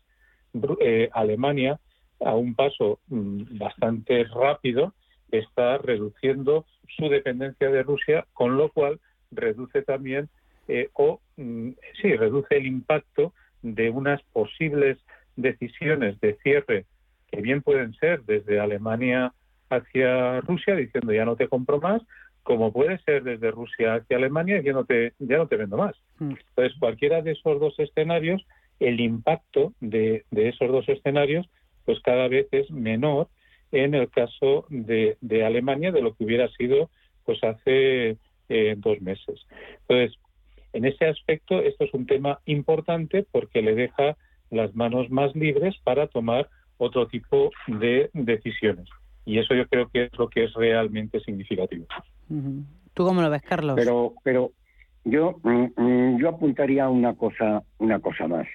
Alemania, 1.13 1.79
a 2.19 2.35
un 2.35 2.55
paso 2.55 2.99
mm, 3.07 3.57
bastante 3.57 4.23
rápido, 4.25 4.93
está 5.31 5.77
reduciendo 5.77 6.65
su 6.95 7.09
dependencia 7.09 7.69
de 7.69 7.83
Rusia, 7.83 8.25
con 8.33 8.57
lo 8.57 8.69
cual 8.69 8.99
reduce 9.31 9.81
también 9.81 10.29
eh, 10.67 10.89
o 10.93 11.19
mm, 11.37 11.69
sí 12.01 12.15
reduce 12.15 12.57
el 12.57 12.65
impacto 12.65 13.33
de 13.61 13.89
unas 13.89 14.21
posibles 14.33 14.97
decisiones 15.35 16.19
de 16.19 16.35
cierre 16.43 16.85
que 17.31 17.41
bien 17.41 17.61
pueden 17.61 17.93
ser 17.95 18.23
desde 18.23 18.59
Alemania 18.59 19.33
hacia 19.69 20.41
Rusia 20.41 20.75
diciendo 20.75 21.13
ya 21.13 21.25
no 21.25 21.35
te 21.35 21.47
compro 21.47 21.79
más 21.79 22.01
como 22.43 22.71
puede 22.71 22.97
ser 22.99 23.23
desde 23.23 23.51
Rusia 23.51 23.95
hacia 23.95 24.17
Alemania 24.17 24.61
ya 24.61 24.73
no 24.73 24.85
te 24.85 25.13
ya 25.19 25.37
no 25.37 25.47
te 25.47 25.57
vendo 25.57 25.77
más 25.77 25.95
mm. 26.19 26.31
entonces 26.49 26.77
cualquiera 26.79 27.21
de 27.21 27.31
esos 27.31 27.59
dos 27.59 27.77
escenarios 27.79 28.45
el 28.79 28.99
impacto 28.99 29.73
de, 29.79 30.25
de 30.31 30.49
esos 30.49 30.69
dos 30.69 30.87
escenarios 30.89 31.47
pues 31.85 31.99
cada 32.01 32.27
vez 32.27 32.47
es 32.51 32.69
menor 32.71 33.27
en 33.71 33.95
el 33.95 34.09
caso 34.09 34.65
de, 34.69 35.17
Alemania 35.45 35.91
de 35.91 36.01
lo 36.01 36.13
que 36.13 36.23
hubiera 36.23 36.47
sido 36.49 36.89
pues 37.25 37.43
hace 37.43 38.17
eh, 38.49 38.75
dos 38.77 39.01
meses. 39.01 39.45
Entonces, 39.87 40.17
en 40.73 40.85
ese 40.85 41.05
aspecto, 41.05 41.59
esto 41.59 41.83
es 41.83 41.93
un 41.93 42.05
tema 42.05 42.39
importante 42.45 43.25
porque 43.31 43.61
le 43.61 43.75
deja 43.75 44.15
las 44.49 44.73
manos 44.75 45.09
más 45.09 45.35
libres 45.35 45.75
para 45.83 46.07
tomar 46.07 46.47
otro 46.77 47.07
tipo 47.07 47.51
de 47.67 48.09
decisiones. 48.13 48.87
Y 49.25 49.39
eso 49.39 49.53
yo 49.55 49.67
creo 49.67 49.89
que 49.89 50.05
es 50.05 50.17
lo 50.17 50.29
que 50.29 50.45
es 50.45 50.53
realmente 50.53 51.19
significativo. 51.19 51.85
¿Tú 52.93 53.05
cómo 53.05 53.21
lo 53.21 53.29
ves, 53.29 53.41
Carlos? 53.41 53.75
Pero, 53.75 54.13
pero 54.23 54.51
yo, 55.03 55.39
mm, 55.43 55.67
mm, 55.75 56.19
yo 56.19 56.29
apuntaría 56.29 56.87
una 56.87 57.15
cosa, 57.15 57.63
una 57.77 57.99
cosa 57.99 58.27
más. 58.27 58.47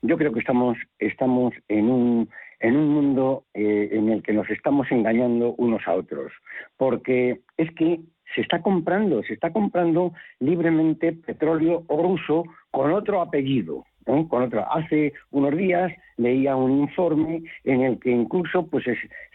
Yo 0.00 0.16
creo 0.16 0.32
que 0.32 0.40
estamos, 0.40 0.78
estamos 0.98 1.52
en 1.68 1.90
un 1.90 2.28
en 2.64 2.78
un 2.78 2.88
mundo 2.88 3.44
eh, 3.52 3.90
en 3.92 4.08
el 4.08 4.22
que 4.22 4.32
nos 4.32 4.48
estamos 4.48 4.90
engañando 4.90 5.54
unos 5.58 5.86
a 5.86 5.92
otros, 5.92 6.32
porque 6.78 7.40
es 7.58 7.70
que 7.74 8.00
se 8.34 8.40
está 8.40 8.62
comprando, 8.62 9.22
se 9.22 9.34
está 9.34 9.52
comprando 9.52 10.14
libremente 10.40 11.12
petróleo 11.12 11.84
ruso 11.90 12.44
con 12.70 12.90
otro 12.92 13.20
apellido. 13.20 13.84
Con 14.04 14.42
otro. 14.42 14.70
Hace 14.70 15.12
unos 15.30 15.56
días 15.56 15.92
leía 16.16 16.56
un 16.56 16.80
informe 16.80 17.42
en 17.64 17.82
el 17.82 17.98
que 17.98 18.10
incluso 18.10 18.66
pues 18.66 18.84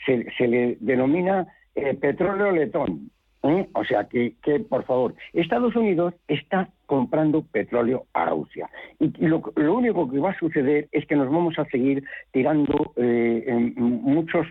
se, 0.06 0.48
le 0.48 0.78
denomina 0.80 1.48
eh, 1.76 1.96
petróleo 1.96 2.52
letón. 2.52 3.12
¿Eh? 3.44 3.68
O 3.74 3.84
sea 3.84 4.06
que, 4.06 4.34
que, 4.44 4.60
por 4.60 4.84
favor, 4.84 5.16
Estados 5.34 5.76
Unidos 5.76 6.14
está 6.28 6.70
comprando 6.86 7.44
petróleo 7.44 8.06
a 8.14 8.26
Rusia. 8.26 8.70
Y, 9.00 9.12
lo, 9.28 9.42
único 9.56 10.10
que 10.10 10.20
va 10.20 10.32
a 10.32 10.40
suceder 10.40 10.88
es 10.92 11.06
que 11.06 11.16
nos 11.16 11.30
vamos 11.30 11.58
a 11.60 11.66
seguir 11.66 12.04
tirando 12.32 12.94
eh, 12.96 13.74
muchos 13.78 14.48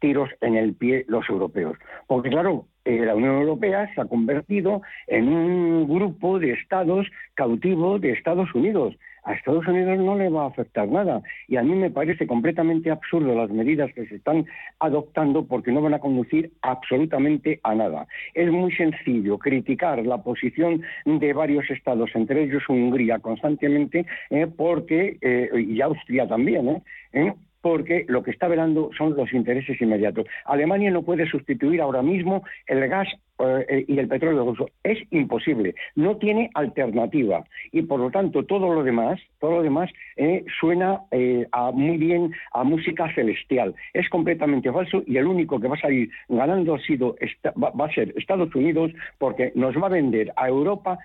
tiros 0.00 0.28
en 0.40 0.56
el 0.56 0.74
pie 0.74 1.04
los 1.08 1.28
europeos. 1.28 1.78
Porque 2.06 2.30
claro, 2.30 2.66
eh, 2.84 3.04
la 3.04 3.14
Unión 3.14 3.40
Europea 3.40 3.92
se 3.94 4.00
ha 4.00 4.04
convertido 4.06 4.82
en 5.06 5.28
un 5.28 5.88
grupo 5.88 6.38
de 6.38 6.52
estados 6.52 7.06
cautivos 7.34 8.00
de 8.00 8.12
Estados 8.12 8.52
Unidos 8.54 8.96
a 9.26 9.34
Estados 9.34 9.66
Unidos 9.66 9.98
no 9.98 10.16
le 10.16 10.30
va 10.30 10.44
a 10.44 10.48
afectar 10.48 10.88
nada. 10.88 11.20
Y 11.48 11.56
a 11.56 11.62
mí 11.62 11.74
me 11.74 11.90
parece 11.90 12.26
completamente 12.26 12.90
absurdo 12.90 13.34
las 13.34 13.50
medidas 13.50 13.92
que 13.92 14.06
se 14.06 14.16
están 14.16 14.46
adoptando 14.78 15.44
porque 15.44 15.72
no 15.72 15.82
van 15.82 15.94
a 15.94 15.98
conducir 15.98 16.52
absolutamente 16.62 17.60
a 17.64 17.74
nada. 17.74 18.06
Es 18.34 18.50
muy 18.50 18.72
sencillo 18.72 19.38
criticar 19.38 20.04
la 20.06 20.22
posición 20.22 20.82
de 21.04 21.32
varios 21.32 21.68
estados, 21.70 22.10
entre 22.14 22.44
ellos 22.44 22.62
Hungría, 22.68 23.18
constantemente, 23.18 24.06
eh, 24.30 24.46
porque, 24.46 25.18
eh, 25.20 25.50
y 25.56 25.80
Austria 25.80 26.28
también, 26.28 26.82
¿eh? 27.12 27.32
¿Eh? 27.66 27.76
porque 27.76 28.04
lo 28.08 28.22
que 28.22 28.30
está 28.30 28.48
velando 28.48 28.90
son 28.96 29.16
los 29.16 29.32
intereses 29.32 29.80
inmediatos. 29.80 30.26
Alemania 30.44 30.90
no 30.90 31.02
puede 31.02 31.28
sustituir 31.28 31.80
ahora 31.80 32.00
mismo 32.00 32.44
el 32.66 32.88
gas 32.88 33.08
eh, 33.38 33.84
y 33.88 33.98
el 33.98 34.08
petróleo 34.08 34.44
ruso. 34.44 34.70
Es 34.82 34.98
imposible, 35.10 35.74
no 35.94 36.16
tiene 36.16 36.50
alternativa 36.54 37.44
y 37.72 37.82
por 37.82 38.00
lo 38.00 38.10
tanto 38.10 38.44
todo 38.44 38.72
lo 38.72 38.82
demás, 38.82 39.20
todo 39.40 39.56
lo 39.56 39.62
demás 39.62 39.90
eh, 40.16 40.44
suena 40.60 41.00
eh, 41.10 41.46
muy 41.74 41.96
bien 41.98 42.32
a 42.52 42.64
música 42.64 43.12
celestial. 43.14 43.74
Es 43.92 44.08
completamente 44.08 44.72
falso 44.72 45.02
y 45.06 45.16
el 45.16 45.26
único 45.26 45.60
que 45.60 45.68
va 45.68 45.76
a 45.76 45.80
salir 45.80 46.08
ganando 46.28 46.76
ha 46.76 46.80
sido 46.80 47.16
va, 47.62 47.84
a 47.84 47.94
ser 47.94 48.14
Estados 48.16 48.54
Unidos 48.54 48.92
porque 49.18 49.52
nos 49.54 49.76
va 49.76 49.86
a 49.86 49.90
vender 49.90 50.32
a 50.36 50.48
Europa 50.48 50.98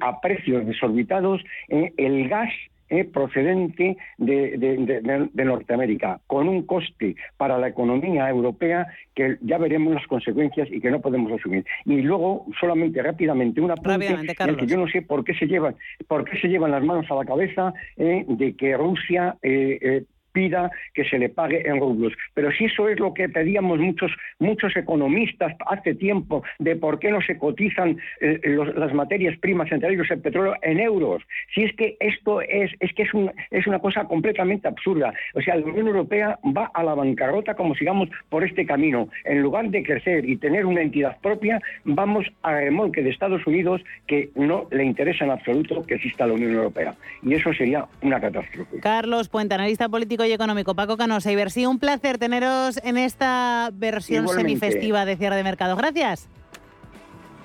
a 0.00 0.20
precios 0.20 0.66
desorbitados 0.66 1.42
el 1.68 2.28
gas 2.28 2.52
eh, 2.90 3.04
procedente 3.04 3.96
de, 4.16 5.32
Norteamérica, 5.34 6.20
con 6.26 6.48
un 6.48 6.62
coste 6.62 7.16
para 7.36 7.58
la 7.58 7.68
economía 7.68 8.28
europea 8.28 8.86
que 9.14 9.36
ya 9.40 9.58
veremos 9.58 9.94
las 9.94 10.06
consecuencias 10.06 10.68
y 10.70 10.80
que 10.80 10.90
no 10.90 11.00
podemos 11.00 11.32
asumir. 11.32 11.64
Y 11.84 12.02
luego, 12.02 12.46
solamente 12.60 13.02
rápidamente, 13.02 13.60
una 13.60 13.76
pregunta 13.76 14.56
que 14.56 14.66
yo 14.66 14.76
no 14.76 14.88
sé 14.88 15.02
por 15.02 15.24
qué 15.24 15.34
se 15.34 15.46
llevan, 15.46 15.76
por 16.06 16.24
qué 16.24 16.38
se 16.38 16.48
llevan 16.48 16.70
las 16.70 16.82
manos 16.82 17.10
a 17.10 17.14
la 17.14 17.24
cabeza 17.24 17.72
eh, 17.96 18.24
de 18.28 18.54
que 18.54 18.76
Rusia 18.76 19.36
eh, 19.42 20.04
pida 20.32 20.70
que 20.94 21.04
se 21.04 21.18
le 21.18 21.28
pague 21.28 21.68
en 21.68 21.80
rublos. 21.80 22.12
Pero 22.34 22.50
si 22.52 22.66
eso 22.66 22.88
es 22.88 22.98
lo 22.98 23.14
que 23.14 23.28
pedíamos 23.28 23.78
muchos, 23.78 24.10
muchos 24.38 24.76
economistas 24.76 25.54
hace 25.66 25.94
tiempo, 25.94 26.42
de 26.58 26.76
por 26.76 26.98
qué 26.98 27.10
no 27.10 27.20
se 27.22 27.38
cotizan 27.38 27.98
eh, 28.20 28.40
las 28.76 28.94
materias 28.94 29.36
primas, 29.38 29.70
entre 29.72 29.92
ellos 29.92 30.10
el 30.10 30.20
petróleo, 30.20 30.54
en 30.62 30.80
euros. 30.80 31.22
Si 31.54 31.64
es 31.64 31.74
que 31.76 31.96
esto 32.00 32.40
es, 32.40 32.70
es 32.80 32.92
que 32.94 33.02
es, 33.02 33.14
un, 33.14 33.30
es 33.50 33.66
una 33.66 33.78
cosa 33.78 34.04
completamente 34.04 34.68
absurda. 34.68 35.12
O 35.34 35.40
sea, 35.40 35.56
la 35.56 35.66
Unión 35.66 35.88
Europea 35.88 36.38
va 36.44 36.70
a 36.74 36.82
la 36.82 36.94
bancarrota 36.94 37.54
como 37.54 37.74
sigamos 37.74 38.08
por 38.28 38.44
este 38.44 38.66
camino. 38.66 39.08
En 39.24 39.42
lugar 39.42 39.68
de 39.70 39.82
crecer 39.82 40.28
y 40.28 40.36
tener 40.36 40.66
una 40.66 40.82
entidad 40.82 41.18
propia, 41.20 41.60
vamos 41.84 42.26
a 42.42 42.52
remolque 42.52 43.02
de 43.02 43.10
Estados 43.10 43.46
Unidos 43.46 43.82
que 44.06 44.30
no 44.34 44.66
le 44.70 44.84
interesa 44.84 45.24
en 45.24 45.30
absoluto 45.30 45.84
que 45.84 45.94
exista 45.94 46.26
la 46.26 46.34
Unión 46.34 46.52
Europea. 46.52 46.94
Y 47.22 47.34
eso 47.34 47.52
sería 47.52 47.86
una 48.02 48.20
catástrofe. 48.20 48.80
Carlos 48.80 49.28
Puente, 49.28 49.54
analista 49.54 49.88
político 49.88 50.17
económico. 50.26 50.74
Paco 50.74 50.96
Canosa 50.96 51.30
y 51.32 51.36
Bersi, 51.36 51.66
un 51.66 51.78
placer 51.78 52.18
teneros 52.18 52.78
en 52.82 52.98
esta 52.98 53.70
versión 53.72 54.28
semifestiva 54.28 55.04
de 55.04 55.16
cierre 55.16 55.36
de 55.36 55.44
mercado. 55.44 55.76
Gracias. 55.76 56.28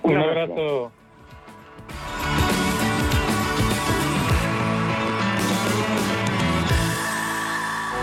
Un 0.04 0.18
abrazo. 0.18 0.92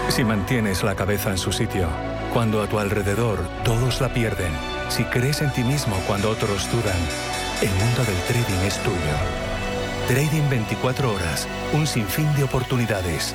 Si 0.09 0.25
mantienes 0.25 0.83
la 0.83 0.97
cabeza 0.97 1.31
en 1.31 1.39
su 1.39 1.53
sitio, 1.53 1.87
cuando 2.33 2.63
a 2.63 2.67
tu 2.67 2.79
alrededor 2.79 3.39
todos 3.65 4.01
la 4.01 4.13
pierden, 4.13 4.53
si 4.89 5.05
crees 5.05 5.41
en 5.41 5.53
ti 5.53 5.63
mismo 5.63 5.97
cuando 6.07 6.31
otros 6.31 6.71
dudan, 6.73 6.99
el 7.63 7.71
mundo 7.71 8.05
del 8.05 8.17
trading 8.27 8.67
es 8.67 8.77
tuyo. 8.83 8.97
Trading 10.09 10.49
24 10.51 11.15
horas, 11.15 11.47
un 11.73 11.87
sinfín 11.87 12.27
de 12.35 12.43
oportunidades. 12.43 13.35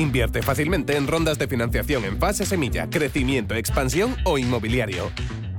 Invierte 0.00 0.40
fácilmente 0.40 0.96
en 0.96 1.06
rondas 1.06 1.38
de 1.38 1.46
financiación 1.46 2.06
en 2.06 2.18
fase 2.18 2.46
semilla, 2.46 2.88
crecimiento, 2.88 3.54
expansión 3.54 4.16
o 4.24 4.38
inmobiliario. 4.38 5.12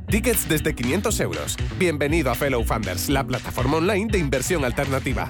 Tickets 0.07 0.49
desde 0.49 0.73
500 0.73 1.19
euros. 1.19 1.57
Bienvenido 1.77 2.31
a 2.31 2.35
Fellow 2.35 2.63
Funders, 2.63 3.07
la 3.07 3.23
plataforma 3.23 3.77
online 3.77 4.07
de 4.11 4.17
inversión 4.17 4.65
alternativa. 4.65 5.29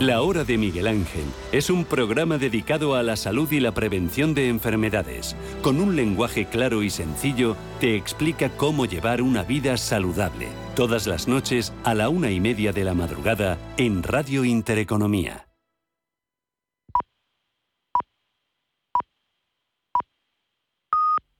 La 0.00 0.22
Hora 0.22 0.44
de 0.44 0.56
Miguel 0.56 0.86
Ángel 0.86 1.26
es 1.52 1.68
un 1.68 1.84
programa 1.84 2.38
dedicado 2.38 2.94
a 2.94 3.02
la 3.02 3.16
salud 3.16 3.52
y 3.52 3.60
la 3.60 3.72
prevención 3.72 4.32
de 4.32 4.48
enfermedades. 4.48 5.36
Con 5.60 5.78
un 5.78 5.94
lenguaje 5.94 6.46
claro 6.46 6.82
y 6.82 6.88
sencillo, 6.88 7.54
te 7.80 7.96
explica 7.96 8.48
cómo 8.56 8.86
llevar 8.86 9.20
una 9.20 9.42
vida 9.42 9.76
saludable. 9.76 10.48
Todas 10.74 11.06
las 11.06 11.28
noches 11.28 11.74
a 11.84 11.92
la 11.92 12.08
una 12.08 12.30
y 12.30 12.40
media 12.40 12.72
de 12.72 12.84
la 12.84 12.94
madrugada 12.94 13.58
en 13.76 14.02
Radio 14.02 14.46
Intereconomía. 14.46 15.50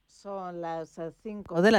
Son 0.05 0.61
las 0.61 0.99
eh, 0.99 1.11
5 1.23 1.63
de 1.63 1.63
la 1.63 1.69